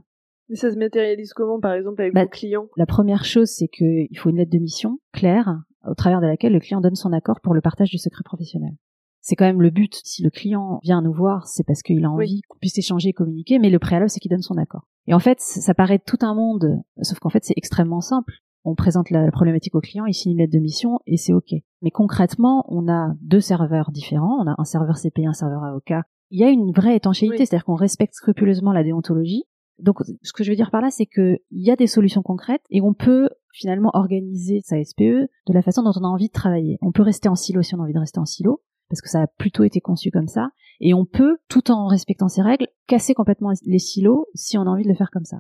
Mais 0.50 0.56
ça 0.56 0.72
se 0.72 0.78
matérialise 0.78 1.34
comment, 1.34 1.60
par 1.60 1.74
exemple, 1.74 2.02
avec 2.02 2.14
Bah, 2.14 2.24
vos 2.24 2.30
clients? 2.30 2.68
La 2.78 2.86
première 2.86 3.24
chose, 3.24 3.50
c'est 3.50 3.68
qu'il 3.68 4.18
faut 4.18 4.30
une 4.30 4.38
lettre 4.38 4.52
de 4.52 4.58
mission 4.60 5.00
claire, 5.14 5.60
au 5.88 5.94
travers 5.94 6.22
de 6.22 6.26
laquelle 6.28 6.54
le 6.54 6.60
client 6.60 6.82
donne 6.82 6.96
son 6.96 7.14
accord 7.14 7.40
pour 7.42 7.54
le 7.54 7.62
partage 7.62 7.90
du 7.90 7.98
secret 7.98 8.24
professionnel. 8.26 8.74
C'est 9.22 9.36
quand 9.36 9.46
même 9.46 9.62
le 9.62 9.70
but. 9.70 9.94
Si 10.04 10.24
le 10.24 10.32
client 10.32 10.80
vient 10.84 11.02
nous 11.04 11.14
voir, 11.14 11.46
c'est 11.48 11.64
parce 11.64 11.84
qu'il 11.84 12.04
a 12.04 12.10
Oui. 12.10 12.14
envie 12.26 12.42
qu'on 12.50 12.58
puisse 12.58 12.78
échanger 12.78 13.10
et 13.10 13.14
communiquer, 13.14 13.60
mais 13.60 13.70
le 13.70 13.78
préalable, 13.80 14.10
c'est 14.10 14.20
qu'il 14.20 14.32
donne 14.32 14.42
son 14.42 14.58
accord. 14.58 14.88
Et 15.08 15.14
en 15.14 15.20
fait, 15.20 15.40
ça 15.40 15.74
paraît 15.76 16.00
tout 16.00 16.18
un 16.22 16.34
monde, 16.34 16.82
sauf 17.04 17.20
qu'en 17.20 17.30
fait, 17.30 17.44
c'est 17.46 17.54
extrêmement 17.56 18.02
simple. 18.02 18.34
On 18.64 18.76
présente 18.76 19.10
la 19.10 19.32
problématique 19.32 19.74
au 19.76 19.82
client, 19.82 20.06
il 20.06 20.14
signe 20.14 20.34
une 20.34 20.38
lettre 20.38 20.54
de 20.54 20.60
mission 20.60 21.00
et 21.08 21.18
c'est 21.18 21.34
OK. 21.34 21.54
Mais 21.82 21.90
concrètement, 21.92 22.66
on 22.70 22.88
a 22.88 23.14
deux 23.22 23.42
serveurs 23.42 23.92
différents. 23.92 24.38
On 24.40 24.48
a 24.48 24.56
un 24.58 24.64
serveur 24.66 24.98
CPI, 24.98 25.26
un 25.26 25.34
serveur 25.34 25.64
avocat. 25.64 26.04
Il 26.30 26.40
y 26.40 26.44
a 26.44 26.50
une 26.50 26.72
vraie 26.72 26.96
étanchéité, 26.96 27.36
Oui. 27.40 27.46
c'est-à-dire 27.46 27.66
qu'on 27.66 27.76
respecte 27.76 28.14
scrupuleusement 28.14 28.72
la 28.72 28.84
déontologie. 28.84 29.44
Donc, 29.80 29.98
ce 30.22 30.32
que 30.32 30.44
je 30.44 30.52
veux 30.52 30.56
dire 30.56 30.70
par 30.70 30.82
là, 30.82 30.92
c'est 30.92 31.08
que 31.08 31.40
il 31.50 31.66
y 31.66 31.72
a 31.72 31.76
des 31.76 31.88
solutions 31.88 32.22
concrètes 32.22 32.62
et 32.70 32.82
on 32.82 32.94
peut 32.94 33.30
finalement 33.52 33.90
organiser 33.94 34.62
sa 34.64 34.82
SPE 34.84 35.02
de 35.02 35.54
la 35.54 35.62
façon 35.64 35.82
dont 35.82 35.92
on 36.00 36.04
a 36.04 36.08
envie 36.08 36.28
de 36.28 36.32
travailler. 36.34 36.78
On 36.82 36.92
peut 36.92 37.02
rester 37.02 37.30
en 37.30 37.36
silo 37.36 37.64
si 37.64 37.74
on 37.76 37.80
a 37.80 37.84
envie 37.84 37.94
de 37.94 38.00
rester 38.00 38.20
en 38.20 38.26
silo, 38.26 38.62
parce 38.90 39.02
que 39.02 39.10
ça 39.10 39.24
a 39.24 39.28
plutôt 39.28 39.64
été 39.64 39.82
conçu 39.82 40.12
comme 40.12 40.28
ça. 40.28 40.50
Et 40.80 40.94
on 40.94 41.06
peut, 41.06 41.38
tout 41.50 41.72
en 41.72 41.88
respectant 41.88 42.28
ces 42.28 42.42
règles, 42.44 42.68
casser 42.88 43.14
complètement 43.16 43.52
les 43.66 43.80
silos 43.80 44.28
si 44.36 44.58
on 44.58 44.62
a 44.62 44.70
envie 44.70 44.84
de 44.84 44.90
le 44.90 44.96
faire 44.96 45.10
comme 45.12 45.26
ça. 45.26 45.38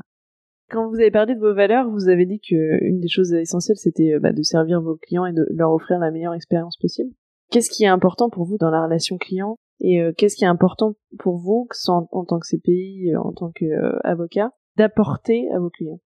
Quand 0.71 0.89
vous 0.89 0.95
avez 0.95 1.11
parlé 1.11 1.35
de 1.35 1.39
vos 1.39 1.53
valeurs, 1.53 1.89
vous 1.89 2.07
avez 2.07 2.25
dit 2.25 2.39
que 2.39 2.83
une 2.83 2.99
des 2.99 3.09
choses 3.09 3.33
essentielles, 3.33 3.77
c'était 3.77 4.13
euh, 4.13 4.19
bah, 4.19 4.31
de 4.31 4.41
servir 4.41 4.81
vos 4.81 4.95
clients 4.95 5.25
et 5.25 5.33
de 5.33 5.45
leur 5.51 5.71
offrir 5.71 5.99
la 5.99 6.11
meilleure 6.11 6.33
expérience 6.33 6.77
possible. 6.77 7.11
Qu'est-ce 7.51 7.69
qui 7.69 7.83
est 7.83 7.87
important 7.87 8.29
pour 8.29 8.45
vous 8.45 8.57
dans 8.57 8.69
la 8.69 8.85
relation 8.85 9.17
client 9.17 9.57
et 9.81 10.01
euh, 10.01 10.13
qu'est-ce 10.15 10.35
qui 10.35 10.43
est 10.43 10.47
important 10.47 10.93
pour 11.17 11.37
vous, 11.37 11.67
en, 11.87 12.25
tant 12.25 12.39
que 12.39 12.47
CPI, 12.47 13.13
euh, 13.13 13.19
en 13.19 13.33
tant 13.33 13.51
qu'avocat, 13.51 14.51
d'apporter 14.77 15.49
à 15.51 15.59
vos 15.59 15.69
clients? 15.69 15.99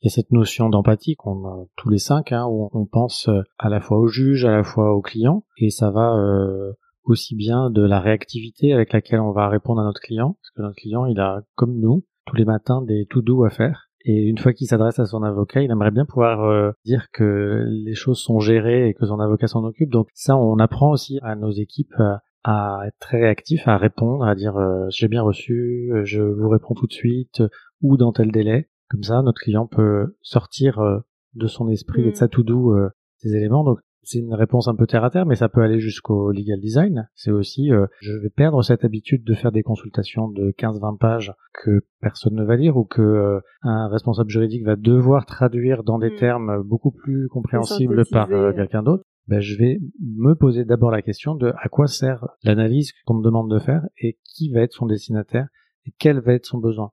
Il 0.00 0.06
y 0.06 0.08
a 0.08 0.10
cette 0.10 0.32
notion 0.32 0.68
d'empathie 0.68 1.14
qu'on 1.14 1.46
a 1.46 1.66
tous 1.76 1.90
les 1.90 1.98
cinq, 1.98 2.32
hein, 2.32 2.46
où 2.48 2.70
on 2.72 2.86
pense 2.86 3.28
euh, 3.28 3.42
à 3.58 3.68
la 3.68 3.80
fois 3.80 3.98
au 3.98 4.08
juge, 4.08 4.44
à 4.44 4.50
la 4.50 4.64
fois 4.64 4.94
au 4.94 5.02
client, 5.02 5.44
et 5.58 5.70
ça 5.70 5.90
va 5.90 6.16
euh, 6.16 6.72
aussi 7.04 7.34
bien 7.34 7.70
de 7.70 7.82
la 7.82 8.00
réactivité 8.00 8.72
avec 8.72 8.92
laquelle 8.92 9.20
on 9.20 9.32
va 9.32 9.48
répondre 9.48 9.80
à 9.80 9.84
notre 9.84 10.00
client, 10.00 10.36
parce 10.40 10.50
que 10.50 10.62
notre 10.62 10.76
client, 10.76 11.04
il 11.06 11.20
a, 11.20 11.42
comme 11.54 11.78
nous, 11.78 12.04
tous 12.26 12.36
les 12.36 12.44
matins 12.44 12.82
des 12.82 13.06
to 13.06 13.22
do 13.22 13.44
à 13.44 13.50
faire. 13.50 13.88
Et 14.04 14.22
une 14.28 14.38
fois 14.38 14.52
qu'il 14.52 14.68
s'adresse 14.68 14.98
à 15.00 15.06
son 15.06 15.22
avocat, 15.22 15.62
il 15.62 15.70
aimerait 15.70 15.90
bien 15.90 16.04
pouvoir 16.04 16.44
euh, 16.44 16.70
dire 16.84 17.08
que 17.12 17.64
les 17.68 17.94
choses 17.94 18.18
sont 18.20 18.38
gérées 18.38 18.88
et 18.88 18.94
que 18.94 19.04
son 19.04 19.18
avocat 19.18 19.48
s'en 19.48 19.64
occupe. 19.64 19.90
Donc 19.90 20.08
ça, 20.14 20.36
on 20.36 20.58
apprend 20.58 20.90
aussi 20.92 21.18
à 21.22 21.34
nos 21.34 21.50
équipes 21.50 21.94
à, 21.98 22.22
à 22.44 22.86
être 22.86 22.98
très 23.00 23.18
réactifs, 23.18 23.66
à 23.66 23.76
répondre, 23.76 24.24
à 24.24 24.36
dire 24.36 24.56
euh, 24.56 24.86
j'ai 24.90 25.08
bien 25.08 25.22
reçu, 25.22 25.90
euh, 25.92 26.04
je 26.04 26.22
vous 26.22 26.48
réponds 26.48 26.74
tout 26.74 26.86
de 26.86 26.92
suite, 26.92 27.42
ou 27.82 27.96
dans 27.96 28.12
tel 28.12 28.30
délai. 28.30 28.68
Comme 28.88 29.02
ça, 29.02 29.22
notre 29.22 29.40
client 29.40 29.66
peut 29.66 30.14
sortir 30.22 30.78
euh, 30.78 30.98
de 31.34 31.48
son 31.48 31.68
esprit 31.68 32.02
et 32.02 32.06
Mm. 32.06 32.10
de 32.12 32.16
sa 32.16 32.28
to-do 32.28 32.76
euh, 32.76 32.90
ces 33.16 33.34
éléments. 33.34 33.64
Donc, 33.64 33.80
c'est 34.06 34.20
une 34.20 34.34
réponse 34.34 34.68
un 34.68 34.74
peu 34.74 34.86
terre 34.86 35.04
à 35.04 35.10
terre, 35.10 35.26
mais 35.26 35.34
ça 35.34 35.48
peut 35.48 35.62
aller 35.62 35.80
jusqu'au 35.80 36.30
legal 36.30 36.60
design. 36.60 37.08
C'est 37.14 37.32
aussi, 37.32 37.72
euh, 37.72 37.86
je 38.00 38.12
vais 38.12 38.30
perdre 38.30 38.62
cette 38.62 38.84
habitude 38.84 39.24
de 39.24 39.34
faire 39.34 39.52
des 39.52 39.62
consultations 39.62 40.28
de 40.28 40.52
15-20 40.52 40.96
pages 40.96 41.34
que 41.52 41.80
personne 42.00 42.36
ne 42.36 42.44
va 42.44 42.56
lire 42.56 42.76
ou 42.76 42.84
que 42.84 43.02
euh, 43.02 43.40
un 43.62 43.88
responsable 43.88 44.30
juridique 44.30 44.64
va 44.64 44.76
devoir 44.76 45.26
traduire 45.26 45.82
dans 45.82 45.98
des 45.98 46.10
Mm. 46.10 46.16
termes 46.16 46.62
beaucoup 46.62 46.92
plus 46.92 47.28
compréhensibles 47.28 48.04
par 48.10 48.30
euh, 48.30 48.52
quelqu'un 48.52 48.82
d'autre. 48.82 49.02
Ben, 49.26 49.40
je 49.40 49.58
vais 49.58 49.80
me 50.00 50.34
poser 50.34 50.64
d'abord 50.64 50.92
la 50.92 51.02
question 51.02 51.34
de 51.34 51.52
à 51.58 51.68
quoi 51.68 51.88
sert 51.88 52.28
l'analyse 52.44 52.92
qu'on 53.06 53.14
me 53.14 53.24
demande 53.24 53.50
de 53.50 53.58
faire 53.58 53.82
et 53.98 54.18
qui 54.24 54.52
va 54.52 54.60
être 54.60 54.72
son 54.72 54.86
destinataire 54.86 55.48
et 55.84 55.92
quel 55.98 56.20
va 56.20 56.32
être 56.34 56.46
son 56.46 56.58
besoin 56.58 56.92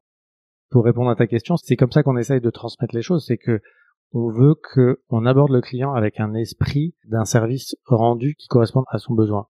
pour 0.73 0.86
répondre 0.86 1.12
à 1.12 1.15
ta 1.15 1.28
question, 1.28 1.56
c'est 1.56 1.76
comme 1.76 1.91
ça 1.91 2.02
qu'on 2.02 2.17
essaye 2.17 2.41
de 2.41 2.49
transmettre 2.49 2.95
les 2.95 3.04
choses, 3.04 3.26
c'est 3.28 3.38
que 3.38 3.62
on 4.13 4.30
veut 4.30 4.56
que 4.73 5.02
on 5.10 5.26
aborde 5.26 5.52
le 5.52 5.62
client 5.62 5.93
avec 5.93 6.19
un 6.19 6.34
esprit 6.34 6.95
d'un 7.06 7.26
service 7.26 7.76
rendu 7.86 8.36
qui 8.36 8.47
corresponde 8.47 8.86
à 8.89 8.97
son 8.99 9.13
besoin. 9.13 9.47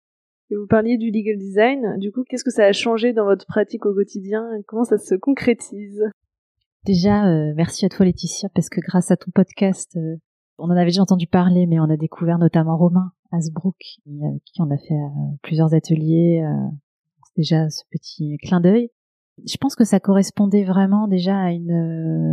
Et 0.51 0.57
vous 0.57 0.67
parliez 0.67 0.99
du 0.99 1.11
legal 1.11 1.39
design, 1.39 1.97
du 1.99 2.11
coup, 2.13 2.25
qu'est-ce 2.29 2.45
que 2.45 2.51
ça 2.51 2.65
a 2.65 2.73
changé 2.73 3.13
dans 3.13 3.25
votre 3.25 3.47
pratique 3.47 3.87
au 3.87 3.95
quotidien? 3.95 4.45
Comment 4.67 4.85
ça 4.85 4.99
se 4.99 5.15
concrétise? 5.15 6.03
Déjà, 6.85 7.29
euh, 7.29 7.53
merci 7.57 7.85
à 7.85 7.89
toi 7.89 8.05
Laetitia, 8.07 8.49
parce 8.55 8.69
que 8.69 8.81
grâce 8.81 9.11
à 9.11 9.17
ton 9.17 9.31
podcast, 9.33 9.97
euh, 9.97 10.17
on 10.59 10.65
en 10.67 10.71
avait 10.77 10.87
déjà 10.87 11.03
entendu 11.03 11.27
parler, 11.27 11.67
mais 11.67 11.79
on 11.79 11.85
a 11.91 11.97
découvert 11.97 12.39
notamment 12.39 12.77
Romain 12.77 13.13
Asbrook, 13.33 13.77
qui- 13.79 14.03
avec 14.25 14.43
qui 14.45 14.61
on 14.61 14.71
a 14.71 14.77
fait 14.79 14.95
euh, 14.95 15.37
plusieurs 15.43 15.73
ateliers. 15.75 16.43
euh, 16.45 16.69
c'est 17.27 17.37
déjà 17.43 17.69
ce 17.71 17.83
petit 17.93 18.37
clin 18.43 18.61
d'œil. 18.61 18.91
Je 19.47 19.57
pense 19.59 19.75
que 19.75 19.85
ça 19.85 20.01
correspondait 20.01 20.65
vraiment 20.65 21.09
déjà 21.09 21.39
à 21.39 21.51
une. 21.53 21.71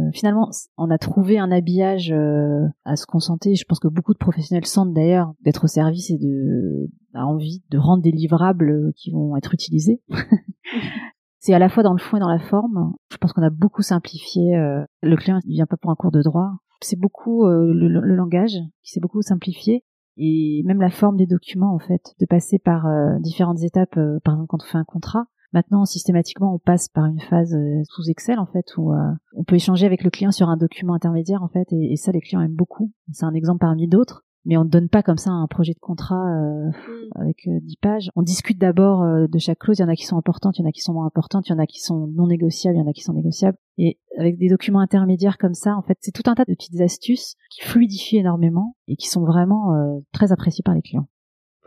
euh, 0.08 0.12
finalement, 0.14 0.50
on 0.78 0.90
a 0.90 0.98
trouvé 0.98 1.38
un 1.40 1.52
habillage 1.52 2.12
euh, 2.12 2.66
à 2.86 2.96
ce 2.96 3.06
qu'on 3.06 3.20
sentait. 3.20 3.56
Je 3.56 3.66
pense 3.66 3.80
que 3.80 3.88
beaucoup 3.88 4.14
de 4.14 4.18
professionnels 4.18 4.66
sentent 4.66 4.94
d'ailleurs 4.94 5.34
d'être 5.44 5.66
au 5.66 5.68
service 5.68 6.10
et 6.12 6.18
de 6.18 6.90
a 7.14 7.26
envie 7.26 7.64
de 7.72 7.78
rendre 7.78 8.04
des 8.04 8.12
livrables 8.12 8.70
euh, 8.70 8.92
qui 8.96 9.12
vont 9.12 9.36
être 9.38 9.54
utilisés. 9.54 10.02
C'est 11.40 11.54
à 11.54 11.60
la 11.60 11.70
fois 11.70 11.84
dans 11.84 11.94
le 11.94 12.00
fond 12.00 12.18
et 12.18 12.20
dans 12.20 12.30
la 12.30 12.40
forme. 12.40 12.94
Je 13.12 13.18
pense 13.18 13.32
qu'on 13.34 13.44
a 13.44 13.50
beaucoup 13.50 13.82
simplifié. 13.82 14.56
le 15.02 15.16
client, 15.16 15.40
il 15.46 15.54
vient 15.54 15.66
pas 15.66 15.78
pour 15.78 15.92
un 15.92 15.96
cours 15.96 16.12
de 16.12 16.22
droit. 16.22 16.52
C'est 16.82 17.00
beaucoup 17.00 17.46
euh, 17.46 17.74
le, 17.74 17.88
le 17.88 18.16
langage 18.16 18.58
qui 18.84 18.92
s'est 18.92 19.00
beaucoup 19.00 19.22
simplifié 19.22 19.84
et 20.18 20.64
même 20.66 20.82
la 20.82 20.90
forme 20.90 21.16
des 21.16 21.28
documents 21.28 21.74
en 21.74 21.80
fait, 21.80 22.16
de 22.20 22.26
passer 22.26 22.60
par 22.60 22.88
euh, 22.88 23.20
différentes 23.20 23.62
étapes. 23.62 23.98
euh, 23.98 24.20
par 24.24 24.34
exemple, 24.34 24.48
quand 24.50 24.64
on 24.64 24.72
fait 24.72 24.78
un 24.78 24.84
contrat, 24.84 25.26
Maintenant, 25.54 25.86
systématiquement, 25.86 26.54
on 26.54 26.60
passe 26.60 26.90
par 26.90 27.06
une 27.06 27.20
phase 27.20 27.54
euh, 27.54 27.82
sous 27.86 28.10
Excel 28.10 28.40
en 28.40 28.46
fait 28.46 28.66
où 28.78 28.92
euh, 28.92 28.98
on 29.34 29.44
peut 29.44 29.56
échanger 29.56 29.86
avec 29.86 30.04
le 30.04 30.10
client 30.10 30.32
sur 30.32 30.50
un 30.50 30.58
document 30.58 30.94
intermédiaire 30.94 31.44
en 31.44 31.48
fait, 31.48 31.72
et, 31.72 31.94
et 31.94 31.96
ça, 31.96 32.12
les 32.12 32.22
clients 32.22 32.42
aiment 32.42 32.56
beaucoup. 32.56 32.92
C'est 33.12 33.26
un 33.26 33.34
exemple 33.34 33.60
parmi 33.60 33.88
d'autres 33.88 34.26
mais 34.48 34.56
on 34.56 34.64
ne 34.64 34.70
donne 34.70 34.88
pas 34.88 35.04
comme 35.04 35.18
ça 35.18 35.30
un 35.30 35.46
projet 35.46 35.74
de 35.74 35.80
contrat 35.80 36.26
euh, 36.26 36.70
mm. 36.70 37.22
avec 37.22 37.48
euh, 37.48 37.60
10 37.62 37.76
pages. 37.78 38.10
On 38.16 38.22
discute 38.22 38.58
d'abord 38.58 39.04
euh, 39.04 39.28
de 39.28 39.40
chaque 39.40 39.60
clause. 39.60 39.78
Il 39.78 39.82
y 39.82 39.86
en 39.86 39.90
a 39.90 39.96
qui 39.96 40.06
sont 40.06 40.18
importantes, 40.18 40.58
il 40.58 40.62
y 40.62 40.66
en 40.66 40.70
a 40.70 40.72
qui 40.72 40.82
sont 40.82 40.94
moins 40.94 41.06
importantes, 41.06 41.50
il 41.50 41.52
y 41.52 41.56
en 41.56 41.60
a 41.60 41.68
qui 41.68 41.82
sont 41.82 42.08
non 42.08 42.28
négociables, 42.28 42.78
il 42.78 42.80
y 42.80 42.82
en 42.82 42.88
a 42.88 42.94
qui 42.94 43.04
sont 43.04 43.14
négociables. 43.14 43.58
Et 43.78 44.00
avec 44.18 44.38
des 44.38 44.48
documents 44.48 44.80
intermédiaires 44.80 45.38
comme 45.38 45.54
ça, 45.54 45.76
en 45.76 45.82
fait, 45.82 45.98
c'est 46.00 46.14
tout 46.14 46.24
un 46.28 46.34
tas 46.34 46.46
de 46.46 46.54
petites 46.54 46.80
astuces 46.80 47.36
qui 47.52 47.62
fluidifient 47.62 48.18
énormément 48.18 48.78
et 48.88 48.96
qui 48.96 49.10
sont 49.10 49.26
vraiment 49.26 49.76
euh, 49.76 50.00
très 50.14 50.32
appréciées 50.32 50.64
par 50.64 50.74
les 50.74 50.82
clients 50.82 51.10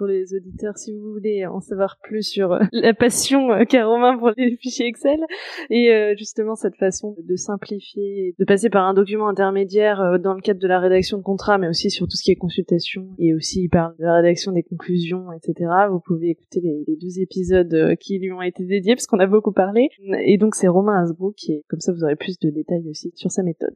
pour 0.00 0.06
les 0.06 0.32
auditeurs 0.32 0.78
si 0.78 0.94
vous 0.94 1.12
voulez 1.12 1.44
en 1.44 1.60
savoir 1.60 1.98
plus 2.02 2.22
sur 2.22 2.52
euh, 2.52 2.60
la 2.72 2.94
passion 2.94 3.52
euh, 3.52 3.64
qu'a 3.64 3.84
Romain 3.84 4.16
pour 4.16 4.30
les 4.34 4.56
fichiers 4.56 4.86
Excel 4.86 5.20
et 5.68 5.92
euh, 5.92 6.14
justement 6.16 6.54
cette 6.54 6.76
façon 6.76 7.14
de 7.22 7.36
simplifier, 7.36 8.34
de 8.38 8.44
passer 8.46 8.70
par 8.70 8.86
un 8.86 8.94
document 8.94 9.28
intermédiaire 9.28 10.18
dans 10.18 10.32
le 10.32 10.40
cadre 10.40 10.58
de 10.58 10.66
la 10.66 10.80
rédaction 10.80 11.18
de 11.18 11.22
contrat, 11.22 11.58
mais 11.58 11.68
aussi 11.68 11.90
sur 11.90 12.06
tout 12.06 12.16
ce 12.16 12.22
qui 12.22 12.30
est 12.30 12.36
consultation 12.36 13.10
et 13.18 13.34
aussi 13.34 13.68
de 13.68 14.02
la 14.02 14.14
rédaction 14.14 14.52
des 14.52 14.62
conclusions, 14.62 15.26
etc. 15.32 15.68
Vous 15.90 16.00
pouvez 16.00 16.30
écouter 16.30 16.62
les, 16.62 16.96
deux 16.96 17.20
épisodes 17.20 17.94
qui 18.00 18.18
lui 18.18 18.32
ont 18.32 18.40
été 18.40 18.64
dédiés 18.64 18.94
parce 18.94 19.06
qu'on 19.06 19.18
a 19.18 19.26
beaucoup 19.26 19.52
parlé. 19.52 19.88
Et 20.24 20.38
donc 20.38 20.54
c'est 20.54 20.68
Romain 20.68 21.02
Hasbro 21.02 21.32
qui 21.32 21.52
est 21.52 21.64
comme 21.68 21.80
ça 21.80 21.92
vous 21.92 22.04
aurez 22.04 22.16
plus 22.16 22.38
de 22.38 22.48
détails 22.48 22.88
aussi 22.88 23.12
sur 23.16 23.30
sa 23.30 23.42
méthode. 23.42 23.74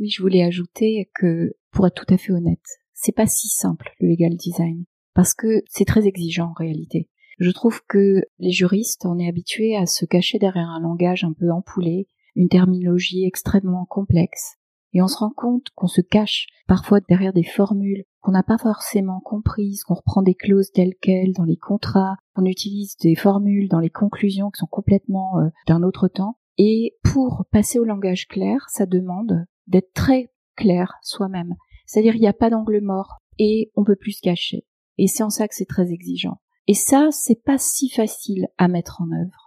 Oui, 0.00 0.08
je 0.08 0.22
voulais 0.22 0.44
ajouter 0.44 1.10
que 1.14 1.52
pour 1.72 1.86
être 1.86 2.06
tout 2.06 2.14
à 2.14 2.16
fait 2.16 2.32
honnête, 2.32 2.64
c'est 2.94 3.14
pas 3.14 3.26
si 3.26 3.48
simple 3.48 3.90
le 4.00 4.08
legal 4.08 4.34
design 4.34 4.86
parce 5.16 5.34
que 5.34 5.62
c'est 5.66 5.86
très 5.86 6.06
exigeant 6.06 6.50
en 6.50 6.52
réalité. 6.52 7.08
Je 7.38 7.50
trouve 7.50 7.80
que 7.88 8.22
les 8.38 8.52
juristes, 8.52 9.06
on 9.06 9.18
est 9.18 9.28
habitués 9.28 9.74
à 9.74 9.86
se 9.86 10.04
cacher 10.04 10.38
derrière 10.38 10.68
un 10.68 10.80
langage 10.80 11.24
un 11.24 11.32
peu 11.32 11.50
empoulé, 11.50 12.06
une 12.34 12.48
terminologie 12.48 13.24
extrêmement 13.24 13.86
complexe, 13.86 14.56
et 14.92 15.02
on 15.02 15.08
se 15.08 15.16
rend 15.16 15.32
compte 15.34 15.68
qu'on 15.74 15.88
se 15.88 16.02
cache 16.02 16.46
parfois 16.68 17.00
derrière 17.00 17.32
des 17.32 17.44
formules 17.44 18.04
qu'on 18.20 18.32
n'a 18.32 18.42
pas 18.42 18.58
forcément 18.58 19.20
comprises, 19.20 19.84
qu'on 19.84 19.94
reprend 19.94 20.20
des 20.20 20.34
clauses 20.34 20.70
telles 20.72 20.94
quelles 21.00 21.32
dans 21.32 21.44
les 21.44 21.56
contrats, 21.56 22.16
qu'on 22.34 22.44
utilise 22.44 22.96
des 22.98 23.14
formules 23.14 23.68
dans 23.68 23.80
les 23.80 23.90
conclusions 23.90 24.50
qui 24.50 24.58
sont 24.58 24.66
complètement 24.66 25.38
euh, 25.38 25.48
d'un 25.66 25.82
autre 25.82 26.08
temps. 26.08 26.38
Et 26.58 26.96
pour 27.04 27.44
passer 27.52 27.78
au 27.78 27.84
langage 27.84 28.26
clair, 28.26 28.66
ça 28.68 28.84
demande 28.84 29.46
d'être 29.66 29.92
très 29.94 30.32
clair 30.56 30.94
soi-même. 31.02 31.54
C'est-à-dire 31.86 32.16
il 32.16 32.20
n'y 32.20 32.26
a 32.26 32.32
pas 32.32 32.50
d'angle 32.50 32.80
mort 32.82 33.18
et 33.38 33.70
on 33.76 33.84
peut 33.84 33.96
plus 33.96 34.12
se 34.12 34.22
cacher. 34.22 34.64
Et 34.98 35.06
c'est 35.06 35.22
en 35.22 35.30
ça 35.30 35.48
que 35.48 35.54
c'est 35.54 35.66
très 35.66 35.92
exigeant. 35.92 36.38
Et 36.68 36.74
ça, 36.74 37.08
c'est 37.12 37.42
pas 37.42 37.58
si 37.58 37.88
facile 37.88 38.48
à 38.58 38.68
mettre 38.68 39.00
en 39.00 39.10
œuvre. 39.12 39.46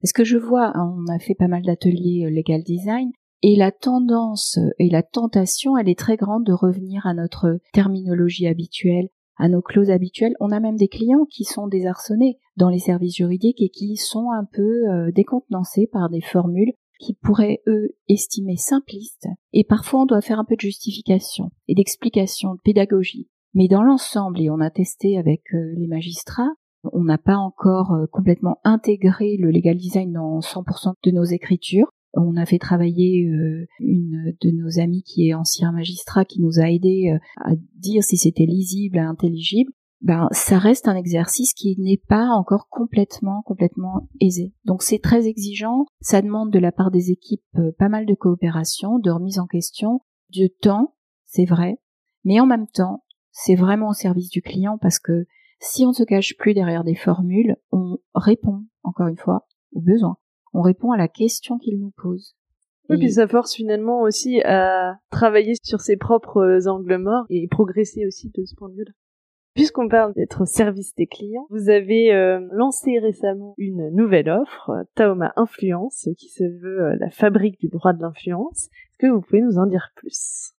Parce 0.00 0.12
que 0.12 0.24
je 0.24 0.38
vois, 0.38 0.72
on 0.76 1.12
a 1.12 1.18
fait 1.18 1.34
pas 1.34 1.48
mal 1.48 1.62
d'ateliers 1.62 2.26
euh, 2.26 2.30
legal 2.30 2.62
design, 2.62 3.10
et 3.42 3.56
la 3.56 3.72
tendance 3.72 4.58
et 4.78 4.90
la 4.90 5.02
tentation, 5.02 5.76
elle 5.78 5.88
est 5.88 5.98
très 5.98 6.16
grande 6.16 6.44
de 6.44 6.52
revenir 6.52 7.06
à 7.06 7.14
notre 7.14 7.58
terminologie 7.72 8.46
habituelle, 8.46 9.08
à 9.36 9.48
nos 9.48 9.62
clauses 9.62 9.90
habituelles. 9.90 10.34
On 10.40 10.52
a 10.52 10.60
même 10.60 10.76
des 10.76 10.88
clients 10.88 11.24
qui 11.24 11.44
sont 11.44 11.66
désarçonnés 11.66 12.38
dans 12.56 12.68
les 12.68 12.78
services 12.78 13.16
juridiques 13.16 13.62
et 13.62 13.70
qui 13.70 13.96
sont 13.96 14.30
un 14.30 14.44
peu 14.44 14.88
euh, 14.90 15.10
décontenancés 15.12 15.88
par 15.90 16.10
des 16.10 16.20
formules 16.20 16.74
qui 16.98 17.14
pourraient, 17.14 17.62
eux, 17.66 17.96
estimer 18.08 18.56
simplistes. 18.56 19.26
Et 19.54 19.64
parfois, 19.64 20.02
on 20.02 20.06
doit 20.06 20.20
faire 20.20 20.38
un 20.38 20.44
peu 20.44 20.56
de 20.56 20.60
justification 20.60 21.50
et 21.66 21.74
d'explication, 21.74 22.54
de 22.54 22.60
pédagogie. 22.62 23.30
Mais 23.54 23.68
dans 23.68 23.82
l'ensemble, 23.82 24.40
et 24.40 24.50
on 24.50 24.60
a 24.60 24.70
testé 24.70 25.18
avec 25.18 25.42
euh, 25.54 25.74
les 25.76 25.88
magistrats, 25.88 26.52
on 26.92 27.02
n'a 27.02 27.18
pas 27.18 27.36
encore 27.36 27.92
euh, 27.92 28.06
complètement 28.10 28.58
intégré 28.64 29.36
le 29.38 29.50
legal 29.50 29.76
design 29.76 30.12
dans 30.12 30.38
100% 30.38 30.94
de 31.02 31.10
nos 31.10 31.24
écritures. 31.24 31.88
On 32.14 32.36
a 32.36 32.46
fait 32.46 32.58
travailler 32.58 33.26
euh, 33.26 33.66
une 33.80 34.34
de 34.40 34.50
nos 34.50 34.80
amies 34.80 35.02
qui 35.02 35.28
est 35.28 35.34
ancien 35.34 35.72
magistrat 35.72 36.24
qui 36.24 36.40
nous 36.40 36.60
a 36.60 36.70
aidé 36.70 37.16
à 37.36 37.50
dire 37.76 38.02
si 38.02 38.16
c'était 38.16 38.46
lisible, 38.46 38.98
intelligible. 38.98 39.72
Ben, 40.00 40.28
ça 40.32 40.58
reste 40.58 40.88
un 40.88 40.96
exercice 40.96 41.52
qui 41.52 41.76
n'est 41.78 42.00
pas 42.08 42.28
encore 42.28 42.68
complètement, 42.70 43.42
complètement 43.42 44.08
aisé. 44.20 44.54
Donc 44.64 44.82
c'est 44.82 44.98
très 44.98 45.26
exigeant. 45.26 45.84
Ça 46.00 46.22
demande 46.22 46.50
de 46.50 46.58
la 46.58 46.72
part 46.72 46.90
des 46.90 47.10
équipes 47.10 47.44
pas 47.78 47.90
mal 47.90 48.06
de 48.06 48.14
coopération, 48.14 48.98
de 48.98 49.10
remise 49.10 49.38
en 49.38 49.46
question, 49.46 50.00
de 50.34 50.48
temps, 50.62 50.94
c'est 51.26 51.44
vrai. 51.44 51.78
Mais 52.24 52.40
en 52.40 52.46
même 52.46 52.66
temps, 52.66 53.02
c'est 53.42 53.54
vraiment 53.54 53.88
au 53.88 53.94
service 53.94 54.28
du 54.28 54.42
client 54.42 54.78
parce 54.78 54.98
que 54.98 55.26
si 55.60 55.84
on 55.84 55.88
ne 55.88 55.94
se 55.94 56.04
cache 56.04 56.36
plus 56.36 56.54
derrière 56.54 56.84
des 56.84 56.94
formules, 56.94 57.56
on 57.72 57.98
répond, 58.14 58.64
encore 58.82 59.08
une 59.08 59.16
fois, 59.16 59.46
aux 59.72 59.80
besoins. 59.80 60.16
On 60.52 60.62
répond 60.62 60.92
à 60.92 60.96
la 60.96 61.08
question 61.08 61.58
qu'il 61.58 61.78
nous 61.78 61.92
pose. 61.96 62.34
Oui, 62.88 62.98
puis 62.98 63.12
ça 63.12 63.28
force 63.28 63.54
finalement 63.54 64.02
aussi 64.02 64.42
à 64.42 64.96
travailler 65.10 65.54
sur 65.62 65.80
ses 65.80 65.96
propres 65.96 66.66
angles 66.66 66.98
morts 66.98 67.24
et 67.30 67.46
progresser 67.48 68.04
aussi 68.06 68.30
de 68.34 68.44
ce 68.44 68.54
point 68.56 68.68
de 68.68 68.74
vue-là. 68.74 68.92
Puisqu'on 69.54 69.88
parle 69.88 70.12
d'être 70.14 70.42
au 70.42 70.46
service 70.46 70.94
des 70.94 71.06
clients, 71.06 71.46
vous 71.50 71.70
avez 71.70 72.12
euh, 72.12 72.40
lancé 72.52 72.98
récemment 72.98 73.54
une 73.58 73.90
nouvelle 73.90 74.28
offre, 74.28 74.72
Taoma 74.94 75.32
Influence, 75.36 76.08
qui 76.18 76.28
se 76.28 76.44
veut 76.44 76.82
euh, 76.82 76.96
la 76.98 77.10
fabrique 77.10 77.60
du 77.60 77.68
droit 77.68 77.92
de 77.92 78.02
l'influence. 78.02 78.66
Est-ce 78.66 78.98
que 78.98 79.12
vous 79.12 79.20
pouvez 79.20 79.40
nous 79.40 79.58
en 79.58 79.66
dire 79.66 79.92
plus? 79.96 80.52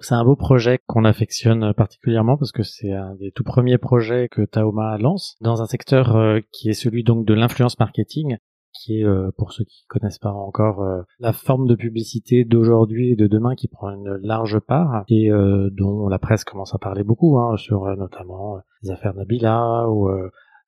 C'est 0.00 0.14
un 0.14 0.24
beau 0.24 0.36
projet 0.36 0.78
qu'on 0.86 1.04
affectionne 1.04 1.72
particulièrement 1.74 2.36
parce 2.36 2.52
que 2.52 2.62
c'est 2.62 2.92
un 2.92 3.14
des 3.16 3.32
tout 3.32 3.44
premiers 3.44 3.78
projets 3.78 4.28
que 4.28 4.42
Taoma 4.42 4.96
lance 4.98 5.36
dans 5.40 5.60
un 5.60 5.66
secteur 5.66 6.14
euh, 6.16 6.40
qui 6.52 6.68
est 6.70 6.74
celui 6.74 7.02
donc 7.02 7.26
de 7.26 7.34
l'influence 7.34 7.78
marketing 7.78 8.36
qui 8.72 9.00
est, 9.00 9.04
euh, 9.04 9.30
pour 9.36 9.52
ceux 9.52 9.64
qui 9.64 9.84
connaissent 9.88 10.20
pas 10.20 10.30
encore, 10.30 10.82
euh, 10.82 11.02
la 11.18 11.32
forme 11.32 11.66
de 11.66 11.74
publicité 11.74 12.44
d'aujourd'hui 12.44 13.12
et 13.12 13.16
de 13.16 13.26
demain 13.26 13.56
qui 13.56 13.66
prend 13.66 13.90
une 13.90 14.18
large 14.22 14.60
part 14.60 15.04
et 15.08 15.30
dont 15.72 16.08
la 16.08 16.18
presse 16.18 16.44
commence 16.44 16.74
à 16.74 16.78
parler 16.78 17.02
beaucoup, 17.02 17.38
hein, 17.38 17.56
sur 17.56 17.84
notamment 17.96 18.58
les 18.82 18.90
affaires 18.90 19.14
Nabila 19.14 19.88
ou 19.88 20.08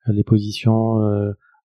les 0.08 0.24
positions 0.24 0.98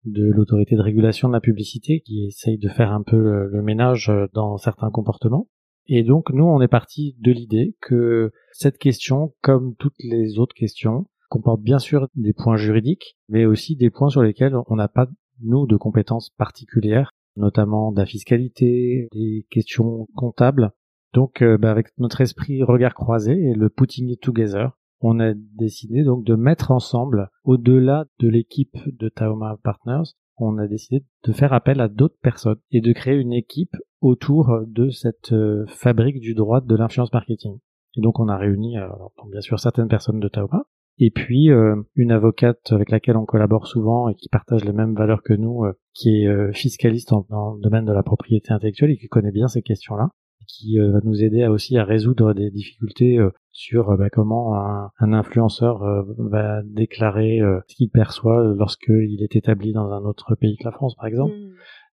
de 0.06 0.26
l'autorité 0.26 0.76
de 0.76 0.82
régulation 0.82 1.30
de 1.30 1.34
la 1.34 1.40
publicité 1.40 2.02
qui 2.02 2.26
essaye 2.26 2.58
de 2.58 2.68
faire 2.68 2.92
un 2.92 3.04
peu 3.04 3.48
le 3.48 3.62
ménage 3.62 4.12
dans 4.34 4.58
certains 4.58 4.90
comportements. 4.90 5.48
Et 5.88 6.04
donc 6.04 6.32
nous, 6.32 6.46
on 6.46 6.62
est 6.62 6.68
parti 6.68 7.16
de 7.20 7.32
l'idée 7.32 7.76
que 7.82 8.32
cette 8.52 8.78
question, 8.78 9.34
comme 9.42 9.76
toutes 9.76 9.96
les 10.00 10.40
autres 10.40 10.56
questions, 10.56 11.06
comporte 11.30 11.62
bien 11.62 11.80
sûr 11.80 12.08
des 12.16 12.34
points 12.34 12.58
juridiques, 12.58 13.18
mais 13.28 13.46
aussi 13.46 13.76
des 13.76 13.90
points 13.90 14.10
sur 14.10 14.22
lesquels 14.22 14.56
on 14.68 14.76
n'a 14.76 14.88
pas, 14.88 15.08
nous, 15.42 15.66
de 15.66 15.76
compétences 15.76 16.30
particulières, 16.30 17.12
notamment 17.36 17.92
de 17.92 18.00
la 18.00 18.06
fiscalité, 18.06 19.08
des 19.12 19.46
questions 19.50 20.08
comptables. 20.16 20.72
Donc 21.14 21.42
euh, 21.42 21.58
bah, 21.58 21.72
avec 21.72 21.88
notre 21.98 22.22
esprit 22.22 22.64
regard 22.64 22.94
croisé 22.94 23.34
et 23.34 23.54
le 23.54 23.70
putting 23.70 24.10
it 24.10 24.22
together, 24.22 24.72
on 25.02 25.20
a 25.20 25.34
décidé 25.34 26.04
donc 26.04 26.24
de 26.24 26.36
mettre 26.36 26.72
ensemble, 26.72 27.30
au-delà 27.44 28.06
de 28.20 28.30
l'équipe 28.30 28.78
de 28.86 29.10
Taoma 29.10 29.58
Partners, 29.64 30.14
on 30.38 30.58
a 30.58 30.68
décidé 30.68 31.06
de 31.26 31.32
faire 31.32 31.54
appel 31.54 31.80
à 31.82 31.88
d'autres 31.88 32.18
personnes 32.22 32.60
et 32.72 32.82
de 32.82 32.92
créer 32.94 33.16
une 33.16 33.34
équipe 33.34 33.76
autour 34.02 34.62
de 34.68 34.90
cette 34.90 35.32
euh, 35.32 35.66
fabrique 35.68 36.20
du 36.20 36.34
droit 36.34 36.62
de 36.62 36.76
l'influence 36.76 37.14
marketing. 37.14 37.60
Et 37.96 38.02
donc 38.02 38.20
on 38.20 38.28
a 38.28 38.38
réuni 38.38 38.78
euh, 38.78 38.88
bien 39.32 39.42
sûr 39.42 39.60
certaines 39.60 39.88
personnes 39.88 40.20
de 40.20 40.28
Taoma 40.28 40.66
et 41.00 41.12
puis 41.12 41.50
euh, 41.50 41.76
une 41.96 42.12
avocate 42.12 42.72
avec 42.72 42.92
laquelle 42.92 43.18
on 43.18 43.26
collabore 43.26 43.68
souvent 43.68 44.10
et 44.10 44.16
qui 44.16 44.30
partage 44.30 44.64
les 44.66 44.74
mêmes 44.74 44.96
valeurs 44.96 45.24
que 45.24 45.34
nous, 45.34 45.64
qui 45.94 46.24
est 46.24 46.54
fiscaliste 46.54 47.14
dans 47.30 47.54
le 47.54 47.62
domaine 47.62 47.86
de 47.86 47.94
la 47.94 48.04
propriété 48.04 48.52
intellectuelle 48.52 48.92
et 48.92 48.98
qui 48.98 49.08
connaît 49.08 49.32
bien 49.32 49.48
ces 49.48 49.62
questions-là 49.62 50.10
qui 50.46 50.78
va 50.78 51.00
nous 51.04 51.24
aider 51.24 51.48
aussi 51.48 51.78
à 51.78 51.86
résoudre 51.86 52.34
des 52.34 52.52
difficultés 52.52 53.18
sur 53.54 53.98
bah, 53.98 54.10
comment 54.10 54.56
un, 54.56 55.14
influenceur 55.14 56.06
va 56.18 56.62
déclarer 56.64 57.40
ce 57.68 57.76
qu'il 57.76 57.90
perçoit 57.90 58.44
lorsqu'il 58.44 59.24
est 59.24 59.36
établi 59.36 59.72
dans 59.72 59.92
un 59.92 60.04
autre 60.04 60.36
pays 60.36 60.58
que 60.58 60.66
la 60.66 60.72
France, 60.72 60.96
par 60.96 61.06
exemple. 61.06 61.34
Hmm. 61.34 61.54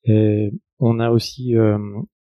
Et 0.06 0.52
on 0.80 1.00
a 1.00 1.10
aussi 1.10 1.56
euh, 1.56 1.78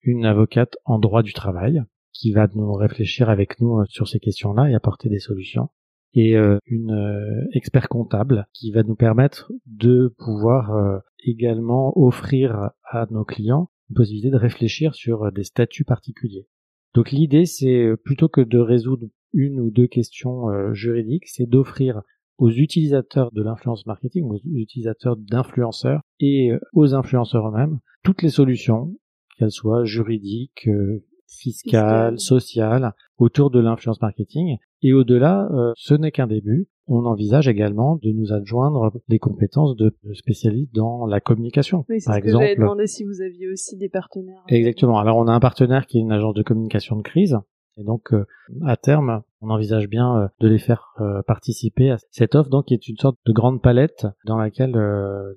une 0.02 0.26
avocate 0.26 0.76
en 0.84 0.98
droit 0.98 1.22
du 1.22 1.32
travail 1.32 1.82
qui 2.12 2.32
va 2.32 2.48
nous 2.54 2.72
réfléchir 2.74 3.30
avec 3.30 3.60
nous 3.60 3.80
euh, 3.80 3.84
sur 3.88 4.08
ces 4.08 4.20
questions-là 4.20 4.70
et 4.70 4.74
apporter 4.74 5.08
des 5.08 5.18
solutions. 5.18 5.68
Et 6.12 6.36
euh, 6.36 6.58
une 6.66 7.48
expert 7.52 7.88
comptable 7.88 8.46
qui 8.52 8.72
va 8.72 8.82
nous 8.82 8.96
permettre 8.96 9.52
de 9.66 10.12
pouvoir 10.18 11.02
également 11.24 11.96
offrir 11.96 12.70
à 12.82 13.06
nos 13.10 13.24
clients 13.24 13.70
une 13.90 13.94
possibilité 13.94 14.30
de 14.30 14.36
réfléchir 14.36 14.94
sur 14.94 15.30
des 15.30 15.44
statuts 15.44 15.84
particuliers. 15.84 16.48
Donc 16.94 17.12
l'idée, 17.12 17.46
c'est 17.46 17.92
plutôt 18.04 18.28
que 18.28 18.40
de 18.40 18.58
résoudre 18.58 19.06
une 19.32 19.60
ou 19.60 19.70
deux 19.70 19.86
questions 19.86 20.46
juridiques, 20.72 21.28
c'est 21.28 21.46
d'offrir 21.46 22.02
aux 22.38 22.50
utilisateurs 22.50 23.30
de 23.32 23.42
l'influence 23.42 23.86
marketing, 23.86 24.24
aux 24.24 24.40
utilisateurs 24.44 25.16
d'influenceurs 25.16 26.00
et 26.18 26.50
aux 26.72 26.94
influenceurs 26.94 27.48
eux-mêmes 27.48 27.78
toutes 28.02 28.22
les 28.22 28.30
solutions, 28.30 28.94
qu'elles 29.36 29.50
soient 29.50 29.84
juridiques, 29.84 30.68
euh, 30.68 31.04
fiscales, 31.26 32.18
sociales, 32.18 32.94
autour 33.18 33.50
de 33.50 33.60
l'influence 33.60 34.00
marketing. 34.00 34.56
Et 34.82 34.92
au-delà, 34.92 35.48
euh, 35.52 35.72
ce 35.76 35.94
n'est 35.94 36.10
qu'un 36.10 36.26
début. 36.26 36.68
On 36.90 37.06
envisage 37.06 37.48
également 37.48 37.96
de 37.96 38.10
nous 38.10 38.32
adjoindre 38.32 38.92
des 39.08 39.18
compétences 39.18 39.76
de 39.76 39.94
spécialistes 40.12 40.74
dans 40.74 41.06
la 41.06 41.20
communication. 41.20 41.84
Oui, 41.88 42.00
c'est 42.00 42.06
Par 42.06 42.16
ce 42.16 42.20
que 42.20 42.26
exemple, 42.26 42.44
j'avais 42.44 42.56
demandé 42.56 42.86
si 42.86 43.04
vous 43.04 43.22
aviez 43.22 43.48
aussi 43.48 43.76
des 43.76 43.88
partenaires. 43.88 44.42
Exactement. 44.48 44.98
Alors 44.98 45.16
on 45.16 45.28
a 45.28 45.32
un 45.32 45.40
partenaire 45.40 45.86
qui 45.86 45.98
est 45.98 46.00
une 46.00 46.12
agence 46.12 46.34
de 46.34 46.42
communication 46.42 46.96
de 46.96 47.02
crise. 47.02 47.38
Et 47.76 47.84
donc 47.84 48.12
euh, 48.12 48.26
à 48.66 48.76
terme, 48.76 49.22
on 49.40 49.50
envisage 49.50 49.88
bien 49.88 50.16
euh, 50.16 50.28
de 50.40 50.48
les 50.48 50.58
faire 50.58 50.92
euh, 51.00 51.22
participer 51.22 51.90
à 51.90 51.96
cette 52.10 52.34
offre, 52.34 52.50
donc 52.50 52.66
qui 52.66 52.74
est 52.74 52.88
une 52.88 52.96
sorte 52.96 53.16
de 53.24 53.32
grande 53.32 53.62
palette 53.62 54.06
dans 54.26 54.36
laquelle 54.36 54.76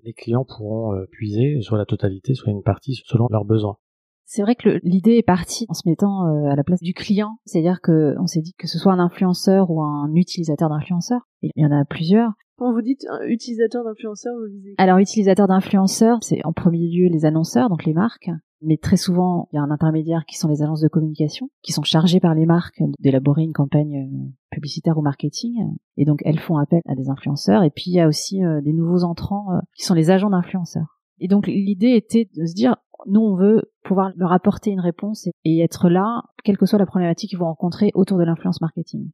les 0.03 0.13
clients 0.13 0.45
pourront 0.45 0.93
puiser 1.11 1.61
soit 1.61 1.77
la 1.77 1.85
totalité, 1.85 2.33
soit 2.33 2.51
une 2.51 2.63
partie 2.63 3.01
selon 3.05 3.27
leurs 3.29 3.45
besoins. 3.45 3.77
C'est 4.25 4.41
vrai 4.41 4.55
que 4.55 4.79
l'idée 4.83 5.17
est 5.17 5.23
partie 5.23 5.65
en 5.69 5.73
se 5.73 5.87
mettant 5.87 6.27
euh, 6.27 6.49
à 6.49 6.55
la 6.55 6.63
place 6.63 6.81
du 6.81 6.93
client, 6.93 7.37
c'est-à-dire 7.45 7.81
que 7.81 8.15
on 8.19 8.25
s'est 8.25 8.41
dit 8.41 8.53
que 8.57 8.67
ce 8.67 8.79
soit 8.79 8.93
un 8.93 8.99
influenceur 8.99 9.69
ou 9.69 9.81
un 9.81 10.11
utilisateur 10.15 10.69
d'influenceur, 10.69 11.21
il 11.41 11.51
y 11.55 11.65
en 11.65 11.71
a 11.71 11.85
plusieurs. 11.85 12.31
Quand 12.57 12.71
vous 12.71 12.81
dites 12.81 13.05
un 13.09 13.25
utilisateur 13.25 13.83
d'influenceur, 13.83 14.33
vous 14.35 14.51
visez. 14.51 14.75
Alors 14.77 14.99
utilisateur 14.99 15.47
d'influenceurs, 15.47 16.19
c'est 16.21 16.45
en 16.45 16.53
premier 16.53 16.87
lieu 16.87 17.09
les 17.09 17.25
annonceurs, 17.25 17.69
donc 17.69 17.83
les 17.83 17.93
marques, 17.93 18.29
mais 18.61 18.77
très 18.77 18.95
souvent 18.95 19.49
il 19.51 19.57
y 19.57 19.59
a 19.59 19.61
un 19.61 19.71
intermédiaire 19.71 20.23
qui 20.27 20.37
sont 20.37 20.47
les 20.47 20.61
agences 20.61 20.81
de 20.81 20.87
communication, 20.87 21.49
qui 21.61 21.73
sont 21.73 21.83
chargées 21.83 22.19
par 22.19 22.33
les 22.33 22.45
marques 22.45 22.81
d'élaborer 22.99 23.43
une 23.43 23.53
campagne 23.53 23.97
euh, 23.97 24.31
publicitaire 24.51 24.97
ou 24.97 25.01
marketing, 25.01 25.53
et 25.97 26.05
donc 26.05 26.21
elles 26.25 26.39
font 26.39 26.57
appel 26.57 26.81
à 26.87 26.95
des 26.95 27.09
influenceurs. 27.09 27.63
Et 27.63 27.69
puis 27.69 27.85
il 27.87 27.93
y 27.93 27.99
a 27.99 28.07
aussi 28.07 28.43
euh, 28.43 28.61
des 28.61 28.73
nouveaux 28.73 29.03
entrants 29.03 29.51
euh, 29.51 29.59
qui 29.75 29.83
sont 29.83 29.93
les 29.93 30.09
agents 30.11 30.29
d'influenceurs. 30.29 30.99
Et 31.19 31.27
donc 31.27 31.47
l'idée 31.47 31.95
était 31.95 32.29
de 32.35 32.45
se 32.45 32.53
dire, 32.53 32.75
nous 33.07 33.21
on 33.21 33.35
veut 33.35 33.71
pouvoir 33.83 34.11
leur 34.15 34.31
apporter 34.31 34.71
une 34.71 34.79
réponse 34.79 35.27
et, 35.43 35.59
être 35.59 35.89
là, 35.89 36.23
quelle 36.43 36.57
que 36.57 36.65
soit 36.65 36.79
la 36.79 36.85
problématique 36.85 37.29
qu'ils 37.29 37.39
vont 37.39 37.45
rencontrer 37.45 37.91
autour 37.93 38.17
de 38.17 38.23
l'influence 38.23 38.61
marketing. 38.61 39.11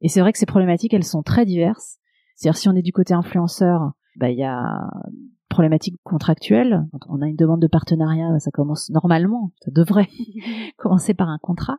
Et 0.00 0.08
c'est 0.08 0.20
vrai 0.20 0.32
que 0.32 0.38
ces 0.38 0.46
problématiques, 0.46 0.94
elles 0.94 1.04
sont 1.04 1.22
très 1.22 1.44
diverses. 1.44 1.98
C'est-à-dire 2.36 2.58
si 2.58 2.68
on 2.68 2.74
est 2.74 2.82
du 2.82 2.92
côté 2.92 3.14
influenceur, 3.14 3.92
bah, 4.16 4.30
il 4.30 4.38
y 4.38 4.44
a 4.44 4.88
problématiques 5.48 6.00
contractuelles. 6.02 6.84
Quand 6.92 7.14
on 7.14 7.22
a 7.22 7.28
une 7.28 7.36
demande 7.36 7.62
de 7.62 7.68
partenariat, 7.68 8.38
ça 8.38 8.50
commence 8.50 8.90
normalement, 8.90 9.52
ça 9.64 9.70
devrait 9.70 10.08
commencer 10.76 11.14
par 11.14 11.28
un 11.28 11.38
contrat. 11.38 11.78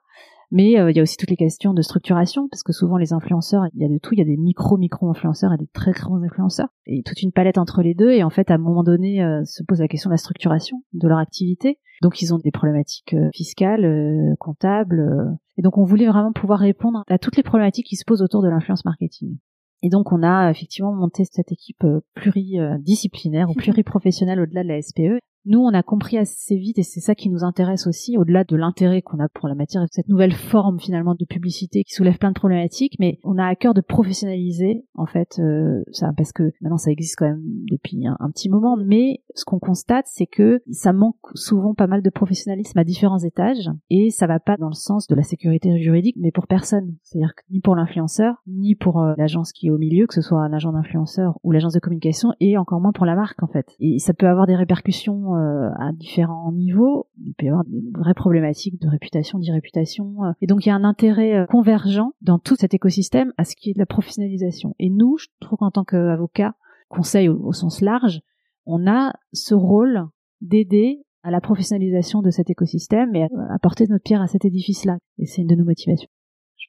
Mais 0.51 0.79
euh, 0.79 0.91
il 0.91 0.97
y 0.97 0.99
a 0.99 1.03
aussi 1.03 1.17
toutes 1.17 1.29
les 1.29 1.35
questions 1.35 1.73
de 1.73 1.81
structuration, 1.81 2.47
parce 2.49 2.63
que 2.63 2.73
souvent 2.73 2.97
les 2.97 3.13
influenceurs, 3.13 3.63
il 3.73 3.81
y 3.81 3.85
a 3.85 3.89
de 3.89 3.97
tout, 3.97 4.13
il 4.13 4.19
y 4.19 4.21
a 4.21 4.25
des 4.25 4.37
micro-micro-influenceurs 4.37 5.53
et 5.53 5.57
des 5.57 5.67
très 5.67 5.91
grands 5.91 6.21
influenceurs, 6.21 6.69
et 6.85 7.03
toute 7.03 7.21
une 7.21 7.31
palette 7.31 7.57
entre 7.57 7.81
les 7.81 7.93
deux, 7.93 8.11
et 8.11 8.23
en 8.23 8.29
fait, 8.29 8.51
à 8.51 8.55
un 8.55 8.59
moment 8.59 8.83
donné, 8.83 9.23
euh, 9.23 9.43
se 9.45 9.63
pose 9.63 9.79
la 9.79 9.87
question 9.87 10.09
de 10.09 10.13
la 10.13 10.17
structuration 10.17 10.83
de 10.93 11.07
leur 11.07 11.17
activité. 11.17 11.79
Donc 12.01 12.21
ils 12.21 12.33
ont 12.33 12.37
des 12.37 12.51
problématiques 12.51 13.13
euh, 13.13 13.29
fiscales, 13.33 13.85
euh, 13.85 14.35
comptables, 14.39 15.37
et 15.57 15.61
donc 15.61 15.77
on 15.77 15.83
voulait 15.83 16.07
vraiment 16.07 16.33
pouvoir 16.33 16.59
répondre 16.59 17.03
à 17.07 17.17
toutes 17.17 17.37
les 17.37 17.43
problématiques 17.43 17.87
qui 17.87 17.95
se 17.95 18.03
posent 18.05 18.21
autour 18.21 18.41
de 18.41 18.49
l'influence 18.49 18.85
marketing. 18.85 19.37
Et 19.81 19.89
donc 19.89 20.11
on 20.11 20.23
a 20.23 20.49
effectivement 20.51 20.93
monté 20.93 21.23
cette 21.25 21.51
équipe 21.51 21.85
pluridisciplinaire 22.15 23.49
ou 23.49 23.53
pluriprofessionnelle 23.57 24.39
au-delà 24.39 24.63
de 24.63 24.69
la 24.69 24.81
SPE. 24.81 25.19
Nous, 25.47 25.59
on 25.59 25.73
a 25.75 25.83
compris 25.83 26.17
assez 26.17 26.55
vite, 26.55 26.79
et 26.79 26.83
c'est 26.83 26.99
ça 26.99 27.13
qui 27.13 27.29
nous 27.29 27.43
intéresse 27.43 27.85
aussi, 27.85 28.17
au-delà 28.17 28.43
de 28.43 28.55
l'intérêt 28.55 29.03
qu'on 29.03 29.19
a 29.19 29.29
pour 29.29 29.47
la 29.47 29.53
matière, 29.53 29.85
cette 29.91 30.09
nouvelle 30.09 30.33
forme 30.33 30.79
finalement 30.79 31.13
de 31.13 31.23
publicité 31.23 31.83
qui 31.83 31.93
soulève 31.93 32.17
plein 32.17 32.29
de 32.29 32.35
problématiques, 32.35 32.95
mais 32.99 33.19
on 33.23 33.37
a 33.37 33.45
à 33.45 33.55
cœur 33.55 33.75
de 33.75 33.81
professionnaliser 33.81 34.85
en 34.95 35.05
fait 35.05 35.37
euh, 35.39 35.83
ça, 35.91 36.11
parce 36.17 36.31
que 36.31 36.51
maintenant 36.61 36.77
ça 36.77 36.89
existe 36.89 37.17
quand 37.17 37.27
même 37.27 37.43
depuis 37.69 38.07
un, 38.07 38.29
petit 38.31 38.49
moment, 38.49 38.75
mais 38.75 39.21
ce 39.35 39.45
qu'on 39.45 39.59
constate, 39.59 40.07
c'est 40.07 40.25
que 40.25 40.63
ça 40.71 40.93
manque 40.93 41.15
souvent 41.35 41.75
pas 41.75 41.85
mal 41.85 42.01
de 42.01 42.09
professionnalisme 42.09 42.79
à 42.79 42.83
différents 42.83 43.19
étages, 43.19 43.69
et 43.91 44.09
ça 44.09 44.25
va 44.25 44.39
pas 44.39 44.57
dans 44.57 44.69
le 44.69 44.73
sens 44.73 45.05
de 45.05 45.13
la 45.13 45.21
sécurité 45.21 45.77
juridique, 45.77 46.15
mais 46.19 46.31
pour 46.31 46.47
personne. 46.47 46.95
C'est-à-dire 47.03 47.35
que 47.35 47.43
ni 47.51 47.59
pour 47.59 47.75
l'influenceur, 47.75 48.41
ni 48.47 48.73
pour 48.73 48.99
euh, 48.99 49.13
l'agence 49.17 49.51
qui 49.51 49.67
est 49.67 49.71
au 49.71 49.77
milieu, 49.77 50.07
que 50.07 50.15
ce 50.15 50.21
soit 50.21 50.41
un 50.41 50.53
agent 50.53 50.71
d'influenceur 50.71 51.37
ou 51.43 51.51
l'agence 51.51 51.73
de 51.73 51.79
communication, 51.79 52.33
et 52.39 52.57
encore 52.57 52.81
moins 52.81 52.93
pour 52.93 53.05
la 53.05 53.15
marque 53.15 53.43
en 53.43 53.47
fait. 53.47 53.75
Et 53.79 53.99
ça 53.99 54.15
peut 54.15 54.27
avoir 54.27 54.47
des 54.47 54.55
répercussions 54.55 55.34
euh, 55.35 55.69
à 55.77 55.91
différents 55.93 56.51
niveaux. 56.51 57.07
Il 57.23 57.33
peut 57.33 57.45
y 57.45 57.49
avoir 57.49 57.65
des 57.65 57.83
vraies 57.93 58.13
problématiques 58.13 58.81
de 58.81 58.87
réputation, 58.87 59.39
d'irréputation. 59.39 60.23
euh. 60.23 60.31
Et 60.41 60.47
donc 60.47 60.65
il 60.65 60.69
y 60.69 60.71
a 60.71 60.75
un 60.75 60.83
intérêt 60.83 61.35
euh, 61.35 61.45
convergent 61.45 62.11
dans 62.21 62.39
tout 62.39 62.55
cet 62.55 62.73
écosystème 62.73 63.33
à 63.37 63.43
ce 63.43 63.55
qui 63.55 63.69
est 63.69 63.73
de 63.73 63.79
la 63.79 63.85
professionnalisation. 63.85 64.75
Et 64.79 64.89
nous, 64.89 65.17
je 65.17 65.27
trouve 65.39 65.59
qu'en 65.59 65.71
tant 65.71 65.83
qu'avocat, 65.83 66.55
conseil 66.89 67.29
au, 67.29 67.39
au 67.43 67.53
sens 67.53 67.81
large, 67.81 68.21
on 68.65 68.87
a 68.87 69.13
ce 69.33 69.53
rôle 69.53 70.05
d'aider 70.41 71.03
à 71.23 71.31
la 71.31 71.41
professionnalisation 71.41 72.21
de 72.21 72.29
cet 72.29 72.49
écosystème 72.49 73.15
et 73.15 73.23
à 73.23 73.27
apporter 73.53 73.87
notre 73.87 74.03
pierre 74.03 74.21
à 74.21 74.27
cet 74.27 74.45
édifice-là. 74.45 74.97
Et 75.17 75.25
c'est 75.25 75.41
une 75.41 75.47
de 75.47 75.55
nos 75.55 75.65
motivations. 75.65 76.09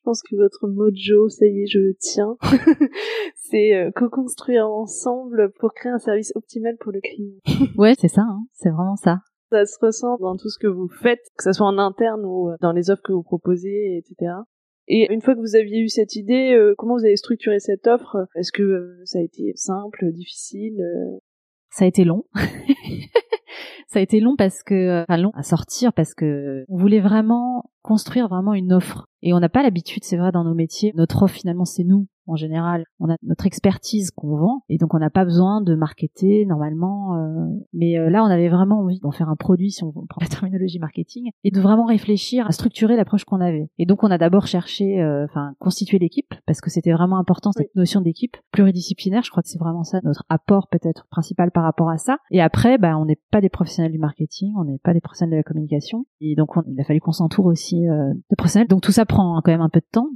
Je 0.06 0.10
pense 0.10 0.22
que 0.22 0.36
votre 0.36 0.68
mojo, 0.68 1.28
ça 1.28 1.46
y 1.46 1.62
est, 1.62 1.66
je 1.66 1.80
le 1.80 1.96
tiens. 1.98 2.36
c'est 3.34 3.74
euh, 3.74 3.90
co-construire 3.90 4.68
ensemble 4.68 5.50
pour 5.58 5.74
créer 5.74 5.90
un 5.90 5.98
service 5.98 6.30
optimal 6.36 6.76
pour 6.76 6.92
le 6.92 7.00
client. 7.00 7.40
Ouais, 7.76 7.94
c'est 7.98 8.06
ça, 8.06 8.20
hein, 8.22 8.46
c'est 8.52 8.70
vraiment 8.70 8.94
ça. 8.94 9.18
Ça 9.50 9.66
se 9.66 9.76
ressent 9.84 10.16
dans 10.18 10.36
tout 10.36 10.48
ce 10.48 10.60
que 10.60 10.68
vous 10.68 10.86
faites, 10.86 11.24
que 11.36 11.42
ce 11.42 11.52
soit 11.52 11.66
en 11.66 11.76
interne 11.78 12.24
ou 12.24 12.50
euh, 12.50 12.54
dans 12.60 12.70
les 12.70 12.88
offres 12.88 13.02
que 13.02 13.12
vous 13.12 13.24
proposez, 13.24 13.96
etc. 13.96 14.34
Et 14.86 15.12
une 15.12 15.22
fois 15.22 15.34
que 15.34 15.40
vous 15.40 15.56
aviez 15.56 15.80
eu 15.80 15.88
cette 15.88 16.14
idée, 16.14 16.52
euh, 16.52 16.76
comment 16.78 16.94
vous 16.94 17.04
avez 17.04 17.16
structuré 17.16 17.58
cette 17.58 17.88
offre? 17.88 18.28
Est-ce 18.36 18.52
que 18.52 18.62
euh, 18.62 19.00
ça 19.06 19.18
a 19.18 19.22
été 19.22 19.54
simple, 19.56 20.12
difficile 20.12 20.80
euh? 20.82 21.18
Ça 21.70 21.84
a 21.84 21.88
été 21.88 22.04
long. 22.04 22.26
ça 23.86 24.00
a 24.00 24.02
été 24.02 24.20
long 24.20 24.36
parce 24.36 24.62
que, 24.62 25.02
enfin 25.02 25.16
long 25.16 25.30
à 25.34 25.42
sortir 25.42 25.92
parce 25.92 26.14
que 26.14 26.64
on 26.68 26.76
voulait 26.76 27.00
vraiment 27.00 27.70
construire 27.82 28.28
vraiment 28.28 28.54
une 28.54 28.72
offre. 28.72 29.06
Et 29.22 29.32
on 29.32 29.40
n'a 29.40 29.48
pas 29.48 29.62
l'habitude, 29.62 30.04
c'est 30.04 30.16
vrai, 30.16 30.32
dans 30.32 30.44
nos 30.44 30.54
métiers. 30.54 30.92
Notre 30.94 31.22
offre, 31.22 31.36
finalement, 31.36 31.64
c'est 31.64 31.84
nous, 31.84 32.08
en 32.26 32.36
général. 32.36 32.84
On 33.00 33.10
a 33.10 33.16
notre 33.22 33.46
expertise 33.46 34.10
qu'on 34.10 34.36
vend, 34.36 34.62
et 34.68 34.78
donc 34.78 34.94
on 34.94 34.98
n'a 34.98 35.10
pas 35.10 35.24
besoin 35.24 35.60
de 35.60 35.74
marketer 35.74 36.44
normalement. 36.46 37.16
euh, 37.16 37.46
mais 37.72 37.98
euh, 37.98 38.10
là, 38.10 38.22
on 38.24 38.26
avait 38.26 38.48
vraiment 38.48 38.80
envie 38.80 38.98
d'en 39.00 39.10
faire 39.12 39.28
un 39.28 39.36
produit, 39.36 39.70
si 39.70 39.84
on 39.84 39.92
prend 40.08 40.20
la 40.20 40.26
terminologie 40.28 40.78
marketing, 40.78 41.30
et 41.44 41.50
de 41.50 41.60
vraiment 41.60 41.84
réfléchir 41.86 42.46
à 42.46 42.52
structurer 42.52 42.96
l'approche 42.96 43.24
qu'on 43.24 43.40
avait. 43.40 43.68
Et 43.78 43.86
donc, 43.86 44.02
on 44.04 44.10
a 44.10 44.18
d'abord 44.18 44.46
cherché, 44.46 45.00
euh, 45.02 45.24
enfin, 45.24 45.52
constituer 45.58 45.98
l'équipe, 45.98 46.34
parce 46.46 46.60
que 46.60 46.70
c'était 46.70 46.92
vraiment 46.92 47.18
important 47.18 47.52
cette 47.52 47.74
notion 47.74 48.00
d'équipe 48.00 48.36
pluridisciplinaire. 48.52 49.22
Je 49.22 49.30
crois 49.30 49.42
que 49.42 49.48
c'est 49.48 49.58
vraiment 49.58 49.84
ça 49.84 50.00
notre 50.04 50.24
apport 50.28 50.68
peut-être 50.70 51.06
principal 51.10 51.50
par 51.50 51.64
rapport 51.64 51.90
à 51.90 51.98
ça. 51.98 52.18
Et 52.30 52.40
après, 52.40 52.78
bah, 52.78 52.96
on 52.98 53.04
n'est 53.04 53.20
pas 53.30 53.40
des 53.40 53.48
professionnels 53.48 53.92
du 53.92 53.98
marketing, 53.98 54.52
on 54.58 54.64
n'est 54.64 54.78
pas 54.78 54.92
des 54.94 55.00
professionnels 55.00 55.32
de 55.32 55.36
la 55.36 55.42
communication, 55.42 56.04
et 56.20 56.34
donc 56.34 56.56
on- 56.56 56.62
il 56.66 56.80
a 56.80 56.84
fallu 56.84 57.00
qu'on 57.00 57.12
s'entoure 57.12 57.46
aussi 57.46 57.88
euh, 57.88 58.12
de 58.14 58.36
professionnels. 58.36 58.68
Donc 58.68 58.80
tout 58.82 58.92
ça 58.92 59.04
prend 59.06 59.40
quand 59.44 59.50
même 59.52 59.60
un 59.60 59.68
peu 59.68 59.80
de 59.80 59.86
temps. 59.90 60.08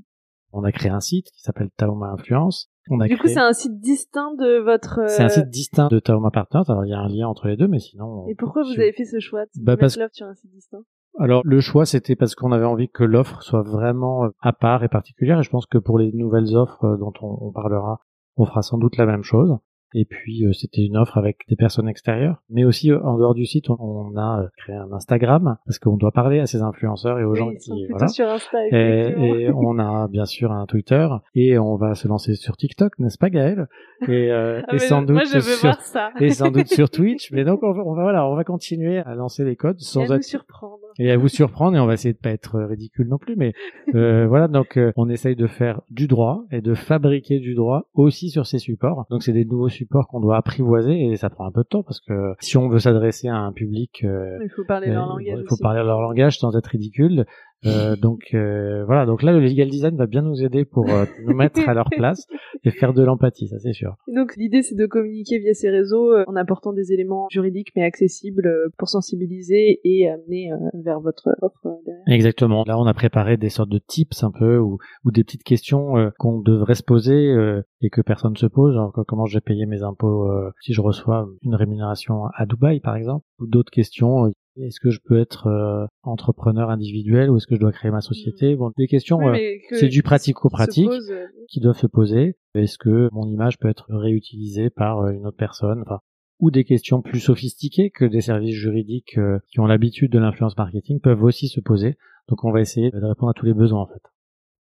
On 0.53 0.65
a 0.65 0.73
créé 0.73 0.91
un 0.91 1.01
site 1.01 1.31
qui 1.33 1.43
s'appelle 1.43 1.71
Taoma 1.77 2.09
Influence. 2.11 2.69
On 2.91 2.99
a 3.01 3.07
Du 3.07 3.17
coup, 3.17 3.29
c'est 3.29 3.39
un 3.39 3.53
site 3.53 3.79
distinct 3.81 4.35
de 4.39 4.59
votre... 4.59 5.01
euh, 5.01 5.07
c'est 5.09 5.23
un 5.23 5.29
site 5.29 5.49
distinct 5.49 5.89
de 5.91 6.01
Taoma 6.01 6.31
Partners. 6.31 6.63
Alors 6.69 6.85
il 6.85 6.91
y 6.91 6.95
a 6.95 6.99
un 6.99 7.09
lien 7.09 7.29
entre 7.29 7.47
les 7.47 7.57
deux, 7.57 7.69
mais 7.69 7.79
sinon. 7.79 8.25
on- 8.25 8.29
Et 8.29 8.35
pourquoi 8.35 8.63
vous 8.65 8.73
avez 8.73 8.93
fait 8.93 9.05
ce 9.05 9.21
choix 9.21 9.45
de 9.45 9.51
Bah, 9.63 9.77
parce- 9.77 9.97
l'offre 9.97 10.15
sur 10.15 10.27
un 10.27 10.35
site 10.35 10.51
distinct? 10.51 10.81
Alors 11.19 11.43
le 11.45 11.61
choix 11.61 11.87
c'était 11.87 12.15
parce 12.17 12.35
qu'on 12.37 12.53
avait 12.53 12.65
envie 12.65 12.89
que 12.89 13.03
l'offre 13.05 13.43
soit 13.43 13.63
vraiment 13.63 14.25
euh, 14.25 14.29
à 14.41 14.53
part 14.53 14.85
et 14.85 14.89
particulière 14.89 15.41
et 15.41 15.43
je 15.43 15.51
pense 15.51 15.67
que 15.67 15.77
pour 15.79 15.99
les 15.99 16.13
nouvelles 16.13 16.57
offres 16.57 16.85
euh, 16.85 16.97
dont 16.97 17.13
on, 17.21 17.37
on 17.49 17.53
parlera, 17.53 17.99
on 18.37 18.45
fera 18.47 18.63
sans 18.63 18.79
doute 18.79 18.97
la 18.97 19.07
même 19.07 19.25
chose. 19.25 19.57
Et 19.95 20.05
puis 20.05 20.45
euh, 20.47 20.53
c'était 20.53 20.85
une 20.85 20.97
offre 20.97 21.19
avec 21.19 21.39
des 21.49 21.57
personnes 21.57 21.89
extérieures, 21.89 22.43
mais 22.49 22.65
aussi 22.65 22.91
euh, 22.93 23.03
en 23.03 23.19
dehors 23.19 23.35
du 23.35 23.45
site 23.47 23.71
on, 23.71 23.77
on 23.81 24.17
a 24.17 24.43
euh, 24.43 24.49
créé 24.57 24.77
un 24.77 24.93
Instagram 24.93 25.57
parce 25.67 25.79
qu'on 25.79 25.97
doit 25.97 26.13
parler 26.13 26.39
à 26.41 26.47
ces 26.47 26.63
influenceurs 26.63 27.19
et 27.19 27.25
aux 27.25 27.33
Oui, 27.33 27.39
gens 27.39 27.51
qui 27.61 27.87
voilà. 27.91 28.09
sur 28.09 28.29
Insta, 28.29 28.59
Et, 28.71 29.15
et 29.17 29.51
on 29.55 29.79
a 29.79 30.07
bien 30.09 30.25
sûr 30.27 30.53
un 30.53 30.67
Twitter 30.67 31.09
et 31.35 31.59
on 31.59 31.77
va 31.77 31.95
se 31.95 32.07
lancer 32.09 32.35
sur 32.37 32.57
TikTok, 32.57 32.99
n'est-ce 32.99 33.19
pas 33.19 33.31
Gaël? 33.31 33.67
Et, 34.09 34.31
euh, 34.31 34.63
Ah, 34.69 34.75
et 34.75 34.79
sans 34.79 35.03
doute 35.03 35.17
moi, 35.17 35.25
je 35.25 35.35
veux 35.35 35.41
sur 35.41 35.61
voir 35.71 35.81
ça. 35.83 36.11
et 36.21 36.31
sans 36.31 36.51
doute 36.51 36.69
sur 36.69 36.89
Twitch. 36.91 37.33
Mais 37.33 37.45
donc 37.45 37.63
on 37.63 37.73
va, 37.73 37.83
on 37.85 37.95
va 37.95 38.03
voilà, 38.03 38.27
on 38.27 38.35
va 38.37 38.45
continuer 38.45 38.99
à 38.99 39.15
lancer 39.15 39.45
les 39.45 39.57
codes 39.57 39.77
Et 39.81 39.85
sans 39.85 40.03
à 40.03 40.07
nous 40.07 40.13
être 40.15 40.25
surprendre. 40.25 40.79
et 40.99 41.11
à 41.11 41.17
vous 41.17 41.29
surprendre 41.29 41.77
et 41.77 41.81
on 41.81 41.87
va 41.87 41.95
essayer 41.95 42.13
de 42.15 42.19
pas 42.19 42.31
être 42.31 42.61
ridicule 42.61 43.09
non 43.09 43.19
plus 43.19 43.35
mais 43.37 43.53
euh, 43.95 44.27
voilà 44.27 44.49
donc 44.49 44.77
euh, 44.77 44.93
on 44.97 45.09
essaye 45.09 45.37
de 45.37 45.47
faire 45.47 45.81
du 45.91 46.07
droit 46.07 46.45
et 46.51 46.61
de 46.61 46.75
fabriquer 46.75 47.39
du 47.41 47.55
droit 47.55 47.89
aussi 47.95 48.31
sur 48.31 48.47
ces 48.47 48.59
supports 48.59 49.07
donc 49.11 49.23
c'est 49.23 49.33
des 49.33 49.45
nouveaux 49.45 49.69
supports 49.69 49.80
qu'on 49.89 50.21
doit 50.21 50.37
apprivoiser 50.37 51.07
et 51.07 51.17
ça 51.17 51.31
prend 51.31 51.47
un 51.47 51.53
peu 51.53 51.63
de 51.63 51.69
temps 51.69 51.83
parce 51.83 52.01
que 52.01 52.35
si 52.41 52.57
on 52.57 52.69
veut 52.69 52.79
s'adresser 52.79 53.29
à 53.29 53.37
un 53.37 53.53
public 53.53 54.03
euh, 54.05 54.39
Il 54.43 54.51
faut 54.51 54.65
parler 54.65 54.89
leur 54.89 55.05
euh, 55.05 55.09
langage 55.09 55.39
il 55.41 55.47
faut 55.49 55.55
aussi. 55.55 55.63
parler 55.63 55.83
leur 55.83 56.01
langage 56.01 56.39
sans 56.39 56.57
être 56.57 56.67
ridicule 56.67 57.25
Euh, 57.67 57.97
donc 58.01 58.35
euh, 58.35 58.85
voilà 58.87 59.05
donc 59.07 59.23
là 59.23 59.33
le 59.33 59.41
legal 59.41 59.69
design 59.69 59.97
va 59.97 60.07
bien 60.07 60.23
nous 60.23 60.43
aider 60.43 60.65
pour 60.65 60.89
euh, 60.89 61.05
nous 61.27 61.35
mettre 61.35 61.69
à 61.69 61.75
leur 61.75 61.91
place 61.97 62.27
et 62.65 62.71
faire 62.71 62.95
de 62.95 63.03
l'empathie 63.03 63.49
ça 63.49 63.59
c'est 63.59 63.73
sûr 63.73 63.97
Et 64.09 64.15
Donc 64.15 64.37
l'idée 64.37 64.63
c'est 64.63 64.75
de 64.75 64.87
communiquer 64.87 65.39
via 65.39 65.53
ces 65.53 65.69
réseaux 65.69 66.13
euh, 66.13 66.25
en 66.27 66.37
apportant 66.37 66.73
des 66.73 66.93
éléments 66.93 67.27
juridiques 67.31 67.73
mais 67.77 67.85
accessibles 67.85 68.47
euh, 68.47 68.69
pour 68.79 68.89
sensibiliser 68.89 69.81
et 69.85 70.09
amener 70.09 70.53
euh, 70.53 70.57
vers 70.83 71.01
votre 71.01 71.29
offre 71.43 71.81
derrière. 71.85 72.05
Exactement. 72.07 72.65
Là, 72.67 72.79
on 72.79 72.87
a 72.87 72.95
préparé 72.95 73.37
des 73.37 73.49
sortes 73.49 73.71
de 73.71 73.79
tips 73.79 74.23
un 74.23 74.31
peu 74.31 74.59
ou, 74.59 74.79
ou 75.05 75.11
des 75.11 75.25
petites 75.25 75.45
questions 75.45 75.97
euh, 75.97 76.11
qu'on 76.19 76.41
devrait 76.41 76.75
se 76.75 76.83
poser 76.83 77.31
euh, 77.31 77.63
et 77.81 77.91
que 77.91 78.01
personne 78.01 78.37
se 78.37 78.47
pose. 78.47 78.75
Genre, 78.75 78.93
comment 79.07 79.27
je 79.27 79.37
vais 79.37 79.41
payer 79.41 79.67
mes 79.67 79.83
impôts 79.83 80.29
euh, 80.29 80.51
si 80.61 80.73
je 80.73 80.81
reçois 80.81 81.29
une 81.43 81.55
rémunération 81.55 82.27
à 82.35 82.47
Dubaï, 82.47 82.81
par 82.81 82.97
exemple, 82.97 83.25
ou 83.39 83.47
d'autres 83.47 83.71
questions. 83.71 84.31
Euh, 84.61 84.67
Est-ce 84.67 84.81
que 84.81 84.91
je 84.91 85.01
peux 85.05 85.19
être 85.19 85.47
euh, 85.47 85.87
entrepreneur 86.03 86.71
individuel 86.71 87.31
ou 87.31 87.37
est-ce 87.37 87.47
que 87.47 87.55
je 87.55 87.61
dois 87.61 87.73
créer 87.73 87.91
ma 87.91 88.01
société? 88.01 88.57
Bon, 88.57 88.71
des 88.77 88.87
questions, 88.87 89.21
euh, 89.29 89.37
c'est 89.73 89.89
du 89.89 90.03
pratico-pratique 90.03 90.89
euh, 90.89 91.27
qui 91.49 91.61
doivent 91.61 91.79
se 91.79 91.87
poser. 91.87 92.37
Est-ce 92.55 92.79
que 92.79 93.09
mon 93.13 93.27
image 93.29 93.59
peut 93.59 93.69
être 93.69 93.87
réutilisée 93.91 94.71
par 94.71 95.09
une 95.09 95.27
autre 95.27 95.37
personne? 95.37 95.83
Enfin, 95.83 96.01
Ou 96.41 96.51
des 96.51 96.65
questions 96.65 97.03
plus 97.03 97.21
sophistiquées 97.21 97.91
que 97.91 98.05
des 98.05 98.21
services 98.21 98.57
juridiques 98.57 99.19
qui 99.51 99.61
ont 99.61 99.67
l'habitude 99.67 100.13
de 100.13 100.19
l'influence 100.19 100.57
marketing 100.57 101.01
peuvent 101.01 101.23
aussi 101.23 101.49
se 101.49 101.61
poser. 101.61 101.97
Donc 102.29 102.45
on 102.45 102.53
va 102.53 102.61
essayer 102.61 102.91
de 102.91 103.05
répondre 103.05 103.31
à 103.31 103.35
tous 103.35 103.47
les 103.47 103.55
besoins 103.55 103.83
en 103.83 103.87
fait 103.87 104.03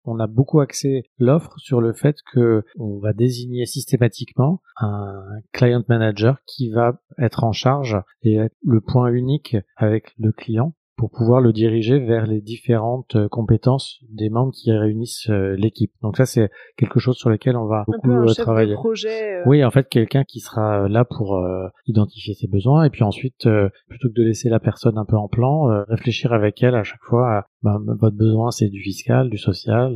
on 0.04 0.18
a 0.18 0.26
beaucoup 0.26 0.60
axé 0.60 1.04
l'offre 1.18 1.58
sur 1.58 1.80
le 1.80 1.92
fait 1.92 2.16
que 2.32 2.64
on 2.78 2.98
va 2.98 3.12
désigner 3.12 3.66
systématiquement 3.66 4.60
un 4.76 5.22
client 5.52 5.82
manager 5.88 6.38
qui 6.46 6.70
va 6.70 7.00
être 7.18 7.44
en 7.44 7.52
charge 7.52 7.96
et 8.22 8.36
être 8.36 8.56
le 8.62 8.80
point 8.80 9.12
unique 9.12 9.56
avec 9.76 10.14
le 10.18 10.32
client 10.32 10.74
pour 10.96 11.10
pouvoir 11.10 11.40
le 11.40 11.52
diriger 11.52 11.98
vers 11.98 12.26
les 12.26 12.40
différentes 12.40 13.16
euh, 13.16 13.28
compétences 13.28 14.00
des 14.08 14.30
membres 14.30 14.52
qui 14.52 14.70
réunissent 14.72 15.28
euh, 15.28 15.56
l'équipe. 15.56 15.92
Donc 16.02 16.16
ça 16.16 16.26
c'est 16.26 16.50
quelque 16.76 17.00
chose 17.00 17.16
sur 17.16 17.30
lequel 17.30 17.56
on 17.56 17.66
va 17.66 17.84
beaucoup 17.86 18.12
un 18.12 18.28
euh, 18.28 18.34
travailler. 18.34 18.74
projet, 18.74 19.42
Oui, 19.46 19.64
en 19.64 19.70
fait 19.70 19.88
quelqu'un 19.88 20.24
qui 20.24 20.40
sera 20.40 20.88
là 20.88 21.04
pour 21.04 21.44
identifier 21.86 22.34
ses 22.34 22.46
besoins 22.46 22.84
et 22.84 22.90
puis 22.90 23.02
ensuite 23.02 23.48
plutôt 23.88 24.08
que 24.08 24.14
de 24.14 24.22
laisser 24.22 24.48
la 24.48 24.60
personne 24.60 24.98
un 24.98 25.04
peu 25.04 25.16
en 25.16 25.28
plan, 25.28 25.84
réfléchir 25.88 26.32
avec 26.32 26.62
elle 26.62 26.74
à 26.74 26.82
chaque 26.82 27.02
fois 27.02 27.38
à 27.38 27.46
ben, 27.62 27.78
votre 27.98 28.16
besoin 28.16 28.50
c'est 28.50 28.68
du 28.68 28.80
fiscal, 28.80 29.30
du 29.30 29.38
social, 29.38 29.94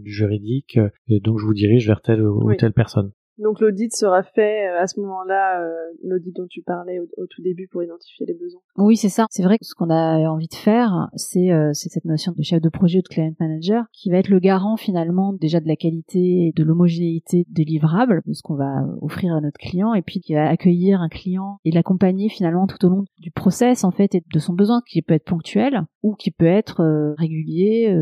du 0.00 0.12
juridique 0.12 0.78
et 1.08 1.20
donc 1.20 1.38
je 1.38 1.44
vous 1.44 1.54
dirige 1.54 1.86
vers 1.86 2.00
telle 2.00 2.22
ou 2.22 2.54
telle 2.54 2.72
personne. 2.72 3.12
Donc 3.38 3.60
l'audit 3.60 3.94
sera 3.94 4.22
fait 4.22 4.68
euh, 4.68 4.80
à 4.80 4.86
ce 4.86 4.98
moment-là, 5.00 5.60
euh, 5.60 5.72
l'audit 6.02 6.34
dont 6.34 6.46
tu 6.48 6.62
parlais 6.62 6.98
au, 6.98 7.26
tout 7.26 7.42
début 7.42 7.68
pour 7.68 7.82
identifier 7.82 8.24
les 8.26 8.34
besoins. 8.34 8.60
Oui, 8.76 8.96
c'est 8.96 9.10
ça. 9.10 9.26
C'est 9.30 9.42
vrai 9.42 9.58
que 9.58 9.66
ce 9.66 9.74
qu'on 9.74 9.90
a 9.90 10.18
envie 10.28 10.48
de 10.48 10.54
faire, 10.54 11.10
c'est 11.14 11.52
euh, 11.52 11.70
cette 11.72 12.04
notion 12.04 12.32
de 12.36 12.42
chef 12.42 12.62
de 12.62 12.68
projet 12.68 12.98
ou 12.98 13.02
de 13.02 13.08
client 13.08 13.34
manager 13.38 13.84
qui 13.92 14.10
va 14.10 14.18
être 14.18 14.28
le 14.28 14.38
garant 14.38 14.76
finalement 14.76 15.34
déjà 15.34 15.60
de 15.60 15.68
la 15.68 15.76
qualité 15.76 16.48
et 16.48 16.52
de 16.56 16.64
l'homogénéité 16.64 17.44
des 17.48 17.66
de 17.66 18.32
ce 18.32 18.42
qu'on 18.42 18.54
va 18.54 18.86
offrir 19.02 19.34
à 19.34 19.40
notre 19.40 19.58
client, 19.58 19.92
et 19.92 20.00
puis 20.00 20.20
qui 20.20 20.34
va 20.34 20.48
accueillir 20.48 21.00
un 21.00 21.08
client 21.08 21.58
et 21.64 21.72
l'accompagner 21.72 22.28
finalement 22.28 22.66
tout 22.66 22.82
au 22.86 22.88
long 22.88 23.04
du 23.18 23.30
process 23.30 23.84
en 23.84 23.90
fait 23.90 24.14
et 24.14 24.22
de 24.32 24.38
son 24.38 24.54
besoin 24.54 24.80
qui 24.86 25.02
peut 25.02 25.14
être 25.14 25.24
ponctuel 25.24 25.82
ou 26.02 26.14
qui 26.14 26.30
peut 26.30 26.46
être 26.46 27.14
régulier 27.18 27.94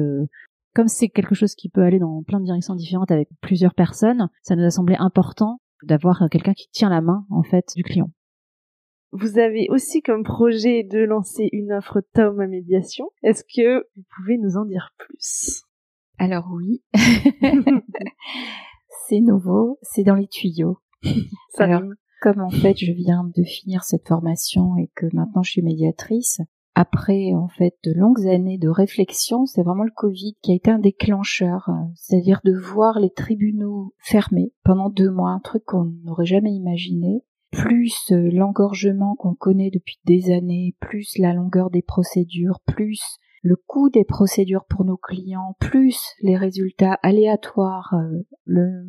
comme 0.74 0.88
c'est 0.88 1.08
quelque 1.08 1.34
chose 1.34 1.54
qui 1.54 1.68
peut 1.68 1.82
aller 1.82 1.98
dans 1.98 2.22
plein 2.22 2.40
de 2.40 2.44
directions 2.44 2.74
différentes 2.74 3.10
avec 3.10 3.28
plusieurs 3.40 3.74
personnes, 3.74 4.28
ça 4.42 4.56
nous 4.56 4.64
a 4.64 4.70
semblé 4.70 4.96
important 4.98 5.60
d'avoir 5.82 6.28
quelqu'un 6.30 6.54
qui 6.54 6.68
tient 6.70 6.90
la 6.90 7.00
main 7.00 7.26
en 7.30 7.42
fait 7.42 7.72
du 7.76 7.82
client. 7.82 8.10
Vous 9.12 9.38
avez 9.38 9.68
aussi 9.70 10.02
comme 10.02 10.24
projet 10.24 10.82
de 10.82 10.98
lancer 10.98 11.48
une 11.52 11.72
offre 11.72 12.00
Taoma 12.12 12.48
Médiation. 12.48 13.10
Est-ce 13.22 13.44
que 13.44 13.86
vous 13.94 14.02
pouvez 14.16 14.38
nous 14.38 14.56
en 14.56 14.64
dire 14.64 14.92
plus? 14.98 15.62
Alors 16.18 16.48
oui, 16.52 16.82
c'est 19.08 19.20
nouveau, 19.20 19.78
c'est 19.82 20.02
dans 20.02 20.16
les 20.16 20.26
tuyaux. 20.26 20.78
Alors, 21.58 21.82
comme 22.22 22.40
en 22.40 22.50
fait 22.50 22.76
je 22.76 22.90
viens 22.90 23.30
de 23.36 23.44
finir 23.44 23.84
cette 23.84 24.08
formation 24.08 24.76
et 24.78 24.90
que 24.96 25.06
maintenant 25.12 25.42
je 25.42 25.50
suis 25.50 25.62
médiatrice, 25.62 26.40
après 26.74 27.32
en 27.34 27.48
fait 27.48 27.76
de 27.84 27.92
longues 27.92 28.26
années 28.26 28.58
de 28.58 28.68
réflexion, 28.68 29.46
c'est 29.46 29.62
vraiment 29.62 29.84
le 29.84 29.92
Covid 29.94 30.34
qui 30.42 30.52
a 30.52 30.54
été 30.54 30.70
un 30.70 30.78
déclencheur, 30.78 31.68
euh, 31.68 31.86
c'est-à-dire 31.94 32.40
de 32.44 32.52
voir 32.52 32.98
les 32.98 33.10
tribunaux 33.10 33.94
fermés 33.98 34.52
pendant 34.64 34.90
deux 34.90 35.10
mois, 35.10 35.30
un 35.30 35.40
truc 35.40 35.64
qu'on 35.64 35.92
n'aurait 36.04 36.26
jamais 36.26 36.52
imaginé, 36.52 37.22
plus 37.52 38.10
euh, 38.10 38.28
l'engorgement 38.32 39.14
qu'on 39.14 39.34
connaît 39.34 39.70
depuis 39.70 39.98
des 40.04 40.32
années, 40.32 40.74
plus 40.80 41.16
la 41.18 41.32
longueur 41.32 41.70
des 41.70 41.82
procédures, 41.82 42.60
plus 42.66 43.00
le 43.42 43.56
coût 43.56 43.90
des 43.90 44.04
procédures 44.04 44.64
pour 44.68 44.84
nos 44.84 44.96
clients, 44.96 45.54
plus 45.60 46.14
les 46.22 46.36
résultats 46.36 46.98
aléatoires, 47.02 47.94
euh, 47.94 48.22
le 48.46 48.84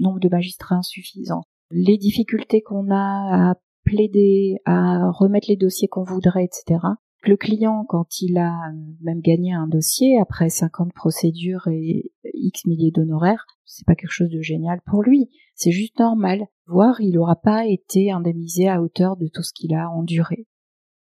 nombre 0.00 0.20
de 0.20 0.28
magistrats 0.28 0.76
insuffisants, 0.76 1.44
les 1.70 1.96
difficultés 1.96 2.60
qu'on 2.60 2.90
a 2.90 3.50
à 3.50 3.54
plaider, 3.84 4.56
à 4.66 5.10
remettre 5.10 5.48
les 5.48 5.56
dossiers 5.56 5.88
qu'on 5.88 6.04
voudrait, 6.04 6.44
etc. 6.44 6.80
Le 7.22 7.36
client, 7.36 7.84
quand 7.86 8.22
il 8.22 8.38
a 8.38 8.72
même 9.02 9.20
gagné 9.20 9.52
un 9.52 9.66
dossier 9.66 10.18
après 10.18 10.48
50 10.48 10.94
procédures 10.94 11.68
et 11.68 12.12
X 12.32 12.64
milliers 12.64 12.92
d'honoraires, 12.92 13.44
c'est 13.66 13.86
pas 13.86 13.94
quelque 13.94 14.12
chose 14.12 14.30
de 14.30 14.40
génial 14.40 14.80
pour 14.86 15.02
lui. 15.02 15.28
C'est 15.54 15.70
juste 15.70 15.98
normal. 15.98 16.46
Voire 16.66 16.98
il 17.02 17.12
n'aura 17.12 17.36
pas 17.36 17.66
été 17.66 18.10
indemnisé 18.10 18.68
à 18.68 18.80
hauteur 18.80 19.18
de 19.18 19.28
tout 19.28 19.42
ce 19.42 19.52
qu'il 19.52 19.74
a 19.74 19.90
enduré. 19.90 20.46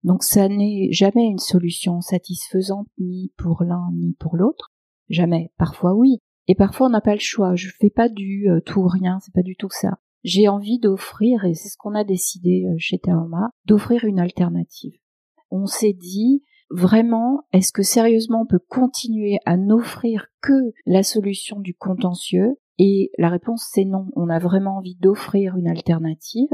Donc 0.03 0.23
ça 0.23 0.47
n'est 0.47 0.87
jamais 0.91 1.25
une 1.25 1.39
solution 1.39 1.99
satisfaisante 1.99 2.87
ni 2.97 3.33
pour 3.37 3.63
l'un 3.63 3.91
ni 3.93 4.13
pour 4.13 4.37
l'autre. 4.37 4.71
Jamais. 5.09 5.51
Parfois 5.57 5.93
oui. 5.93 6.19
Et 6.47 6.55
parfois 6.55 6.87
on 6.87 6.91
n'a 6.91 7.01
pas 7.01 7.15
le 7.15 7.19
choix. 7.19 7.55
Je 7.55 7.69
fais 7.77 7.89
pas 7.89 8.07
du 8.07 8.49
euh, 8.49 8.61
tout 8.61 8.79
ou 8.79 8.87
rien. 8.87 9.19
C'est 9.19 9.33
pas 9.33 9.43
du 9.43 9.57
tout 9.57 9.69
ça. 9.69 9.97
J'ai 10.23 10.47
envie 10.47 10.79
d'offrir, 10.79 11.45
et 11.45 11.53
c'est 11.53 11.69
ce 11.69 11.77
qu'on 11.77 11.93
a 11.93 12.03
décidé 12.03 12.65
euh, 12.65 12.75
chez 12.79 12.97
Taoma, 12.97 13.51
d'offrir 13.65 14.05
une 14.05 14.19
alternative 14.19 14.97
on 15.55 15.65
s'est 15.65 15.93
dit 15.93 16.43
vraiment, 16.69 17.43
est-ce 17.53 17.71
que 17.71 17.83
sérieusement 17.83 18.41
on 18.41 18.45
peut 18.45 18.63
continuer 18.67 19.37
à 19.45 19.57
n'offrir 19.57 20.27
que 20.41 20.73
la 20.85 21.03
solution 21.03 21.59
du 21.59 21.73
contentieux? 21.73 22.57
Et 22.77 23.11
la 23.17 23.29
réponse 23.29 23.69
c'est 23.71 23.85
non, 23.85 24.07
on 24.15 24.29
a 24.29 24.39
vraiment 24.39 24.77
envie 24.77 24.95
d'offrir 24.95 25.55
une 25.55 25.67
alternative. 25.67 26.49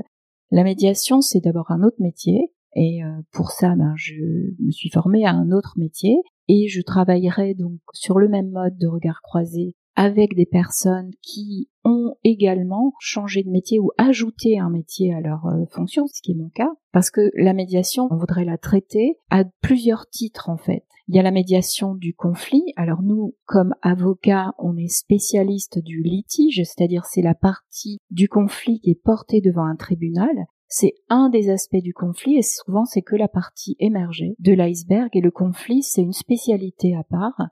La 0.51 0.63
médiation, 0.63 1.21
c'est 1.21 1.39
d'abord 1.39 1.71
un 1.71 1.81
autre 1.81 2.01
métier, 2.01 2.51
et 2.75 3.03
euh, 3.03 3.21
pour 3.31 3.51
ça, 3.51 3.75
ben, 3.75 3.93
je 3.95 4.15
me 4.59 4.71
suis 4.71 4.89
formée 4.89 5.25
à 5.25 5.31
un 5.31 5.51
autre 5.51 5.73
métier, 5.77 6.17
et 6.49 6.67
je 6.67 6.81
travaillerai 6.81 7.53
donc 7.53 7.79
sur 7.93 8.19
le 8.19 8.27
même 8.27 8.51
mode 8.51 8.77
de 8.77 8.87
regard 8.87 9.21
croisé 9.21 9.75
avec 9.95 10.35
des 10.35 10.45
personnes 10.45 11.11
qui 11.21 11.69
ont 11.83 12.15
également 12.23 12.93
changé 12.99 13.43
de 13.43 13.49
métier 13.49 13.79
ou 13.79 13.91
ajouté 13.97 14.59
un 14.59 14.69
métier 14.69 15.13
à 15.13 15.21
leur 15.21 15.45
euh, 15.47 15.65
fonction, 15.71 16.07
ce 16.07 16.21
qui 16.21 16.31
est 16.31 16.35
mon 16.35 16.49
cas, 16.49 16.71
parce 16.91 17.09
que 17.09 17.31
la 17.35 17.53
médiation, 17.53 18.07
on 18.11 18.17
voudrait 18.17 18.45
la 18.45 18.57
traiter 18.57 19.17
à 19.29 19.43
plusieurs 19.61 20.07
titres 20.09 20.49
en 20.49 20.57
fait. 20.57 20.83
Il 21.07 21.15
y 21.15 21.19
a 21.19 21.23
la 21.23 21.31
médiation 21.31 21.95
du 21.95 22.13
conflit. 22.13 22.63
Alors 22.77 23.01
nous, 23.01 23.35
comme 23.45 23.75
avocats, 23.81 24.53
on 24.57 24.77
est 24.77 24.87
spécialiste 24.87 25.79
du 25.79 26.01
litige, 26.01 26.61
c'est-à-dire 26.63 27.05
c'est 27.05 27.21
la 27.21 27.35
partie 27.35 27.97
du 28.11 28.29
conflit 28.29 28.79
qui 28.79 28.91
est 28.91 29.03
portée 29.03 29.41
devant 29.41 29.65
un 29.65 29.75
tribunal. 29.75 30.45
C'est 30.67 30.93
un 31.09 31.29
des 31.29 31.49
aspects 31.49 31.83
du 31.83 31.93
conflit 31.93 32.37
et 32.37 32.43
souvent 32.43 32.85
c'est 32.85 33.01
que 33.01 33.17
la 33.17 33.27
partie 33.27 33.75
émergée 33.79 34.35
de 34.39 34.53
l'iceberg 34.53 35.09
et 35.11 35.19
le 35.19 35.31
conflit 35.31 35.83
c'est 35.83 36.01
une 36.01 36.13
spécialité 36.13 36.95
à 36.95 37.03
part 37.03 37.49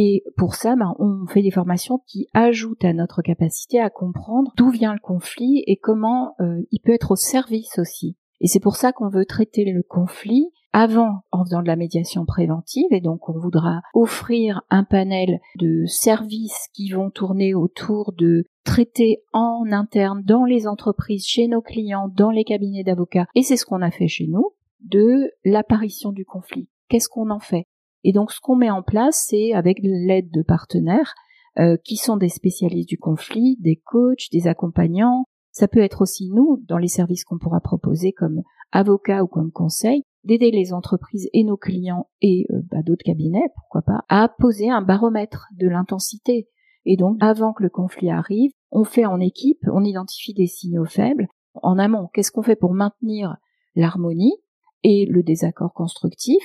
et 0.00 0.22
pour 0.36 0.54
ça, 0.54 0.76
ben, 0.76 0.94
on 1.00 1.26
fait 1.26 1.42
des 1.42 1.50
formations 1.50 1.98
qui 2.06 2.28
ajoutent 2.32 2.84
à 2.84 2.92
notre 2.92 3.20
capacité 3.20 3.80
à 3.80 3.90
comprendre 3.90 4.52
d'où 4.56 4.70
vient 4.70 4.92
le 4.92 5.00
conflit 5.00 5.64
et 5.66 5.76
comment 5.76 6.36
euh, 6.38 6.62
il 6.70 6.78
peut 6.78 6.92
être 6.92 7.10
au 7.10 7.16
service 7.16 7.80
aussi. 7.80 8.16
Et 8.40 8.46
c'est 8.46 8.60
pour 8.60 8.76
ça 8.76 8.92
qu'on 8.92 9.08
veut 9.08 9.24
traiter 9.24 9.64
le 9.64 9.82
conflit 9.82 10.52
avant 10.72 11.22
en 11.32 11.44
faisant 11.44 11.62
de 11.62 11.66
la 11.66 11.74
médiation 11.74 12.24
préventive 12.26 12.86
et 12.92 13.00
donc 13.00 13.28
on 13.28 13.40
voudra 13.40 13.80
offrir 13.92 14.62
un 14.70 14.84
panel 14.84 15.40
de 15.58 15.84
services 15.86 16.68
qui 16.74 16.90
vont 16.90 17.10
tourner 17.10 17.56
autour 17.56 18.12
de 18.12 18.44
traiter 18.62 19.24
en 19.32 19.64
interne 19.72 20.22
dans 20.22 20.44
les 20.44 20.68
entreprises, 20.68 21.26
chez 21.26 21.48
nos 21.48 21.60
clients, 21.60 22.08
dans 22.14 22.30
les 22.30 22.44
cabinets 22.44 22.84
d'avocats 22.84 23.26
et 23.34 23.42
c'est 23.42 23.56
ce 23.56 23.66
qu'on 23.66 23.82
a 23.82 23.90
fait 23.90 24.06
chez 24.06 24.28
nous 24.28 24.52
de 24.78 25.32
l'apparition 25.44 26.12
du 26.12 26.24
conflit. 26.24 26.68
Qu'est-ce 26.88 27.08
qu'on 27.08 27.30
en 27.30 27.40
fait? 27.40 27.66
Et 28.08 28.12
donc 28.12 28.32
ce 28.32 28.40
qu'on 28.40 28.56
met 28.56 28.70
en 28.70 28.82
place, 28.82 29.26
c'est 29.28 29.52
avec 29.52 29.80
l'aide 29.82 30.30
de 30.30 30.40
partenaires 30.40 31.12
euh, 31.58 31.76
qui 31.84 31.96
sont 31.96 32.16
des 32.16 32.30
spécialistes 32.30 32.88
du 32.88 32.96
conflit, 32.96 33.58
des 33.60 33.76
coachs, 33.76 34.30
des 34.32 34.46
accompagnants. 34.46 35.26
Ça 35.50 35.68
peut 35.68 35.82
être 35.82 36.00
aussi 36.00 36.30
nous, 36.30 36.56
dans 36.66 36.78
les 36.78 36.88
services 36.88 37.24
qu'on 37.24 37.36
pourra 37.36 37.60
proposer 37.60 38.14
comme 38.14 38.40
avocats 38.72 39.22
ou 39.22 39.26
comme 39.26 39.52
conseil, 39.52 40.04
d'aider 40.24 40.50
les 40.50 40.72
entreprises 40.72 41.28
et 41.34 41.44
nos 41.44 41.58
clients 41.58 42.08
et 42.22 42.46
euh, 42.50 42.62
bah, 42.70 42.78
d'autres 42.82 43.04
cabinets, 43.04 43.50
pourquoi 43.54 43.82
pas, 43.82 44.06
à 44.08 44.30
poser 44.38 44.70
un 44.70 44.80
baromètre 44.80 45.48
de 45.58 45.68
l'intensité. 45.68 46.48
Et 46.86 46.96
donc, 46.96 47.18
avant 47.20 47.52
que 47.52 47.62
le 47.62 47.68
conflit 47.68 48.08
arrive, 48.08 48.52
on 48.70 48.84
fait 48.84 49.04
en 49.04 49.20
équipe, 49.20 49.66
on 49.70 49.84
identifie 49.84 50.32
des 50.32 50.46
signaux 50.46 50.86
faibles. 50.86 51.28
En 51.52 51.78
amont, 51.78 52.08
qu'est-ce 52.14 52.32
qu'on 52.32 52.40
fait 52.40 52.56
pour 52.56 52.72
maintenir 52.72 53.36
l'harmonie 53.74 54.38
et 54.82 55.04
le 55.04 55.22
désaccord 55.22 55.74
constructif? 55.74 56.42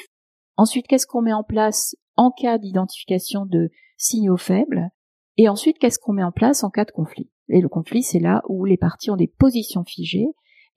Ensuite, 0.56 0.88
qu'est-ce 0.88 1.08
qu'on 1.08 1.22
met 1.22 1.34
en 1.34 1.43
place 1.43 1.95
en 2.16 2.32
cas 2.32 2.58
d'identification 2.58 3.45
de 3.45 3.70
signaux 3.97 4.38
faibles? 4.38 4.89
Et 5.38 5.49
ensuite, 5.49 5.80
qu'est-ce 5.80 5.99
qu'on 5.99 6.14
met 6.14 6.24
en 6.24 6.32
place 6.32 6.64
en 6.64 6.70
cas 6.70 6.86
de 6.86 6.91
conflit? 6.91 7.30
Et 7.49 7.62
le 7.62 7.70
conflit, 7.70 8.04
c'est 8.04 8.20
là 8.20 8.43
où 8.47 8.66
les 8.66 8.78
parties 8.78 9.12
ont 9.12 9.16
des 9.16 9.28
positions 9.28 9.84
figées, 9.84 10.28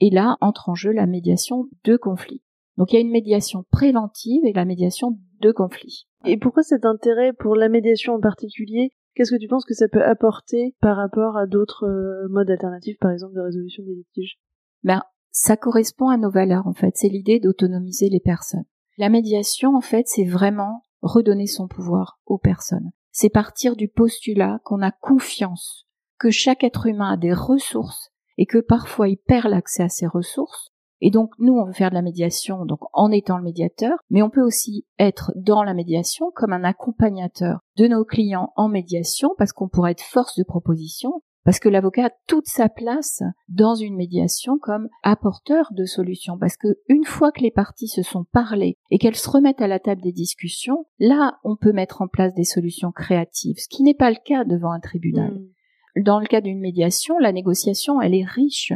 et 0.01 0.11
là 0.11 0.37
entre 0.41 0.69
en 0.69 0.75
jeu 0.75 0.93
la 0.93 1.07
médiation 1.07 1.69
de 1.85 1.97
conflit. 1.97 2.43
Donc 2.77 2.93
il 2.93 2.97
y 2.97 2.99
a 2.99 3.01
une 3.01 3.11
médiation 3.11 3.65
préventive 3.71 4.45
et 4.45 4.53
la 4.53 4.65
médiation 4.65 5.19
de 5.41 5.53
conflit. 5.53 6.07
Et 6.25 6.37
pourquoi 6.37 6.63
cet 6.63 6.85
intérêt 6.85 7.33
pour 7.33 7.55
la 7.55 7.69
médiation 7.69 8.15
en 8.15 8.21
particulier? 8.21 8.91
Qu'est-ce 9.15 9.31
que 9.31 9.41
tu 9.41 9.49
penses 9.49 9.65
que 9.65 9.75
ça 9.75 9.89
peut 9.89 10.05
apporter 10.05 10.75
par 10.81 10.97
rapport 10.97 11.39
à 11.39 11.47
d'autres 11.47 11.87
euh, 11.87 12.29
modes 12.29 12.51
alternatifs, 12.51 12.99
par 13.01 13.13
exemple, 13.13 13.35
de 13.35 13.41
résolution 13.41 13.83
des 13.85 13.95
litiges? 13.95 14.39
Ben, 14.83 15.03
ça 15.31 15.57
correspond 15.57 16.09
à 16.09 16.19
nos 16.19 16.31
valeurs, 16.31 16.67
en 16.67 16.75
fait. 16.75 16.93
C'est 16.97 17.09
l'idée 17.09 17.41
d'autonomiser 17.41 18.11
les 18.11 18.21
personnes. 18.21 18.67
La 18.99 19.11
médiation, 19.11 19.77
en 19.77 19.83
fait, 19.83 20.09
c'est 20.09 20.25
vraiment 20.25 20.83
redonner 21.03 21.47
son 21.47 21.69
pouvoir 21.69 22.19
aux 22.25 22.39
personnes. 22.39 22.93
C'est 23.13 23.29
partir 23.29 23.77
du 23.77 23.89
postulat 23.89 24.61
qu'on 24.65 24.83
a 24.83 24.91
confiance, 24.91 25.87
que 26.19 26.31
chaque 26.31 26.65
être 26.65 26.87
humain 26.87 27.13
a 27.13 27.17
des 27.17 27.33
ressources 27.33 28.11
et 28.39 28.47
que 28.47 28.59
parfois 28.59 29.09
il 29.09 29.19
perd 29.19 29.49
l'accès 29.49 29.83
à 29.83 29.89
ces 29.89 30.07
ressources. 30.07 30.71
Et 31.03 31.11
donc 31.11 31.33
nous, 31.39 31.55
on 31.55 31.67
veut 31.67 31.75
faire 31.75 31.91
de 31.91 31.95
la 31.95 32.03
médiation, 32.03 32.65
donc 32.65 32.81
en 32.95 33.11
étant 33.11 33.37
le 33.37 33.45
médiateur, 33.45 33.99
mais 34.09 34.23
on 34.23 34.31
peut 34.31 34.43
aussi 34.43 34.87
être 34.99 35.31
dans 35.37 35.63
la 35.63 35.75
médiation 35.75 36.31
comme 36.35 36.55
un 36.55 36.65
accompagnateur 36.65 37.61
de 37.77 37.87
nos 37.87 38.05
clients 38.05 38.53
en 38.57 38.69
médiation, 38.69 39.35
parce 39.37 39.53
qu'on 39.53 39.69
pourrait 39.69 39.93
être 39.93 40.03
force 40.03 40.39
de 40.39 40.45
proposition, 40.45 41.23
parce 41.47 41.61
que 41.61 41.69
l'avocat 41.69 42.07
a 42.07 42.11
toute 42.27 42.49
sa 42.49 42.69
place 42.69 43.23
dans 43.49 43.77
une 43.77 43.95
médiation 43.95 44.59
comme 44.61 44.89
apporteur 45.05 45.69
de 45.71 45.85
solutions. 45.85 46.37
Parce 46.37 46.57
que 46.57 46.81
une 46.89 47.05
fois 47.05 47.31
que 47.31 47.41
les 47.41 47.53
parties 47.53 47.87
se 47.87 48.03
sont 48.03 48.25
parlé 48.25 48.79
et 48.91 48.99
qu'elles 48.99 49.15
se 49.15 49.31
remettent 49.31 49.63
à 49.63 49.69
la 49.69 49.79
table 49.79 50.03
des 50.03 50.11
discussions, 50.11 50.87
là, 50.99 51.39
on 51.45 51.55
peut 51.55 51.73
mettre 51.73 52.03
en 52.03 52.09
place 52.09 52.35
des 52.35 52.43
solutions 52.43 52.91
créatives, 52.91 53.59
ce 53.59 53.69
qui 53.69 53.85
n'est 53.85 53.95
pas 53.95 54.11
le 54.11 54.17
cas 54.25 54.43
devant 54.43 54.73
un 54.73 54.81
tribunal. 54.81 55.35
Hmm. 55.35 56.03
Dans 56.03 56.19
le 56.19 56.27
cas 56.27 56.41
d'une 56.41 56.59
médiation, 56.59 57.17
la 57.21 57.31
négociation, 57.31 58.01
elle 58.01 58.17
est 58.17 58.27
riche. 58.27 58.73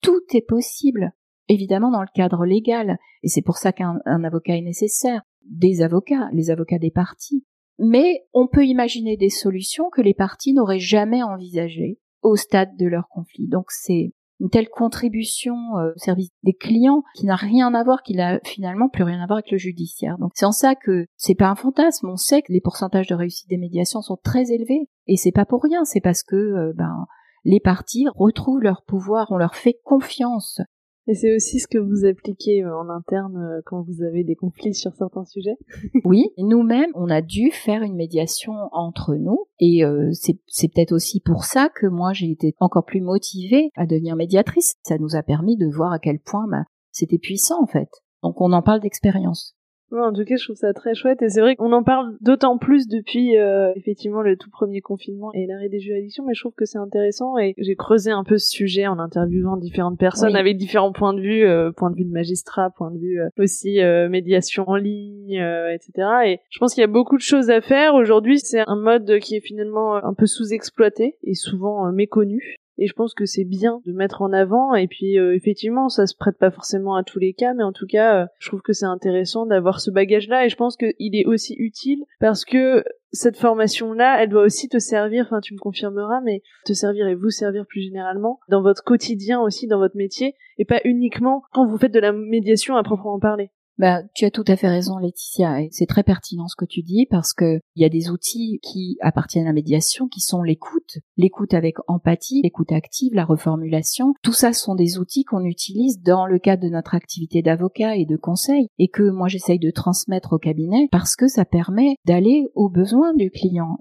Tout 0.00 0.22
est 0.32 0.46
possible. 0.48 1.12
Évidemment, 1.48 1.90
dans 1.90 2.00
le 2.00 2.08
cadre 2.14 2.46
légal. 2.46 2.96
Et 3.22 3.28
c'est 3.28 3.42
pour 3.42 3.58
ça 3.58 3.72
qu'un 3.72 4.00
avocat 4.06 4.56
est 4.56 4.62
nécessaire. 4.62 5.20
Des 5.44 5.82
avocats, 5.82 6.30
les 6.32 6.50
avocats 6.50 6.78
des 6.78 6.90
parties. 6.90 7.44
Mais 7.78 8.24
on 8.32 8.46
peut 8.46 8.64
imaginer 8.64 9.18
des 9.18 9.28
solutions 9.28 9.90
que 9.90 10.00
les 10.00 10.14
parties 10.14 10.54
n'auraient 10.54 10.78
jamais 10.78 11.22
envisagées 11.22 11.98
au 12.24 12.34
stade 12.34 12.76
de 12.76 12.86
leur 12.86 13.08
conflit. 13.08 13.46
Donc 13.46 13.66
c'est 13.68 14.12
une 14.40 14.50
telle 14.50 14.68
contribution 14.68 15.54
euh, 15.78 15.92
au 15.94 15.98
service 15.98 16.30
des 16.42 16.54
clients 16.54 17.04
qui 17.14 17.26
n'a 17.26 17.36
rien 17.36 17.72
à 17.72 17.84
voir, 17.84 18.02
qui 18.02 18.14
n'a 18.14 18.40
finalement 18.44 18.88
plus 18.88 19.04
rien 19.04 19.22
à 19.22 19.26
voir 19.26 19.38
avec 19.38 19.52
le 19.52 19.58
judiciaire. 19.58 20.18
Donc 20.18 20.32
c'est 20.34 20.46
en 20.46 20.52
ça 20.52 20.74
que 20.74 21.06
c'est 21.16 21.36
pas 21.36 21.48
un 21.48 21.54
fantasme. 21.54 22.08
On 22.08 22.16
sait 22.16 22.42
que 22.42 22.52
les 22.52 22.60
pourcentages 22.60 23.06
de 23.06 23.14
réussite 23.14 23.48
des 23.48 23.58
médiations 23.58 24.02
sont 24.02 24.18
très 24.22 24.50
élevés 24.50 24.88
et 25.06 25.16
c'est 25.16 25.32
pas 25.32 25.44
pour 25.44 25.62
rien. 25.62 25.84
C'est 25.84 26.00
parce 26.00 26.24
que 26.24 26.34
euh, 26.34 26.72
ben 26.74 27.06
les 27.44 27.60
parties 27.60 28.06
retrouvent 28.14 28.62
leur 28.62 28.82
pouvoir, 28.82 29.30
on 29.30 29.36
leur 29.36 29.54
fait 29.54 29.78
confiance. 29.84 30.60
Et 31.06 31.14
c'est 31.14 31.34
aussi 31.34 31.60
ce 31.60 31.66
que 31.66 31.78
vous 31.78 32.06
appliquez 32.06 32.62
euh, 32.62 32.76
en 32.76 32.88
interne 32.88 33.36
euh, 33.36 33.60
quand 33.66 33.82
vous 33.82 34.02
avez 34.02 34.24
des 34.24 34.36
conflits 34.36 34.74
sur 34.74 34.94
certains 34.94 35.24
sujets 35.24 35.56
Oui, 36.04 36.30
nous-mêmes, 36.38 36.90
on 36.94 37.10
a 37.10 37.20
dû 37.20 37.50
faire 37.50 37.82
une 37.82 37.94
médiation 37.94 38.52
entre 38.72 39.14
nous. 39.14 39.46
Et 39.60 39.84
euh, 39.84 40.10
c'est 40.12 40.68
peut-être 40.68 40.92
aussi 40.92 41.20
pour 41.20 41.44
ça 41.44 41.68
que 41.68 41.86
moi, 41.86 42.12
j'ai 42.12 42.30
été 42.30 42.54
encore 42.58 42.86
plus 42.86 43.02
motivée 43.02 43.70
à 43.76 43.86
devenir 43.86 44.16
médiatrice. 44.16 44.76
Ça 44.82 44.96
nous 44.98 45.14
a 45.14 45.22
permis 45.22 45.56
de 45.56 45.66
voir 45.66 45.92
à 45.92 45.98
quel 45.98 46.20
point 46.20 46.46
bah, 46.48 46.64
c'était 46.90 47.18
puissant, 47.18 47.62
en 47.62 47.66
fait. 47.66 47.88
Donc 48.22 48.40
on 48.40 48.52
en 48.52 48.62
parle 48.62 48.80
d'expérience 48.80 49.54
en 49.92 50.12
tout 50.12 50.24
cas, 50.24 50.36
je 50.36 50.44
trouve 50.44 50.56
ça 50.56 50.72
très 50.72 50.94
chouette 50.94 51.22
et 51.22 51.28
c'est 51.28 51.40
vrai 51.40 51.56
qu'on 51.56 51.72
en 51.72 51.82
parle 51.82 52.16
d'autant 52.20 52.58
plus 52.58 52.88
depuis 52.88 53.36
euh, 53.36 53.72
effectivement 53.76 54.22
le 54.22 54.36
tout 54.36 54.50
premier 54.50 54.80
confinement 54.80 55.32
et 55.34 55.46
l'arrêt 55.46 55.68
des 55.68 55.80
juridictions, 55.80 56.24
mais 56.26 56.34
je 56.34 56.40
trouve 56.40 56.54
que 56.54 56.64
c'est 56.64 56.78
intéressant 56.78 57.38
et 57.38 57.54
j'ai 57.58 57.76
creusé 57.76 58.10
un 58.10 58.24
peu 58.24 58.38
ce 58.38 58.48
sujet 58.48 58.86
en 58.86 58.98
interviewant 58.98 59.56
différentes 59.56 59.98
personnes 59.98 60.36
avec 60.36 60.56
différents 60.56 60.92
points 60.92 61.14
de 61.14 61.20
vue, 61.20 61.44
euh, 61.44 61.70
point 61.72 61.90
de 61.90 61.96
vue 61.96 62.04
de 62.04 62.12
magistrat, 62.12 62.70
point 62.70 62.90
de 62.90 62.98
vue 62.98 63.20
euh, 63.20 63.28
aussi 63.38 63.78
médiation 64.08 64.68
en 64.68 64.76
ligne, 64.76 65.34
etc. 65.72 66.08
Et 66.26 66.40
je 66.50 66.58
pense 66.58 66.74
qu'il 66.74 66.80
y 66.80 66.84
a 66.84 66.88
beaucoup 66.88 67.16
de 67.16 67.22
choses 67.22 67.50
à 67.50 67.60
faire. 67.60 67.94
Aujourd'hui, 67.94 68.38
c'est 68.38 68.62
un 68.66 68.76
mode 68.76 69.18
qui 69.20 69.36
est 69.36 69.40
finalement 69.40 69.96
un 69.96 70.14
peu 70.14 70.26
sous-exploité 70.26 71.16
et 71.22 71.34
souvent 71.34 71.90
méconnu 71.92 72.58
et 72.78 72.86
je 72.86 72.92
pense 72.92 73.14
que 73.14 73.26
c'est 73.26 73.44
bien 73.44 73.80
de 73.86 73.92
mettre 73.92 74.22
en 74.22 74.32
avant. 74.32 74.74
Et 74.74 74.88
puis 74.88 75.18
euh, 75.18 75.34
effectivement 75.34 75.88
ça 75.88 76.06
se 76.06 76.16
prête 76.16 76.38
pas 76.38 76.50
forcément 76.50 76.94
à 76.96 77.04
tous 77.04 77.18
les 77.18 77.32
cas 77.32 77.54
mais 77.54 77.64
en 77.64 77.72
tout 77.72 77.86
cas 77.86 78.22
euh, 78.22 78.26
je 78.38 78.48
trouve 78.48 78.62
que 78.62 78.72
c'est 78.72 78.86
intéressant 78.86 79.46
d'avoir 79.46 79.80
ce 79.80 79.90
bagage 79.90 80.28
là 80.28 80.44
et 80.44 80.48
je 80.48 80.56
pense 80.56 80.76
qu'il 80.76 81.16
est 81.16 81.26
aussi 81.26 81.54
utile 81.58 82.04
parce 82.20 82.44
que 82.44 82.84
cette 83.12 83.36
formation 83.36 83.92
là 83.92 84.22
elle 84.22 84.28
doit 84.28 84.42
aussi 84.42 84.68
te 84.68 84.78
servir 84.78 85.24
enfin 85.24 85.40
tu 85.40 85.54
me 85.54 85.58
confirmeras 85.58 86.20
mais 86.22 86.42
te 86.64 86.72
servir 86.72 87.06
et 87.06 87.14
vous 87.14 87.30
servir 87.30 87.66
plus 87.66 87.82
généralement 87.82 88.40
dans 88.48 88.62
votre 88.62 88.82
quotidien 88.82 89.40
aussi 89.40 89.66
dans 89.66 89.78
votre 89.78 89.96
métier 89.96 90.34
et 90.58 90.64
pas 90.64 90.80
uniquement 90.84 91.42
quand 91.52 91.66
vous 91.66 91.78
faites 91.78 91.94
de 91.94 92.00
la 92.00 92.12
médiation 92.12 92.76
à 92.76 92.82
proprement 92.82 93.20
parler 93.20 93.50
bah, 93.78 94.02
tu 94.14 94.24
as 94.24 94.30
tout 94.30 94.44
à 94.46 94.56
fait 94.56 94.68
raison, 94.68 94.98
Laetitia, 94.98 95.62
et 95.62 95.68
c'est 95.72 95.86
très 95.86 96.04
pertinent 96.04 96.46
ce 96.46 96.56
que 96.56 96.64
tu 96.64 96.82
dis 96.82 97.06
parce 97.10 97.32
que 97.32 97.60
il 97.74 97.82
y 97.82 97.84
a 97.84 97.88
des 97.88 98.10
outils 98.10 98.60
qui 98.62 98.96
appartiennent 99.00 99.46
à 99.46 99.48
la 99.48 99.52
médiation, 99.52 100.06
qui 100.06 100.20
sont 100.20 100.42
l'écoute, 100.42 100.98
l'écoute 101.16 101.54
avec 101.54 101.76
empathie, 101.88 102.42
l'écoute 102.42 102.72
active, 102.72 103.14
la 103.14 103.24
reformulation. 103.24 104.14
Tout 104.22 104.32
ça 104.32 104.52
sont 104.52 104.74
des 104.74 104.98
outils 104.98 105.24
qu'on 105.24 105.44
utilise 105.44 106.00
dans 106.00 106.26
le 106.26 106.38
cadre 106.38 106.62
de 106.62 106.68
notre 106.68 106.94
activité 106.94 107.42
d'avocat 107.42 107.96
et 107.96 108.06
de 108.06 108.16
conseil, 108.16 108.68
et 108.78 108.88
que 108.88 109.02
moi 109.02 109.28
j'essaye 109.28 109.58
de 109.58 109.70
transmettre 109.70 110.34
au 110.34 110.38
cabinet 110.38 110.88
parce 110.92 111.16
que 111.16 111.26
ça 111.26 111.44
permet 111.44 111.96
d'aller 112.06 112.46
aux 112.54 112.68
besoins 112.68 113.14
du 113.14 113.30
client 113.30 113.78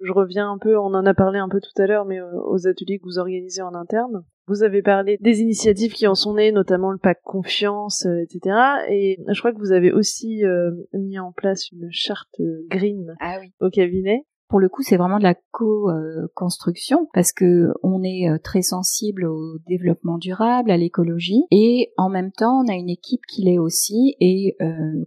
je 0.00 0.12
reviens 0.12 0.50
un 0.50 0.58
peu, 0.58 0.78
on 0.78 0.94
en 0.94 1.06
a 1.06 1.14
parlé 1.14 1.38
un 1.38 1.48
peu 1.48 1.60
tout 1.60 1.82
à 1.82 1.86
l'heure, 1.86 2.04
mais 2.04 2.20
euh, 2.20 2.40
aux 2.44 2.66
ateliers 2.66 2.98
que 2.98 3.04
vous 3.04 3.18
organisez 3.18 3.62
en 3.62 3.74
interne. 3.74 4.24
Vous 4.48 4.62
avez 4.62 4.82
parlé 4.82 5.18
des 5.20 5.40
initiatives 5.40 5.92
qui 5.92 6.06
en 6.06 6.14
sont 6.14 6.34
nées, 6.34 6.52
notamment 6.52 6.92
le 6.92 6.98
pack 6.98 7.20
confiance, 7.22 8.06
euh, 8.06 8.22
etc. 8.22 8.56
Et 8.88 9.18
je 9.26 9.38
crois 9.40 9.52
que 9.52 9.58
vous 9.58 9.72
avez 9.72 9.92
aussi 9.92 10.44
euh, 10.44 10.70
mis 10.92 11.18
en 11.18 11.32
place 11.32 11.70
une 11.72 11.88
charte 11.90 12.40
green 12.70 13.14
ah 13.20 13.38
au 13.60 13.70
cabinet. 13.70 14.24
Pour 14.48 14.60
le 14.60 14.68
coup, 14.68 14.82
c'est 14.82 14.96
vraiment 14.96 15.18
de 15.18 15.24
la 15.24 15.34
co-construction 15.50 17.08
parce 17.12 17.32
que 17.32 17.72
on 17.82 18.04
est 18.04 18.28
très 18.44 18.62
sensible 18.62 19.26
au 19.26 19.58
développement 19.66 20.18
durable, 20.18 20.70
à 20.70 20.76
l'écologie, 20.76 21.42
et 21.50 21.92
en 21.96 22.08
même 22.08 22.30
temps, 22.30 22.62
on 22.62 22.68
a 22.68 22.76
une 22.76 22.88
équipe 22.88 23.26
qui 23.26 23.42
l'est 23.42 23.58
aussi. 23.58 24.14
Et 24.20 24.56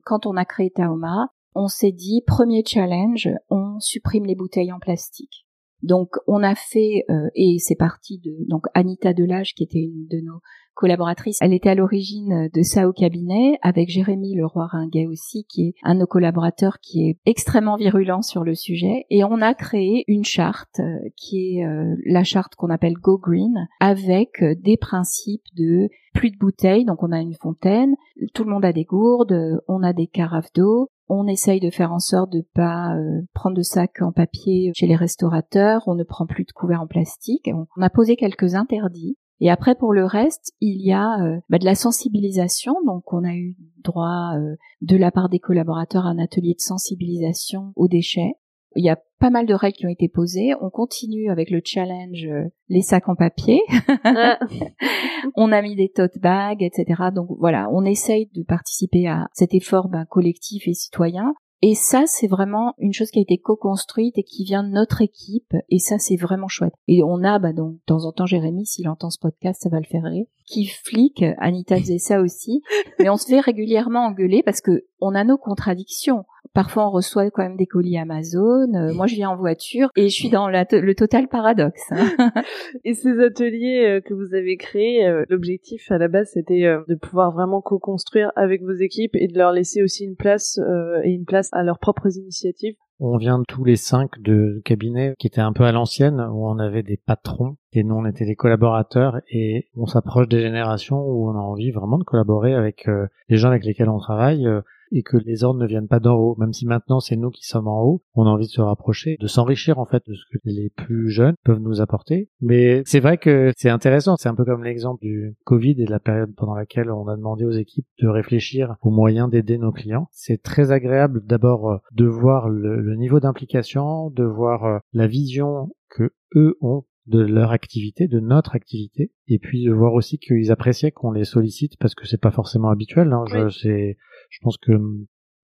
quand 0.04 0.26
on 0.26 0.36
a 0.36 0.44
créé 0.44 0.72
Taoma, 0.72 1.30
on 1.56 1.68
s'est 1.68 1.94
dit 1.94 2.22
premier 2.28 2.64
challenge, 2.66 3.30
on 3.50 3.80
supprime 3.80 4.26
les 4.26 4.36
bouteilles 4.36 4.74
en 4.74 4.80
plastique. 4.80 5.46
Donc 5.82 6.10
on 6.28 6.44
a 6.44 6.56
fait 6.56 7.06
euh, 7.10 7.30
et 7.36 7.58
c'est 7.60 7.76
parti 7.76 8.20
de 8.20 8.32
donc 8.50 8.66
Anita 8.74 9.14
Delage 9.14 9.54
qui 9.54 9.64
était 9.64 9.80
une 9.80 10.08
de 10.08 10.20
nos 10.20 10.40
collaboratrices. 10.74 11.40
Elle 11.42 11.54
était 11.54 11.70
à 11.70 11.76
l'origine 11.76 12.50
de 12.54 12.62
ça 12.64 12.88
au 12.88 12.94
cabinet 12.94 13.60
avec 13.62 13.90
Jérémy 13.90 14.36
Leroy 14.36 14.66
Ringuet 14.66 15.08
aussi 15.08 15.46
qui 15.46 15.68
est 15.68 15.74
un 15.84 15.96
de 15.96 16.00
nos 16.00 16.08
collaborateurs 16.08 16.80
qui 16.80 17.10
est 17.10 17.18
extrêmement 17.26 17.76
virulent 17.76 18.22
sur 18.22 18.44
le 18.44 18.56
sujet 18.56 19.06
et 19.10 19.24
on 19.24 19.42
a 19.42 19.54
créé 19.54 20.06
une 20.08 20.24
charte 20.24 20.80
euh, 20.80 20.98
qui 21.18 21.58
est 21.58 21.66
euh, 21.66 21.96
la 22.06 22.24
charte 22.24 22.56
qu'on 22.56 22.70
appelle 22.70 22.94
Go 22.94 23.18
Green 23.18 23.68
avec 23.80 24.42
des 24.42 24.78
principes 24.78 25.44
de 25.56 25.90
plus 26.14 26.32
de 26.32 26.38
bouteilles 26.38 26.86
donc 26.86 27.04
on 27.04 27.12
a 27.12 27.20
une 27.20 27.36
fontaine, 27.36 27.96
tout 28.34 28.44
le 28.44 28.52
monde 28.52 28.66
a 28.66 28.74
des 28.74 28.86
gourdes, 28.86 29.62
on 29.68 29.84
a 29.84 29.94
des 29.94 30.08
carafes 30.08 30.52
d'eau, 30.54 30.90
on 31.10 31.28
essaye 31.28 31.60
de 31.60 31.72
faire 31.72 31.92
en 31.92 32.00
sorte 32.00 32.32
de 32.32 32.46
pas 32.54 32.96
euh, 32.96 33.22
prendre 33.34 33.58
de 33.58 33.64
sacs 33.64 34.02
en 34.02 34.12
papier 34.12 34.72
chez 34.76 34.88
les 34.88 34.96
restaurateurs. 34.96 35.84
On 35.88 35.96
ne 35.96 36.04
prend 36.04 36.28
plus 36.28 36.46
de 36.46 36.52
couverts 36.52 36.82
en 36.82 36.88
plastique. 36.88 37.50
On, 37.54 37.82
a 37.82 37.90
posé 37.90 38.16
quelques 38.16 38.56
interdits. 38.56 39.18
Et 39.42 39.50
après, 39.50 39.76
pour 39.76 39.94
le 39.94 40.06
reste, 40.06 40.54
il 40.60 40.86
y 40.86 40.92
a 40.92 41.20
euh, 41.22 41.40
bah, 41.50 41.58
de 41.58 41.66
la 41.66 41.76
sensibilisation. 41.76 42.76
Donc, 42.86 43.12
on 43.14 43.24
a 43.24 43.34
eu 43.34 43.56
droit 43.84 44.34
euh, 44.36 44.56
de 44.82 44.98
la 44.98 45.12
part 45.12 45.30
des 45.30 45.40
collaborateurs 45.40 46.06
à 46.06 46.10
un 46.10 46.20
atelier 46.20 46.54
de 46.54 46.62
sensibilisation 46.62 47.74
aux 47.76 47.88
déchets. 47.88 48.34
Il 48.76 48.86
y 48.86 48.90
a 48.90 49.00
pas 49.20 49.30
mal 49.30 49.46
de 49.46 49.54
règles 49.54 49.78
qui 49.78 49.86
ont 49.86 49.90
été 49.90 50.08
posées. 50.08 50.54
On 50.62 50.70
continue 50.70 51.30
avec 51.30 51.50
le 51.50 51.62
challenge 51.64 52.26
euh, 52.26 52.46
les 52.70 52.82
sacs 52.82 53.10
en 53.10 53.16
papier. 53.16 53.62
on 55.36 55.52
a 55.52 55.62
mis 55.62 55.76
des 55.76 55.90
tote 55.90 56.20
bags, 56.20 56.64
etc. 56.64 57.10
Donc 57.14 57.30
voilà, 57.40 57.68
on 57.72 57.84
essaye 57.84 58.30
de 58.34 58.44
participer 58.44 59.08
à 59.08 59.28
cet 59.34 59.54
effort 59.54 59.90
ben, 59.90 60.06
collectif 60.06 60.68
et 60.68 60.74
citoyen. 60.74 61.34
Et 61.62 61.76
ça, 61.76 62.04
c'est 62.06 62.28
vraiment 62.28 62.74
une 62.78 62.94
chose 62.94 63.12
qui 63.12 63.20
a 63.20 63.22
été 63.22 63.38
co-construite 63.38 64.18
et 64.18 64.24
qui 64.24 64.46
vient 64.46 64.64
de 64.64 64.70
notre 64.70 65.02
équipe. 65.02 65.54
Et 65.68 65.80
ça, 65.80 65.98
c'est 66.00 66.16
vraiment 66.16 66.48
chouette. 66.48 66.74
Et 66.88 67.04
on 67.04 67.22
a, 67.24 67.38
bah, 67.38 67.52
donc, 67.52 67.74
de 67.74 67.82
temps 67.86 68.06
en 68.06 68.14
temps, 68.14 68.26
Jérémy, 68.26 68.66
s'il 68.66 68.88
entend 68.88 69.10
ce 69.10 69.20
podcast, 69.20 69.62
ça 69.62 69.70
va 69.70 69.80
le 69.80 69.86
faire 69.86 70.04
rire, 70.04 70.26
qui 70.46 70.68
flique. 70.68 71.26
Anita 71.38 71.78
faisait 71.78 71.98
ça 71.98 72.22
aussi. 72.22 72.62
Mais 72.98 73.10
on 73.10 73.18
se 73.18 73.28
fait 73.28 73.42
régulièrement 73.42 74.06
engueuler 74.06 74.42
parce 74.42 74.62
que 74.62 74.86
on 75.02 75.16
a 75.16 75.26
nos 75.26 75.38
contradictions. 75.38 76.24
Parfois, 76.54 76.88
on 76.88 76.92
reçoit 76.92 77.30
quand 77.30 77.44
même 77.44 77.58
des 77.58 77.68
colis 77.68 77.98
Amazon. 77.98 78.74
Euh, 78.74 78.94
moi, 78.94 79.06
je 79.06 79.16
viens 79.16 79.30
en 79.30 79.36
voiture 79.36 79.90
et 79.96 80.10
je 80.10 80.16
suis 80.16 80.30
dans 80.30 80.50
le 80.50 80.94
total 80.94 81.28
paradoxe. 81.28 81.82
Hein. 81.92 82.10
et 82.84 82.94
ces 82.94 83.20
ateliers 83.20 83.86
euh, 83.86 84.02
que 84.02 84.14
vous 84.14 84.34
avez 84.34 84.58
créés, 84.58 85.06
euh, 85.06 85.26
l'objectif 85.30 85.92
à 85.92 85.98
la 85.98 86.08
base, 86.08 86.32
c'était 86.34 86.62
de 86.88 86.96
pouvoir 86.96 87.32
vraiment 87.32 87.62
co-construire 87.62 88.32
avec 88.36 88.64
vos 88.64 88.74
équipes 88.74 89.16
et 89.16 89.28
de 89.28 89.38
leur 89.38 89.52
laisser 89.52 89.84
aussi 89.84 90.06
une 90.06 90.16
place 90.16 90.60
et 91.04 91.12
une 91.12 91.26
place 91.26 91.50
à 91.54 91.64
leurs 91.64 91.80
propres 91.80 92.18
initiatives. 92.18 92.76
On 93.00 93.18
vient 93.18 93.42
tous 93.48 93.64
les 93.64 93.78
cinq 93.78 94.20
de 94.22 94.62
cabinets 94.66 95.14
qui 95.20 95.28
étaient 95.28 95.40
un 95.40 95.54
peu 95.54 95.64
à 95.64 95.72
l'ancienne, 95.72 96.20
où 96.20 96.50
on 96.50 96.60
avait 96.60 96.84
des 96.84 96.98
patrons 96.98 97.56
et 97.72 97.84
nous 97.84 97.96
on 97.96 98.06
était 98.06 98.26
des 98.26 98.36
collaborateurs 98.36 99.22
et 99.30 99.68
on 99.78 99.86
s'approche 99.86 100.28
des 100.28 100.42
générations 100.42 101.02
où 101.02 101.30
on 101.30 101.36
a 101.36 101.42
envie 101.42 101.72
vraiment 101.72 101.98
de 101.98 102.04
collaborer 102.04 102.54
avec 102.54 102.90
les 103.30 103.38
gens 103.38 103.50
avec 103.50 103.64
lesquels 103.64 103.90
on 103.90 104.00
travaille 104.00 104.46
et 104.92 105.04
que 105.04 105.18
les 105.18 105.44
ordres 105.44 105.60
ne 105.60 105.68
viennent 105.68 105.88
pas 105.88 106.00
d'en 106.00 106.16
haut. 106.16 106.36
Même 106.38 106.54
si 106.54 106.66
maintenant 106.66 107.00
c'est 107.00 107.16
nous 107.16 107.30
qui 107.30 107.44
sommes 107.44 107.68
en 107.68 107.82
haut, 107.84 108.04
on 108.14 108.26
a 108.26 108.30
envie 108.30 108.48
de 108.48 108.52
se 108.52 108.62
rapprocher, 108.62 109.18
de 109.20 109.28
s'enrichir 109.28 109.80
en 109.80 109.86
fait 109.86 110.04
de 110.08 110.14
ce 110.14 110.24
que 110.32 110.40
les 110.46 110.70
plus 110.70 111.10
jeunes 111.10 111.36
peuvent 111.44 111.60
nous 111.60 111.82
apporter. 111.82 112.30
Mais 112.42 112.82
c'est 112.86 113.00
vrai 113.00 113.18
que 113.18 113.52
c'est 113.58 113.70
intéressant. 113.70 114.16
C'est 114.18 114.30
un 114.30 114.36
peu 114.36 114.46
comme 114.46 114.64
l'exemple 114.64 115.02
du 115.02 115.36
Covid 115.46 115.76
et 115.80 115.86
de 115.86 115.92
la 115.92 116.00
période 116.00 116.34
pendant 116.36 116.56
laquelle 116.56 116.92
on 116.92 117.08
a 117.08 117.16
demandé 117.16 117.46
aux 117.46 117.52
équipes 117.52 117.88
de 118.02 118.08
réfléchir 118.08 118.76
aux 118.82 118.92
moyens 118.92 119.30
d'aider 119.30 119.58
nos 119.58 119.72
clients. 119.72 120.08
C'est 120.12 120.42
très 120.42 120.72
agréable 120.72 121.22
d'abord 121.26 121.70
euh, 121.70 121.78
de 121.94 122.06
voir 122.06 122.50
le, 122.50 122.82
le 122.82 122.96
niveau 122.96 123.20
d'implication, 123.20 124.10
de 124.10 124.24
voir 124.24 124.66
euh, 124.66 124.80
la 124.94 125.08
vision 125.08 125.70
que 125.90 126.12
eux 126.36 126.56
ont 126.62 126.84
de 127.08 127.20
leur 127.20 127.52
activité, 127.52 128.08
de 128.08 128.20
notre 128.20 128.56
activité, 128.56 129.12
et 129.28 129.40
puis 129.40 129.66
de 129.66 129.72
voir 129.72 129.94
aussi 129.94 130.20
qu'ils 130.20 130.52
appréciaient 130.52 130.92
qu'on 130.92 131.12
les 131.12 131.26
sollicite 131.26 131.78
parce 131.78 131.96
que 131.96 132.06
c'est 132.06 132.22
pas 132.22 132.32
forcément 132.32 132.70
habituel. 132.70 133.12
Hein. 133.14 133.24
Je, 133.28 133.50
c'est, 133.50 133.98
je 134.30 134.38
pense 134.42 134.58
que 134.58 134.72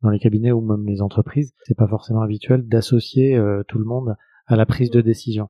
dans 0.01 0.09
les 0.09 0.19
cabinets 0.19 0.51
ou 0.51 0.61
même 0.61 0.85
les 0.85 1.01
entreprises, 1.01 1.53
c'est 1.63 1.77
pas 1.77 1.87
forcément 1.87 2.21
habituel 2.21 2.67
d'associer 2.67 3.35
euh, 3.35 3.63
tout 3.67 3.79
le 3.79 3.85
monde 3.85 4.15
à 4.45 4.55
la 4.55 4.65
prise 4.65 4.91
de 4.91 5.01
décision. 5.01 5.47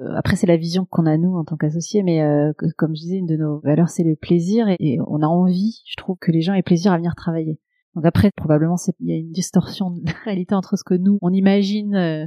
Euh, 0.00 0.14
après, 0.14 0.36
c'est 0.36 0.46
la 0.46 0.56
vision 0.56 0.84
qu'on 0.84 1.06
a 1.06 1.16
nous 1.16 1.36
en 1.36 1.44
tant 1.44 1.56
qu'associés, 1.56 2.02
mais 2.02 2.22
euh, 2.22 2.52
comme 2.76 2.94
je 2.94 3.00
disais, 3.00 3.16
une 3.16 3.26
de 3.26 3.36
nos 3.36 3.60
valeurs, 3.60 3.88
c'est 3.88 4.04
le 4.04 4.16
plaisir, 4.16 4.66
et, 4.78 4.98
on 5.06 5.22
a 5.22 5.26
envie, 5.26 5.82
je 5.86 5.96
trouve, 5.96 6.16
que 6.20 6.30
les 6.30 6.42
gens 6.42 6.54
aient 6.54 6.62
plaisir 6.62 6.92
à 6.92 6.98
venir 6.98 7.14
travailler. 7.14 7.58
Donc 7.96 8.04
après, 8.04 8.30
probablement, 8.36 8.76
il 9.00 9.08
y 9.08 9.12
a 9.14 9.16
une 9.16 9.32
distorsion 9.32 9.90
de 9.90 10.04
la 10.04 10.12
réalité 10.24 10.54
entre 10.54 10.76
ce 10.76 10.84
que 10.84 10.92
nous, 10.92 11.18
on 11.22 11.32
imagine 11.32 11.94
euh, 11.94 12.26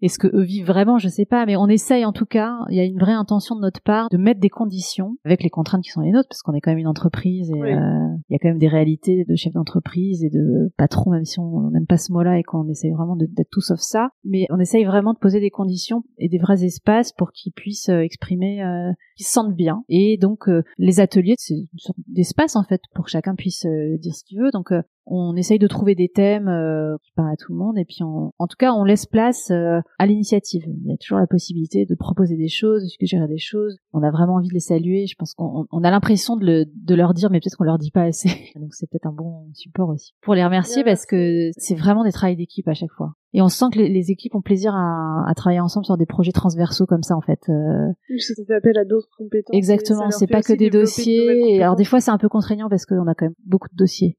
et 0.00 0.08
ce 0.08 0.18
que 0.18 0.26
eux 0.34 0.42
vivent 0.42 0.66
vraiment, 0.66 0.96
je 0.96 1.08
sais 1.08 1.26
pas, 1.26 1.44
mais 1.44 1.54
on 1.54 1.68
essaye 1.68 2.06
en 2.06 2.12
tout 2.12 2.24
cas, 2.24 2.56
il 2.70 2.76
y 2.76 2.80
a 2.80 2.84
une 2.84 2.98
vraie 2.98 3.12
intention 3.12 3.54
de 3.54 3.60
notre 3.60 3.82
part 3.82 4.08
de 4.08 4.16
mettre 4.16 4.40
des 4.40 4.48
conditions 4.48 5.18
avec 5.26 5.42
les 5.42 5.50
contraintes 5.50 5.84
qui 5.84 5.90
sont 5.90 6.00
les 6.00 6.12
nôtres, 6.12 6.28
parce 6.30 6.40
qu'on 6.40 6.54
est 6.54 6.62
quand 6.62 6.70
même 6.70 6.78
une 6.78 6.88
entreprise 6.88 7.50
et 7.50 7.60
euh, 7.60 8.08
il 8.30 8.32
y 8.32 8.36
a 8.36 8.38
quand 8.38 8.48
même 8.48 8.58
des 8.58 8.68
réalités 8.68 9.26
de 9.28 9.36
chef 9.36 9.52
d'entreprise 9.52 10.24
et 10.24 10.30
de 10.30 10.72
patron, 10.78 11.10
même 11.10 11.26
si 11.26 11.38
on 11.38 11.70
n'aime 11.70 11.86
pas 11.86 11.98
ce 11.98 12.10
mot-là 12.10 12.38
et 12.38 12.42
qu'on 12.42 12.66
essaye 12.70 12.92
vraiment 12.92 13.16
d'être 13.16 13.50
tout 13.50 13.60
sauf 13.60 13.80
ça, 13.80 14.12
mais 14.24 14.46
on 14.48 14.58
essaye 14.58 14.84
vraiment 14.84 15.12
de 15.12 15.18
poser 15.18 15.40
des 15.40 15.50
conditions 15.50 16.04
et 16.16 16.30
des 16.30 16.38
vrais 16.38 16.64
espaces 16.64 17.12
pour 17.12 17.32
qu'ils 17.32 17.52
puissent 17.52 17.90
euh, 17.90 18.00
exprimer, 18.00 18.64
qu'ils 19.16 19.26
se 19.26 19.32
sentent 19.32 19.54
bien. 19.54 19.84
Et 19.90 20.16
donc 20.16 20.48
les 20.78 21.00
ateliers, 21.00 21.34
c'est 21.36 21.54
une 21.54 21.78
sorte 21.78 21.98
d'espace 22.08 22.56
en 22.56 22.62
fait 22.62 22.80
pour 22.94 23.04
que 23.04 23.10
chacun 23.10 23.34
puisse 23.34 23.66
dire 23.66 24.14
ce 24.14 24.24
qu'il 24.24 24.40
veut. 24.40 24.50
Donc 24.52 24.72
on 25.06 25.34
essaye 25.36 25.58
de 25.58 25.66
trouver 25.66 25.94
des 25.94 26.08
thèmes 26.08 26.48
euh, 26.48 26.96
qui 27.02 27.12
parlent 27.12 27.32
à 27.32 27.36
tout 27.36 27.52
le 27.52 27.58
monde 27.58 27.76
et 27.78 27.84
puis 27.84 28.02
on, 28.02 28.32
en 28.38 28.46
tout 28.46 28.56
cas 28.58 28.72
on 28.72 28.84
laisse 28.84 29.06
place 29.06 29.50
euh, 29.50 29.80
à 29.98 30.06
l'initiative. 30.06 30.62
Il 30.66 30.90
y 30.90 30.92
a 30.92 30.96
toujours 30.96 31.18
la 31.18 31.26
possibilité 31.26 31.84
de 31.86 31.94
proposer 31.94 32.36
des 32.36 32.48
choses, 32.48 32.84
de 32.84 32.88
suggérer 32.88 33.26
des 33.26 33.38
choses. 33.38 33.76
On 33.92 34.02
a 34.02 34.10
vraiment 34.10 34.34
envie 34.34 34.48
de 34.48 34.54
les 34.54 34.60
saluer. 34.60 35.06
Je 35.06 35.14
pense 35.16 35.34
qu'on 35.34 35.66
on 35.70 35.84
a 35.84 35.90
l'impression 35.90 36.36
de, 36.36 36.44
le, 36.44 36.64
de 36.66 36.94
leur 36.94 37.14
dire, 37.14 37.30
mais 37.30 37.40
peut-être 37.40 37.56
qu'on 37.56 37.64
leur 37.64 37.78
dit 37.78 37.90
pas 37.90 38.02
assez. 38.02 38.28
Donc 38.56 38.74
c'est 38.74 38.88
peut-être 38.88 39.06
un 39.06 39.12
bon 39.12 39.48
support 39.54 39.88
aussi 39.88 40.12
pour 40.22 40.34
les 40.34 40.44
remercier 40.44 40.84
parce 40.84 41.06
que 41.06 41.50
c'est 41.56 41.74
vraiment 41.74 42.04
des 42.04 42.12
travails 42.12 42.36
d'équipe 42.36 42.68
à 42.68 42.74
chaque 42.74 42.92
fois. 42.92 43.14
Et 43.34 43.40
on 43.40 43.48
sent 43.48 43.66
que 43.72 43.78
les, 43.78 44.10
équipes 44.10 44.34
ont 44.34 44.42
plaisir 44.42 44.74
à, 44.74 45.24
à, 45.26 45.34
travailler 45.34 45.60
ensemble 45.60 45.86
sur 45.86 45.96
des 45.96 46.04
projets 46.04 46.32
transversaux 46.32 46.84
comme 46.84 47.02
ça 47.02 47.16
en 47.16 47.22
fait. 47.22 47.40
Euh... 47.48 47.92
Ça 48.18 48.34
fait 48.46 48.54
appel 48.54 48.76
à 48.76 48.84
d'autres 48.84 49.08
compétences. 49.16 49.56
Exactement, 49.56 50.10
c'est 50.10 50.26
pas 50.26 50.42
que 50.42 50.52
des 50.52 50.68
dossiers. 50.68 51.56
Et 51.56 51.62
alors 51.62 51.76
des 51.76 51.84
fois 51.84 52.00
c'est 52.00 52.10
un 52.10 52.18
peu 52.18 52.28
contraignant 52.28 52.68
parce 52.68 52.84
qu'on 52.84 53.06
a 53.06 53.14
quand 53.14 53.26
même 53.26 53.34
beaucoup 53.46 53.68
de 53.72 53.76
dossiers. 53.76 54.18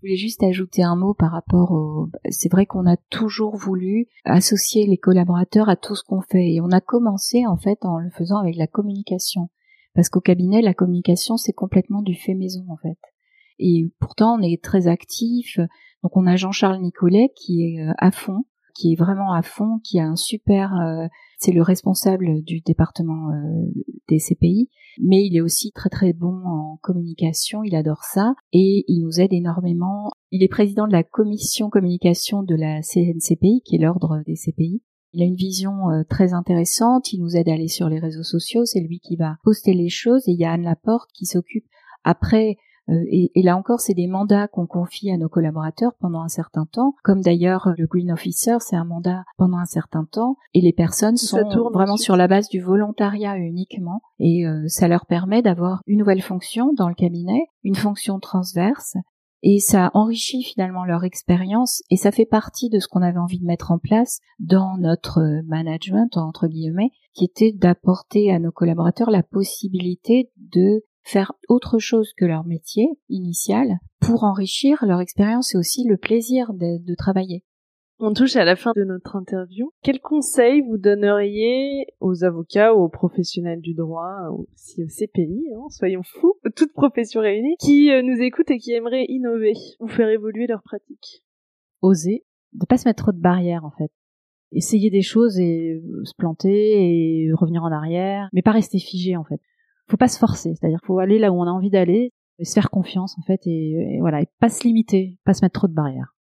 Je 0.00 0.06
voulais 0.06 0.16
juste 0.16 0.42
ajouter 0.42 0.82
un 0.82 0.96
mot 0.96 1.12
par 1.12 1.30
rapport 1.30 1.72
au... 1.72 2.08
C'est 2.30 2.50
vrai 2.50 2.64
qu'on 2.64 2.86
a 2.86 2.96
toujours 3.10 3.56
voulu 3.56 4.08
associer 4.24 4.86
les 4.86 4.96
collaborateurs 4.96 5.68
à 5.68 5.76
tout 5.76 5.94
ce 5.94 6.02
qu'on 6.02 6.22
fait 6.22 6.54
et 6.54 6.62
on 6.62 6.70
a 6.70 6.80
commencé 6.80 7.46
en 7.46 7.58
fait 7.58 7.84
en 7.84 7.98
le 7.98 8.08
faisant 8.08 8.38
avec 8.38 8.56
la 8.56 8.66
communication. 8.66 9.50
Parce 9.94 10.08
qu'au 10.08 10.22
cabinet, 10.22 10.62
la 10.62 10.72
communication, 10.72 11.36
c'est 11.36 11.52
complètement 11.52 12.00
du 12.00 12.14
fait 12.14 12.32
maison 12.32 12.64
en 12.70 12.78
fait. 12.78 12.96
Et 13.58 13.92
pourtant, 13.98 14.38
on 14.38 14.42
est 14.42 14.64
très 14.64 14.86
actif. 14.86 15.58
Donc 16.02 16.16
on 16.16 16.26
a 16.26 16.36
Jean-Charles 16.36 16.80
Nicolet 16.80 17.30
qui 17.36 17.66
est 17.66 17.82
euh, 17.86 17.92
à 17.98 18.10
fond, 18.10 18.44
qui 18.74 18.92
est 18.92 18.96
vraiment 18.96 19.32
à 19.32 19.42
fond, 19.42 19.78
qui 19.82 19.98
a 19.98 20.06
un 20.06 20.16
super... 20.16 20.74
Euh, 20.74 21.06
c'est 21.38 21.52
le 21.52 21.62
responsable 21.62 22.42
du 22.42 22.60
département 22.60 23.30
euh, 23.30 23.82
des 24.08 24.18
CPI, 24.18 24.68
mais 25.00 25.24
il 25.24 25.36
est 25.36 25.40
aussi 25.40 25.72
très 25.72 25.88
très 25.88 26.12
bon 26.12 26.42
en 26.44 26.78
communication, 26.82 27.62
il 27.64 27.74
adore 27.74 28.04
ça 28.04 28.34
et 28.52 28.84
il 28.88 29.00
nous 29.02 29.20
aide 29.20 29.32
énormément. 29.32 30.10
Il 30.30 30.42
est 30.42 30.48
président 30.48 30.86
de 30.86 30.92
la 30.92 31.02
commission 31.02 31.70
communication 31.70 32.42
de 32.42 32.54
la 32.54 32.82
CNCPI, 32.82 33.62
qui 33.64 33.76
est 33.76 33.78
l'ordre 33.78 34.22
des 34.26 34.34
CPI. 34.34 34.82
Il 35.12 35.22
a 35.22 35.24
une 35.26 35.34
vision 35.34 35.90
euh, 35.90 36.02
très 36.08 36.34
intéressante, 36.34 37.12
il 37.12 37.20
nous 37.20 37.36
aide 37.36 37.48
à 37.48 37.54
aller 37.54 37.68
sur 37.68 37.88
les 37.88 37.98
réseaux 37.98 38.22
sociaux, 38.22 38.66
c'est 38.66 38.80
lui 38.80 39.00
qui 39.00 39.16
va 39.16 39.36
poster 39.42 39.72
les 39.72 39.88
choses 39.88 40.28
et 40.28 40.32
il 40.32 40.38
y 40.38 40.44
a 40.44 40.52
Anne 40.52 40.62
Laporte 40.62 41.10
qui 41.14 41.24
s'occupe 41.24 41.64
après 42.04 42.58
euh, 42.88 43.04
et, 43.10 43.30
là 43.42 43.56
encore, 43.56 43.80
c'est 43.80 43.94
des 43.94 44.06
mandats 44.06 44.48
qu'on 44.48 44.66
confie 44.66 45.10
à 45.10 45.16
nos 45.16 45.28
collaborateurs 45.28 45.92
pendant 46.00 46.22
un 46.22 46.28
certain 46.28 46.66
temps, 46.66 46.94
comme 47.04 47.20
d'ailleurs 47.20 47.72
le 47.76 47.86
Green 47.86 48.12
Officer, 48.12 48.56
c'est 48.60 48.76
un 48.76 48.84
mandat 48.84 49.24
pendant 49.36 49.58
un 49.58 49.66
certain 49.66 50.04
temps, 50.04 50.36
et 50.54 50.60
les 50.60 50.72
personnes 50.72 51.16
sont 51.16 51.42
vraiment 51.72 51.96
sur 51.96 52.16
la 52.16 52.28
base 52.28 52.48
du 52.48 52.60
volontariat 52.60 53.36
uniquement, 53.36 54.00
et 54.18 54.46
euh, 54.46 54.64
ça 54.66 54.88
leur 54.88 55.06
permet 55.06 55.42
d'avoir 55.42 55.82
une 55.86 55.98
nouvelle 55.98 56.22
fonction 56.22 56.72
dans 56.72 56.88
le 56.88 56.94
cabinet, 56.94 57.46
une 57.62 57.76
fonction 57.76 58.18
transverse, 58.18 58.96
et 59.42 59.58
ça 59.58 59.90
enrichit 59.94 60.42
finalement 60.42 60.84
leur 60.84 61.04
expérience. 61.04 61.82
Et 61.90 61.96
ça 61.96 62.12
fait 62.12 62.26
partie 62.26 62.68
de 62.68 62.78
ce 62.78 62.88
qu'on 62.88 63.00
avait 63.00 63.18
envie 63.18 63.38
de 63.38 63.46
mettre 63.46 63.70
en 63.70 63.78
place 63.78 64.20
dans 64.38 64.76
notre 64.76 65.40
management 65.46 66.16
entre 66.18 66.46
guillemets 66.46 66.90
qui 67.14 67.24
était 67.24 67.52
d'apporter 67.52 68.30
à 68.30 68.38
nos 68.38 68.52
collaborateurs 68.52 69.10
la 69.10 69.22
possibilité 69.22 70.30
de 70.36 70.84
faire 71.02 71.32
autre 71.48 71.78
chose 71.78 72.12
que 72.16 72.24
leur 72.24 72.44
métier 72.44 72.86
initial 73.08 73.78
pour 74.00 74.24
enrichir 74.24 74.84
leur 74.86 75.00
expérience 75.00 75.54
et 75.54 75.58
aussi 75.58 75.84
le 75.84 75.96
plaisir 75.96 76.52
de, 76.54 76.94
travailler. 76.94 77.44
On 77.98 78.14
touche 78.14 78.36
à 78.36 78.44
la 78.44 78.56
fin 78.56 78.72
de 78.74 78.84
notre 78.84 79.16
interview. 79.16 79.72
Quels 79.82 80.00
conseils 80.00 80.62
vous 80.62 80.78
donneriez 80.78 81.86
aux 82.00 82.24
avocats 82.24 82.74
ou 82.74 82.82
aux 82.82 82.88
professionnels 82.88 83.60
du 83.60 83.74
droit, 83.74 84.16
aussi 84.30 84.82
aux 84.82 84.88
CPI, 84.88 85.52
hein, 85.54 85.68
soyons 85.68 86.02
fous, 86.02 86.34
toutes 86.56 86.72
professions 86.72 87.20
réunies, 87.20 87.56
qui 87.60 87.90
euh, 87.90 88.02
nous 88.02 88.20
écoutent 88.20 88.50
et 88.50 88.58
qui 88.58 88.72
aimeraient 88.72 89.04
innover 89.08 89.52
ou 89.80 89.86
faire 89.86 90.08
évoluer 90.08 90.46
leurs 90.46 90.62
pratiques 90.62 91.22
Oser, 91.82 92.24
de 92.54 92.66
pas 92.66 92.78
se 92.78 92.88
mettre 92.88 93.04
trop 93.04 93.12
de 93.12 93.20
barrières 93.20 93.64
en 93.64 93.70
fait. 93.70 93.90
Essayer 94.52 94.90
des 94.90 95.02
choses 95.02 95.38
et 95.38 95.80
se 96.04 96.12
planter 96.16 97.26
et 97.26 97.32
revenir 97.34 97.62
en 97.62 97.70
arrière, 97.70 98.28
mais 98.32 98.42
pas 98.42 98.50
rester 98.50 98.78
figé 98.78 99.16
en 99.16 99.24
fait 99.24 99.40
faut 99.90 99.96
pas 99.96 100.08
se 100.08 100.18
forcer, 100.18 100.54
c'est-à-dire 100.54 100.78
faut 100.84 100.98
aller 100.98 101.18
là 101.18 101.32
où 101.32 101.40
on 101.40 101.46
a 101.46 101.50
envie 101.50 101.70
d'aller, 101.70 102.12
et 102.38 102.44
se 102.44 102.54
faire 102.54 102.70
confiance 102.70 103.16
en 103.18 103.22
fait, 103.22 103.40
et, 103.46 103.98
voilà, 104.00 104.22
et 104.22 104.26
pas 104.38 104.48
se 104.48 104.64
limiter, 104.64 105.18
pas 105.24 105.34
se 105.34 105.44
mettre 105.44 105.60
trop 105.60 105.68
de 105.68 105.74
barrières. 105.74 106.14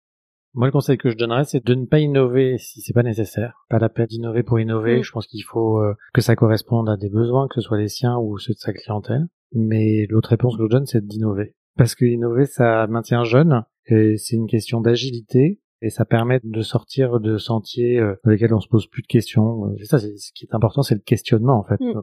Moi, 0.54 0.68
le 0.68 0.72
conseil 0.72 0.96
que 0.96 1.10
je 1.10 1.18
donnerais, 1.18 1.44
c'est 1.44 1.62
de 1.62 1.74
ne 1.74 1.84
pas 1.84 1.98
innover 1.98 2.56
si 2.56 2.80
c'est 2.80 2.94
pas 2.94 3.02
nécessaire. 3.02 3.66
Pas 3.68 3.78
la 3.78 3.90
peine 3.90 4.06
d'innover 4.06 4.42
pour 4.42 4.58
innover. 4.58 5.00
Mm. 5.00 5.02
Je 5.02 5.12
pense 5.12 5.26
qu'il 5.26 5.44
faut 5.44 5.82
euh, 5.82 5.92
que 6.14 6.22
ça 6.22 6.34
corresponde 6.34 6.88
à 6.88 6.96
des 6.96 7.10
besoins, 7.10 7.46
que 7.46 7.56
ce 7.56 7.60
soit 7.60 7.76
les 7.76 7.88
siens 7.88 8.16
ou 8.16 8.38
ceux 8.38 8.54
de 8.54 8.58
sa 8.58 8.72
clientèle. 8.72 9.26
Mais 9.52 10.06
l'autre 10.08 10.30
réponse 10.30 10.56
que 10.56 10.62
je 10.62 10.68
donne, 10.68 10.86
c'est 10.86 11.04
d'innover. 11.04 11.54
Parce 11.76 11.94
que 11.94 12.06
innover, 12.06 12.46
ça 12.46 12.86
maintient 12.86 13.24
jeune, 13.24 13.64
et 13.84 14.16
c'est 14.16 14.36
une 14.36 14.46
question 14.46 14.80
d'agilité, 14.80 15.60
et 15.82 15.90
ça 15.90 16.04
permet 16.04 16.40
de 16.42 16.60
sortir 16.62 17.20
de 17.20 17.36
sentiers 17.38 17.98
euh, 17.98 18.14
dans 18.24 18.30
lesquels 18.30 18.54
on 18.54 18.60
se 18.60 18.68
pose 18.68 18.86
plus 18.86 19.02
de 19.02 19.06
questions. 19.06 19.74
C'est 19.78 19.84
ça, 19.84 19.98
ce 19.98 20.32
qui 20.34 20.46
est 20.46 20.54
important, 20.54 20.82
c'est 20.82 20.94
le 20.94 21.00
questionnement 21.00 21.58
en 21.58 21.64
fait. 21.64 21.80
Mm 21.80 22.02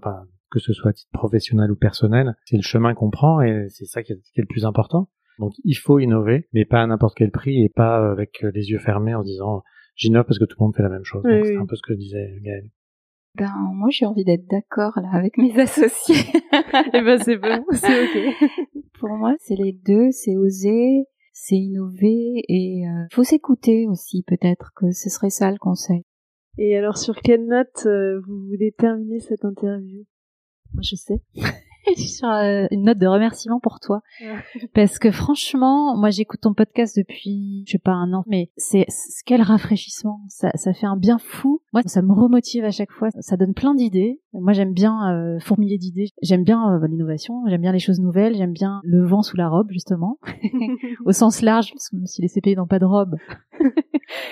que 0.53 0.59
ce 0.59 0.71
soit 0.71 0.91
à 0.91 0.93
titre 0.93 1.11
professionnel 1.11 1.71
ou 1.71 1.75
personnel, 1.75 2.35
c'est 2.45 2.57
le 2.57 2.61
chemin 2.61 2.93
qu'on 2.93 3.09
prend 3.09 3.41
et 3.41 3.65
c'est 3.69 3.85
ça 3.85 4.03
qui 4.03 4.13
est, 4.13 4.21
le 4.37 4.45
plus 4.45 4.65
important. 4.65 5.09
Donc 5.39 5.53
il 5.63 5.73
faut 5.73 5.97
innover, 5.97 6.47
mais 6.53 6.63
pas 6.63 6.83
à 6.83 6.85
n'importe 6.87 7.17
quel 7.17 7.31
prix 7.31 7.63
et 7.63 7.69
pas 7.69 8.11
avec 8.11 8.45
les 8.53 8.69
yeux 8.69 8.77
fermés 8.77 9.15
en 9.15 9.23
se 9.23 9.27
disant 9.27 9.63
j'innove 9.95 10.25
parce 10.25 10.37
que 10.37 10.45
tout 10.45 10.55
le 10.59 10.65
monde 10.65 10.75
fait 10.75 10.83
la 10.83 10.89
même 10.89 11.03
chose. 11.03 11.23
c'est 11.25 11.57
un 11.57 11.65
peu 11.65 11.75
ce 11.75 11.81
que 11.81 11.93
disait 11.93 12.39
Gaël. 12.43 12.69
Ben 13.35 13.51
moi 13.73 13.89
j'ai 13.89 14.05
envie 14.05 14.23
d'être 14.23 14.45
d'accord 14.47 14.93
là 14.97 15.09
avec 15.11 15.39
mes 15.39 15.59
associés. 15.59 16.15
et 16.15 16.83
eh 16.93 17.01
ben 17.01 17.17
c'est 17.17 17.37
bon, 17.37 17.65
c'est 17.71 18.03
ok. 18.03 18.51
Pour 18.99 19.09
moi 19.09 19.33
c'est 19.39 19.55
les 19.55 19.73
deux, 19.73 20.11
c'est 20.11 20.37
oser, 20.37 21.05
c'est 21.33 21.57
innover 21.57 22.43
et 22.47 22.87
euh, 22.87 23.05
faut 23.11 23.23
s'écouter 23.23 23.87
aussi 23.87 24.23
peut-être 24.23 24.71
que 24.75 24.91
ce 24.91 25.09
serait 25.09 25.31
ça 25.31 25.51
le 25.51 25.57
conseil. 25.57 26.03
Et 26.57 26.77
alors 26.77 26.97
sur 26.97 27.15
quelle 27.15 27.47
note 27.47 27.85
euh, 27.87 28.21
vous 28.25 28.45
voulez 28.47 28.71
terminer 28.71 29.19
cette 29.19 29.43
interview? 29.43 30.05
Moi 30.73 30.83
je 30.83 30.95
sais. 30.95 31.21
sur 31.97 32.29
euh, 32.29 32.67
une 32.71 32.83
note 32.83 32.97
de 32.97 33.07
remerciement 33.07 33.59
pour 33.59 33.79
toi 33.79 34.01
parce 34.73 34.99
que 34.99 35.11
franchement 35.11 35.97
moi 35.97 36.11
j'écoute 36.11 36.41
ton 36.41 36.53
podcast 36.53 36.97
depuis 36.97 37.65
je 37.67 37.73
sais 37.73 37.77
pas 37.77 37.91
un 37.91 38.13
an 38.13 38.23
mais 38.25 38.51
c'est 38.55 38.85
quel 39.25 39.41
rafraîchissement 39.41 40.21
ça, 40.29 40.51
ça 40.55 40.73
fait 40.73 40.85
un 40.85 40.95
bien 40.95 41.17
fou 41.17 41.61
moi 41.73 41.81
ça 41.85 42.01
me 42.01 42.13
remotive 42.13 42.63
à 42.63 42.71
chaque 42.71 42.91
fois. 42.91 43.09
Ça 43.19 43.35
donne 43.37 43.53
plein 43.53 43.73
d'idées. 43.75 44.21
Moi 44.33 44.53
j'aime 44.53 44.73
bien 44.73 45.11
euh, 45.11 45.39
fourmiller 45.39 45.77
d'idées. 45.77 46.09
J'aime 46.21 46.43
bien 46.43 46.73
euh, 46.73 46.87
l'innovation. 46.87 47.43
J'aime 47.47 47.61
bien 47.61 47.71
les 47.71 47.79
choses 47.79 47.99
nouvelles. 47.99 48.35
J'aime 48.35 48.53
bien 48.53 48.79
le 48.83 49.05
vent 49.05 49.21
sous 49.21 49.37
la 49.37 49.49
robe 49.49 49.71
justement. 49.71 50.19
Au 51.05 51.11
sens 51.11 51.41
large 51.41 51.71
parce 51.73 51.89
que 51.89 51.95
même 51.95 52.05
si 52.05 52.21
les 52.21 52.29
CPI 52.29 52.55
n'ont 52.55 52.67
pas 52.67 52.79
de 52.79 52.85
robe. 52.85 53.15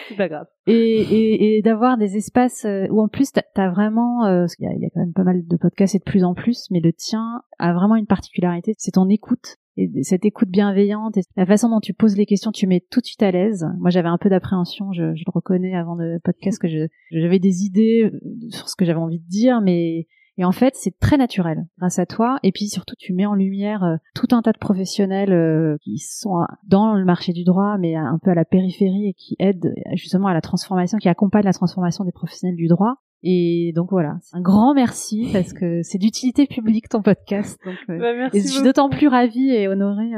C'est 0.09 0.17
pas 0.17 0.29
grave. 0.29 0.47
Et, 0.67 0.73
et, 0.73 1.57
et 1.57 1.61
d'avoir 1.61 1.97
des 1.97 2.15
espaces 2.15 2.67
où 2.89 3.01
en 3.01 3.07
plus 3.07 3.31
t'as 3.31 3.41
as 3.55 3.69
vraiment 3.71 4.25
il 4.27 4.47
y 4.59 4.67
a, 4.67 4.73
y 4.73 4.85
a 4.85 4.89
quand 4.93 4.99
même 4.99 5.13
pas 5.13 5.23
mal 5.23 5.45
de 5.45 5.57
podcasts 5.57 5.95
et 5.95 5.99
de 5.99 6.03
plus 6.03 6.23
en 6.23 6.33
plus 6.33 6.67
mais 6.69 6.79
le 6.79 6.93
tien 6.93 7.41
a 7.57 7.73
vraiment 7.73 7.95
une 7.95 8.05
particularité, 8.05 8.73
c'est 8.77 8.91
ton 8.91 9.09
écoute. 9.09 9.57
Et 9.77 10.03
cette 10.03 10.25
écoute 10.25 10.49
bienveillante 10.49 11.17
et 11.17 11.21
la 11.37 11.45
façon 11.45 11.69
dont 11.69 11.79
tu 11.79 11.93
poses 11.93 12.17
les 12.17 12.25
questions, 12.25 12.51
tu 12.51 12.67
mets 12.67 12.83
tout 12.91 12.99
de 12.99 13.05
suite 13.05 13.23
à 13.23 13.31
l'aise. 13.31 13.65
Moi, 13.79 13.89
j'avais 13.89 14.09
un 14.09 14.17
peu 14.17 14.29
d'appréhension, 14.29 14.91
je, 14.93 15.03
le 15.03 15.31
reconnais 15.31 15.75
avant 15.75 15.95
le 15.95 16.19
podcast 16.23 16.59
que 16.59 16.67
j'avais 17.11 17.39
des 17.39 17.63
idées 17.63 18.11
sur 18.49 18.69
ce 18.69 18.75
que 18.75 18.85
j'avais 18.85 18.99
envie 18.99 19.19
de 19.19 19.27
dire, 19.27 19.61
mais 19.61 20.07
et 20.37 20.45
en 20.45 20.51
fait, 20.51 20.75
c'est 20.75 20.97
très 20.97 21.17
naturel 21.17 21.67
grâce 21.77 21.99
à 21.99 22.05
toi. 22.05 22.39
Et 22.41 22.51
puis 22.51 22.67
surtout, 22.67 22.95
tu 22.97 23.13
mets 23.13 23.25
en 23.25 23.35
lumière 23.35 23.83
euh, 23.83 23.97
tout 24.15 24.27
un 24.31 24.41
tas 24.41 24.53
de 24.53 24.57
professionnels 24.57 25.33
euh, 25.33 25.77
qui 25.83 25.97
sont 25.97 26.45
dans 26.67 26.95
le 26.95 27.05
marché 27.05 27.33
du 27.33 27.43
droit, 27.43 27.77
mais 27.77 27.95
un 27.95 28.17
peu 28.23 28.31
à 28.31 28.35
la 28.35 28.45
périphérie 28.45 29.09
et 29.09 29.13
qui 29.13 29.35
aident 29.39 29.73
justement 29.93 30.27
à 30.27 30.33
la 30.33 30.41
transformation, 30.41 30.97
qui 30.97 31.09
accompagnent 31.09 31.45
la 31.45 31.53
transformation 31.53 32.05
des 32.05 32.11
professionnels 32.11 32.55
du 32.55 32.67
droit. 32.67 32.95
Et 33.23 33.71
donc 33.75 33.91
voilà, 33.91 34.17
un 34.33 34.41
grand 34.41 34.73
merci 34.73 35.29
parce 35.31 35.53
que 35.53 35.83
c'est 35.83 35.99
d'utilité 35.99 36.47
publique 36.47 36.89
ton 36.89 37.01
podcast. 37.01 37.59
Donc, 37.63 37.75
euh, 37.89 37.99
bah, 37.99 38.13
merci 38.15 38.37
et 38.37 38.41
je 38.41 38.47
suis 38.47 38.63
d'autant 38.63 38.89
plus 38.89 39.07
ravie 39.07 39.51
et 39.51 39.67
honorée 39.67 40.11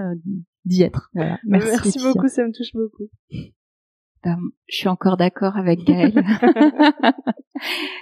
d'y 0.66 0.84
être. 0.84 1.10
Voilà. 1.14 1.38
Merci, 1.43 1.68
merci 1.70 1.99
beaucoup, 1.99 2.28
ça 2.30 2.43
me 2.43 2.54
touche 2.54 2.74
beaucoup. 2.74 3.10
Ben, 4.24 4.38
je 4.68 4.78
suis 4.78 4.88
encore 4.88 5.18
d'accord 5.18 5.58
avec 5.58 5.84
Gaëlle. 5.84 6.24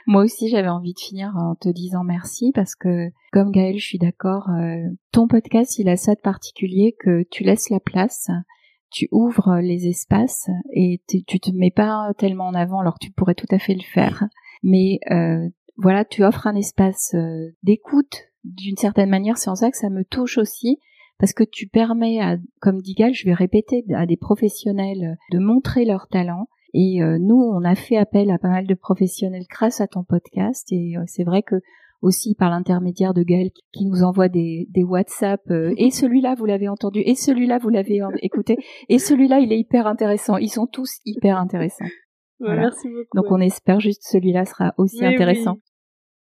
Moi 0.08 0.24
aussi, 0.24 0.50
j'avais 0.50 0.70
envie 0.70 0.94
de 0.94 1.00
finir 1.00 1.34
en 1.36 1.56
te 1.56 1.70
disant 1.70 2.04
merci 2.04 2.52
parce 2.54 2.76
que, 2.76 3.10
comme 3.32 3.50
Gaëlle, 3.50 3.80
je 3.80 3.86
suis 3.86 3.98
d'accord. 3.98 4.48
Euh, 4.50 4.88
ton 5.12 5.28
podcast, 5.28 5.80
il 5.80 5.90
a 5.90 5.98
ça 5.98 6.14
de 6.14 6.20
particulier 6.20 6.96
que 7.00 7.24
tu 7.32 7.44
laisses 7.44 7.72
la 7.72 7.80
place, 7.80 8.30
tu 8.92 9.08
ouvres 9.12 9.60
les 9.62 9.88
espaces 9.88 10.50
et 10.74 11.02
tu 11.08 11.40
te 11.40 11.52
mets 11.52 11.72
pas 11.72 12.12
tellement 12.18 12.48
en 12.48 12.54
avant 12.54 12.80
alors 12.82 12.96
que 12.96 13.06
tu 13.06 13.12
pourrais 13.12 13.36
tout 13.36 13.48
à 13.50 13.60
fait 13.60 13.74
le 13.74 13.84
faire. 13.84 14.26
Mais 14.64 15.00
euh, 15.10 15.50
voilà, 15.78 16.06
tu 16.06 16.24
offres 16.24 16.48
un 16.48 16.56
espace 16.56 17.14
euh, 17.16 17.56
d'écoute 17.64 18.28
d'une 18.44 18.78
certaine 18.78 19.10
manière. 19.10 19.38
C'est 19.38 19.50
en 19.50 19.56
ça 19.56 19.72
que 19.72 19.78
ça 19.78 19.90
me 19.90 20.04
touche 20.04 20.38
aussi 20.38 20.80
parce 21.20 21.34
que 21.34 21.44
tu 21.44 21.68
permets, 21.68 22.20
à, 22.20 22.38
comme 22.60 22.82
dit 22.82 22.96
Gal, 22.96 23.14
je 23.14 23.26
vais 23.26 23.34
répéter, 23.34 23.86
à 23.94 24.06
des 24.06 24.18
professionnels 24.18 25.18
de 25.32 25.40
montrer 25.40 25.86
leur 25.86 26.08
talent. 26.08 26.48
Et 26.74 27.04
euh, 27.04 27.18
nous, 27.20 27.36
on 27.36 27.64
a 27.64 27.76
fait 27.76 27.98
appel 27.98 28.32
à 28.32 28.38
pas 28.38 28.50
mal 28.50 28.66
de 28.66 28.74
professionnels 28.74 29.46
grâce 29.50 29.82
à 29.82 29.88
ton 29.88 30.04
podcast. 30.04 30.72
Et 30.72 30.98
euh, 30.98 31.04
c'est 31.06 31.24
vrai 31.24 31.44
que 31.44 31.56
aussi 32.02 32.36
par 32.36 32.50
l'intermédiaire 32.50 33.14
de 33.14 33.24
Gaël 33.24 33.50
qui 33.72 33.86
nous 33.86 34.04
envoie 34.04 34.30
des, 34.30 34.68
des 34.70 34.84
WhatsApp 34.84 35.42
euh, 35.50 35.74
et 35.78 35.92
celui-là 35.92 36.36
vous 36.38 36.46
l'avez 36.46 36.68
entendu 36.68 37.02
et 37.06 37.16
celui-là 37.16 37.60
vous 37.60 37.70
l'avez 37.70 38.02
écouté 38.22 38.58
et 38.90 39.00
celui-là 39.00 39.40
il 39.40 39.52
est 39.52 39.60
hyper 39.60 39.88
intéressant. 39.88 40.38
Ils 40.38 40.50
sont 40.50 40.68
tous 40.68 41.00
hyper 41.06 41.38
intéressants. 41.38 41.86
Merci 42.40 42.88
beaucoup 42.88 43.16
donc 43.16 43.32
on 43.32 43.40
espère 43.40 43.80
juste 43.80 44.04
celui-là 44.04 44.46
sera 44.46 44.74
aussi 44.78 45.06
intéressant. 45.06 45.58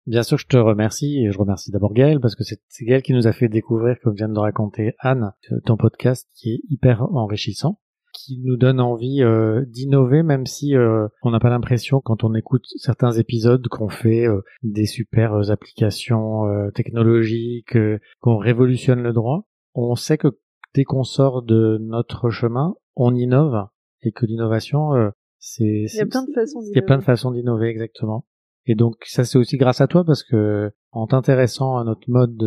Bien 0.08 0.24
sûr, 0.24 0.38
je 0.38 0.48
te 0.48 0.56
remercie 0.56 1.26
et 1.26 1.32
je 1.34 1.38
remercie 1.38 1.70
d'abord 1.70 1.94
Gaël 1.94 2.22
parce 2.22 2.36
que 2.36 2.44
c'est 2.46 2.86
Gaël 2.86 3.02
qui 3.02 3.12
nous 3.12 3.28
a 3.28 3.34
fait 3.34 3.50
découvrir, 3.50 3.98
comme 4.02 4.16
vient 4.16 4.30
de 4.30 4.34
le 4.34 4.40
raconter 4.40 4.94
Anne, 5.00 5.34
ton 5.66 5.76
podcast 5.76 6.30
qui 6.34 6.54
est 6.54 6.62
hyper 6.70 7.02
enrichissant, 7.14 7.82
qui 8.18 8.40
nous 8.44 8.58
donne 8.58 8.80
envie 8.80 9.22
euh, 9.22 9.64
d'innover, 9.68 10.24
même 10.24 10.48
si 10.48 10.76
euh, 10.76 11.08
on 11.22 11.30
n'a 11.30 11.40
pas 11.40 11.50
l'impression 11.50 12.02
quand 12.02 12.24
on 12.24 12.34
écoute 12.34 12.66
certains 12.78 13.12
épisodes 13.12 13.66
qu'on 13.68 13.90
fait 13.90 14.28
euh, 14.28 14.42
des 14.64 14.88
super 14.88 15.50
applications 15.52 16.44
technologiques, 16.74 17.78
qu'on 18.20 18.38
révolutionne 18.38 19.04
le 19.04 19.14
droit. 19.14 19.48
On 19.76 19.96
sait 19.96 20.18
que 20.18 20.40
dès 20.74 20.84
qu'on 20.84 21.04
sort 21.04 21.44
de 21.44 21.78
notre 21.80 22.30
chemin, 22.30 22.76
on 22.96 23.14
innove 23.14 23.68
et 24.02 24.12
que 24.12 24.26
l'innovation, 24.26 25.12
c'est 25.38 25.64
il 25.64 25.96
y 25.96 26.00
a 26.00 26.06
plein 26.06 26.24
de 26.24 26.34
façons 26.34 26.60
d'innover. 26.60 26.72
Il 26.72 26.76
y 26.76 26.80
a 26.80 26.86
plein 26.86 26.98
de 26.98 27.04
façons 27.04 27.32
d'innover 27.32 27.68
exactement. 27.68 28.26
Et 28.68 28.76
donc 28.76 28.96
ça 29.06 29.24
c'est 29.24 29.38
aussi 29.38 29.56
grâce 29.56 29.80
à 29.80 29.88
toi 29.88 30.04
parce 30.04 30.24
que 30.24 30.72
en 30.92 31.08
t'intéressant 31.08 31.78
à 31.78 31.86
notre 31.86 32.10
mode 32.10 32.38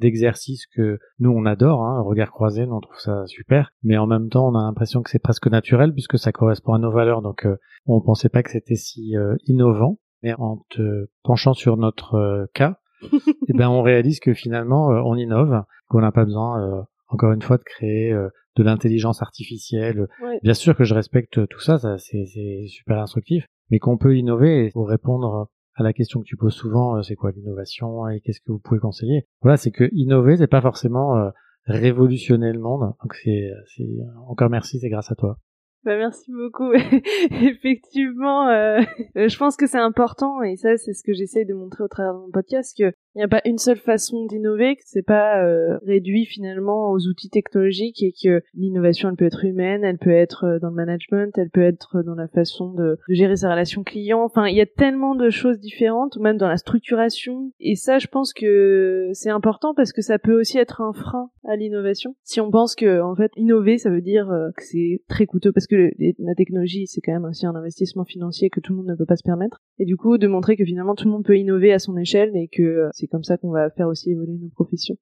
d'exercice 0.00 0.66
que 0.66 0.98
nous 1.20 1.30
on 1.30 1.46
adore, 1.46 1.84
hein, 1.84 2.02
regard 2.02 2.32
croisé, 2.32 2.66
nous 2.66 2.74
on 2.74 2.80
trouve 2.80 2.98
ça 2.98 3.24
super, 3.26 3.70
mais 3.84 3.96
en 3.96 4.08
même 4.08 4.28
temps 4.28 4.48
on 4.48 4.58
a 4.58 4.62
l'impression 4.62 5.02
que 5.02 5.10
c'est 5.10 5.20
presque 5.20 5.46
naturel 5.46 5.92
puisque 5.92 6.18
ça 6.18 6.32
correspond 6.32 6.72
à 6.72 6.78
nos 6.78 6.90
valeurs, 6.90 7.22
donc 7.22 7.46
euh, 7.46 7.56
on 7.86 8.00
pensait 8.00 8.28
pas 8.28 8.42
que 8.42 8.50
c'était 8.50 8.74
si 8.74 9.16
euh, 9.16 9.36
innovant, 9.46 10.00
mais 10.24 10.34
en 10.34 10.64
te 10.68 11.06
penchant 11.22 11.54
sur 11.54 11.76
notre 11.76 12.16
euh, 12.16 12.46
cas, 12.54 12.78
eh 13.12 13.52
ben 13.52 13.68
on 13.68 13.82
réalise 13.82 14.18
que 14.18 14.34
finalement 14.34 14.88
on 14.88 15.14
innove, 15.14 15.62
qu'on 15.86 16.00
n'a 16.00 16.10
pas 16.10 16.24
besoin 16.24 16.84
encore 17.06 17.30
une 17.30 17.42
fois 17.42 17.56
de 17.56 17.62
créer 17.62 18.12
de 18.12 18.62
l'intelligence 18.64 19.22
artificielle. 19.22 20.08
Bien 20.42 20.54
sûr 20.54 20.74
que 20.74 20.82
je 20.82 20.94
respecte 20.94 21.46
tout 21.46 21.60
ça, 21.60 21.78
ça 21.78 21.96
c'est 21.98 22.66
super 22.66 22.98
instructif, 22.98 23.46
mais 23.70 23.78
qu'on 23.78 23.98
peut 23.98 24.16
innover 24.16 24.70
pour 24.72 24.88
répondre 24.88 25.48
à 25.78 25.84
la 25.84 25.92
question 25.92 26.20
que 26.20 26.24
tu 26.24 26.36
poses 26.36 26.54
souvent, 26.54 26.96
euh, 26.96 27.02
c'est 27.02 27.14
quoi 27.14 27.30
l'innovation 27.30 28.08
et 28.08 28.20
qu'est-ce 28.20 28.40
que 28.40 28.50
vous 28.52 28.58
pouvez 28.58 28.80
conseiller? 28.80 29.26
Voilà, 29.42 29.56
c'est 29.56 29.70
que 29.70 29.88
innover, 29.92 30.36
c'est 30.36 30.48
pas 30.48 30.60
forcément 30.60 31.16
euh, 31.16 31.30
révolutionner 31.66 32.52
le 32.52 32.58
monde. 32.58 32.92
Donc 33.02 33.14
c'est, 33.14 33.50
c'est 33.76 33.88
encore 34.26 34.50
merci, 34.50 34.80
c'est 34.80 34.88
grâce 34.88 35.10
à 35.12 35.14
toi. 35.14 35.38
Bah, 35.84 35.96
merci 35.96 36.32
beaucoup. 36.32 36.72
Effectivement, 37.30 38.48
euh, 38.48 38.80
je 39.14 39.38
pense 39.38 39.56
que 39.56 39.66
c'est 39.66 39.78
important 39.78 40.42
et 40.42 40.56
ça 40.56 40.76
c'est 40.76 40.92
ce 40.92 41.02
que 41.02 41.12
j'essaye 41.12 41.46
de 41.46 41.54
montrer 41.54 41.84
au 41.84 41.88
travers 41.88 42.14
de 42.14 42.18
mon 42.18 42.30
podcast 42.30 42.76
que 42.76 42.92
il 43.18 43.22
n'y 43.22 43.24
a 43.24 43.28
pas 43.28 43.42
une 43.46 43.58
seule 43.58 43.78
façon 43.78 44.26
d'innover, 44.26 44.76
que 44.76 44.82
c'est 44.84 45.02
pas 45.02 45.42
euh, 45.42 45.76
réduit 45.84 46.24
finalement 46.24 46.92
aux 46.92 47.08
outils 47.08 47.30
technologiques 47.30 48.00
et 48.00 48.12
que 48.12 48.42
l'innovation 48.54 49.08
elle 49.08 49.16
peut 49.16 49.24
être 49.24 49.44
humaine, 49.44 49.82
elle 49.82 49.98
peut 49.98 50.12
être 50.12 50.44
euh, 50.44 50.58
dans 50.60 50.68
le 50.68 50.76
management, 50.76 51.36
elle 51.36 51.50
peut 51.50 51.64
être 51.64 52.04
dans 52.04 52.14
la 52.14 52.28
façon 52.28 52.72
de, 52.74 52.96
gérer 53.08 53.34
sa 53.34 53.50
relation 53.50 53.82
client. 53.82 54.22
Enfin, 54.22 54.46
il 54.46 54.54
y 54.54 54.60
a 54.60 54.66
tellement 54.66 55.16
de 55.16 55.30
choses 55.30 55.58
différentes, 55.58 56.16
même 56.18 56.36
dans 56.36 56.46
la 56.46 56.58
structuration. 56.58 57.50
Et 57.58 57.74
ça, 57.74 57.98
je 57.98 58.06
pense 58.06 58.32
que 58.32 59.10
c'est 59.14 59.30
important 59.30 59.74
parce 59.74 59.92
que 59.92 60.00
ça 60.00 60.20
peut 60.20 60.38
aussi 60.38 60.56
être 60.56 60.80
un 60.80 60.92
frein 60.92 61.30
à 61.44 61.56
l'innovation. 61.56 62.14
Si 62.22 62.40
on 62.40 62.52
pense 62.52 62.76
que 62.76 63.00
en 63.00 63.16
fait 63.16 63.32
innover, 63.34 63.78
ça 63.78 63.90
veut 63.90 64.00
dire 64.00 64.30
euh, 64.30 64.50
que 64.56 64.62
c'est 64.62 65.02
très 65.08 65.26
coûteux 65.26 65.50
parce 65.50 65.66
que 65.66 65.90
la 66.20 66.34
technologie 66.36 66.86
c'est 66.86 67.00
quand 67.00 67.12
même 67.12 67.24
aussi 67.24 67.46
un 67.46 67.56
investissement 67.56 68.04
financier 68.04 68.48
que 68.48 68.60
tout 68.60 68.74
le 68.74 68.76
monde 68.76 68.86
ne 68.86 68.94
peut 68.94 69.06
pas 69.06 69.16
se 69.16 69.24
permettre. 69.24 69.60
Et 69.80 69.86
du 69.86 69.96
coup, 69.96 70.18
de 70.18 70.28
montrer 70.28 70.56
que 70.56 70.64
finalement 70.64 70.94
tout 70.94 71.06
le 71.06 71.10
monde 71.10 71.24
peut 71.24 71.36
innover 71.36 71.72
à 71.72 71.80
son 71.80 71.96
échelle 71.96 72.36
et 72.36 72.46
que 72.46 72.88
c'est 72.92 73.07
comme 73.10 73.24
ça 73.24 73.36
qu'on 73.36 73.50
va 73.50 73.70
faire 73.70 73.88
aussi 73.88 74.10
évoluer 74.10 74.38
nos 74.38 74.48
professions. 74.48 74.96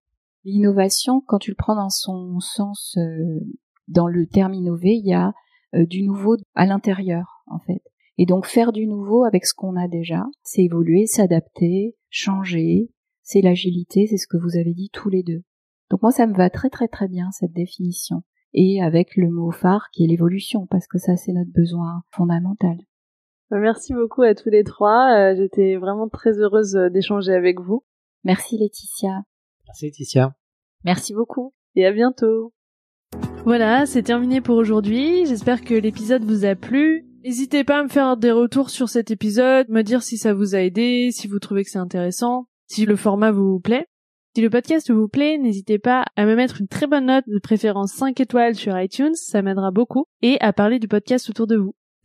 L'innovation, 0.44 1.20
quand 1.26 1.38
tu 1.38 1.50
le 1.50 1.56
prends 1.56 1.74
dans 1.74 1.90
son 1.90 2.38
sens, 2.40 2.96
euh, 2.98 3.40
dans 3.88 4.06
le 4.06 4.26
terme 4.26 4.54
innover, 4.54 4.94
il 4.94 5.06
y 5.06 5.14
a 5.14 5.34
euh, 5.74 5.86
du 5.86 6.02
nouveau 6.02 6.36
à 6.54 6.66
l'intérieur, 6.66 7.42
en 7.46 7.58
fait. 7.58 7.82
Et 8.18 8.26
donc 8.26 8.46
faire 8.46 8.72
du 8.72 8.86
nouveau 8.86 9.24
avec 9.24 9.44
ce 9.44 9.54
qu'on 9.54 9.76
a 9.76 9.88
déjà, 9.88 10.24
c'est 10.42 10.62
évoluer, 10.62 11.06
s'adapter, 11.06 11.96
changer, 12.08 12.90
c'est 13.22 13.42
l'agilité, 13.42 14.06
c'est 14.06 14.16
ce 14.16 14.26
que 14.26 14.36
vous 14.36 14.56
avez 14.56 14.72
dit 14.72 14.88
tous 14.92 15.10
les 15.10 15.22
deux. 15.22 15.42
Donc 15.90 16.02
moi, 16.02 16.12
ça 16.12 16.26
me 16.26 16.34
va 16.34 16.48
très 16.48 16.70
très 16.70 16.88
très 16.88 17.08
bien 17.08 17.30
cette 17.32 17.52
définition. 17.52 18.22
Et 18.54 18.80
avec 18.82 19.16
le 19.16 19.28
mot 19.28 19.50
phare 19.50 19.88
qui 19.92 20.04
est 20.04 20.06
l'évolution, 20.06 20.66
parce 20.66 20.86
que 20.86 20.98
ça, 20.98 21.16
c'est 21.16 21.32
notre 21.32 21.52
besoin 21.52 22.02
fondamental. 22.10 22.78
Bah, 23.50 23.58
merci 23.58 23.92
beaucoup 23.92 24.22
à 24.22 24.34
tous 24.34 24.48
les 24.48 24.64
trois. 24.64 25.12
Euh, 25.12 25.34
j'étais 25.36 25.76
vraiment 25.76 26.08
très 26.08 26.38
heureuse 26.38 26.72
d'échanger 26.92 27.32
avec 27.32 27.60
vous. 27.60 27.84
Merci 28.26 28.58
Laetitia. 28.58 29.22
Merci 29.68 29.84
Laetitia. 29.84 30.34
Merci 30.84 31.14
beaucoup. 31.14 31.54
Et 31.76 31.86
à 31.86 31.92
bientôt. 31.92 32.52
Voilà, 33.44 33.86
c'est 33.86 34.02
terminé 34.02 34.40
pour 34.40 34.56
aujourd'hui. 34.56 35.26
J'espère 35.26 35.62
que 35.62 35.74
l'épisode 35.74 36.24
vous 36.24 36.44
a 36.44 36.56
plu. 36.56 37.06
N'hésitez 37.22 37.62
pas 37.62 37.78
à 37.78 37.82
me 37.84 37.88
faire 37.88 38.16
des 38.16 38.32
retours 38.32 38.70
sur 38.70 38.88
cet 38.88 39.12
épisode, 39.12 39.68
me 39.68 39.82
dire 39.82 40.02
si 40.02 40.18
ça 40.18 40.34
vous 40.34 40.56
a 40.56 40.58
aidé, 40.58 41.10
si 41.12 41.28
vous 41.28 41.38
trouvez 41.38 41.62
que 41.62 41.70
c'est 41.70 41.78
intéressant, 41.78 42.48
si 42.66 42.84
le 42.84 42.96
format 42.96 43.30
vous 43.30 43.60
plaît. 43.60 43.86
Si 44.34 44.42
le 44.42 44.50
podcast 44.50 44.90
vous 44.90 45.06
plaît, 45.06 45.38
n'hésitez 45.38 45.78
pas 45.78 46.04
à 46.16 46.26
me 46.26 46.34
mettre 46.34 46.60
une 46.60 46.66
très 46.66 46.88
bonne 46.88 47.06
note, 47.06 47.24
de 47.28 47.38
préférence 47.38 47.92
5 47.92 48.18
étoiles 48.18 48.56
sur 48.56 48.76
iTunes, 48.76 49.14
ça 49.14 49.40
m'aidera 49.40 49.70
beaucoup, 49.70 50.06
et 50.20 50.36
à 50.40 50.52
parler 50.52 50.80
du 50.80 50.88
podcast 50.88 51.30
autour 51.30 51.46
de 51.46 51.56
vous. 51.56 51.76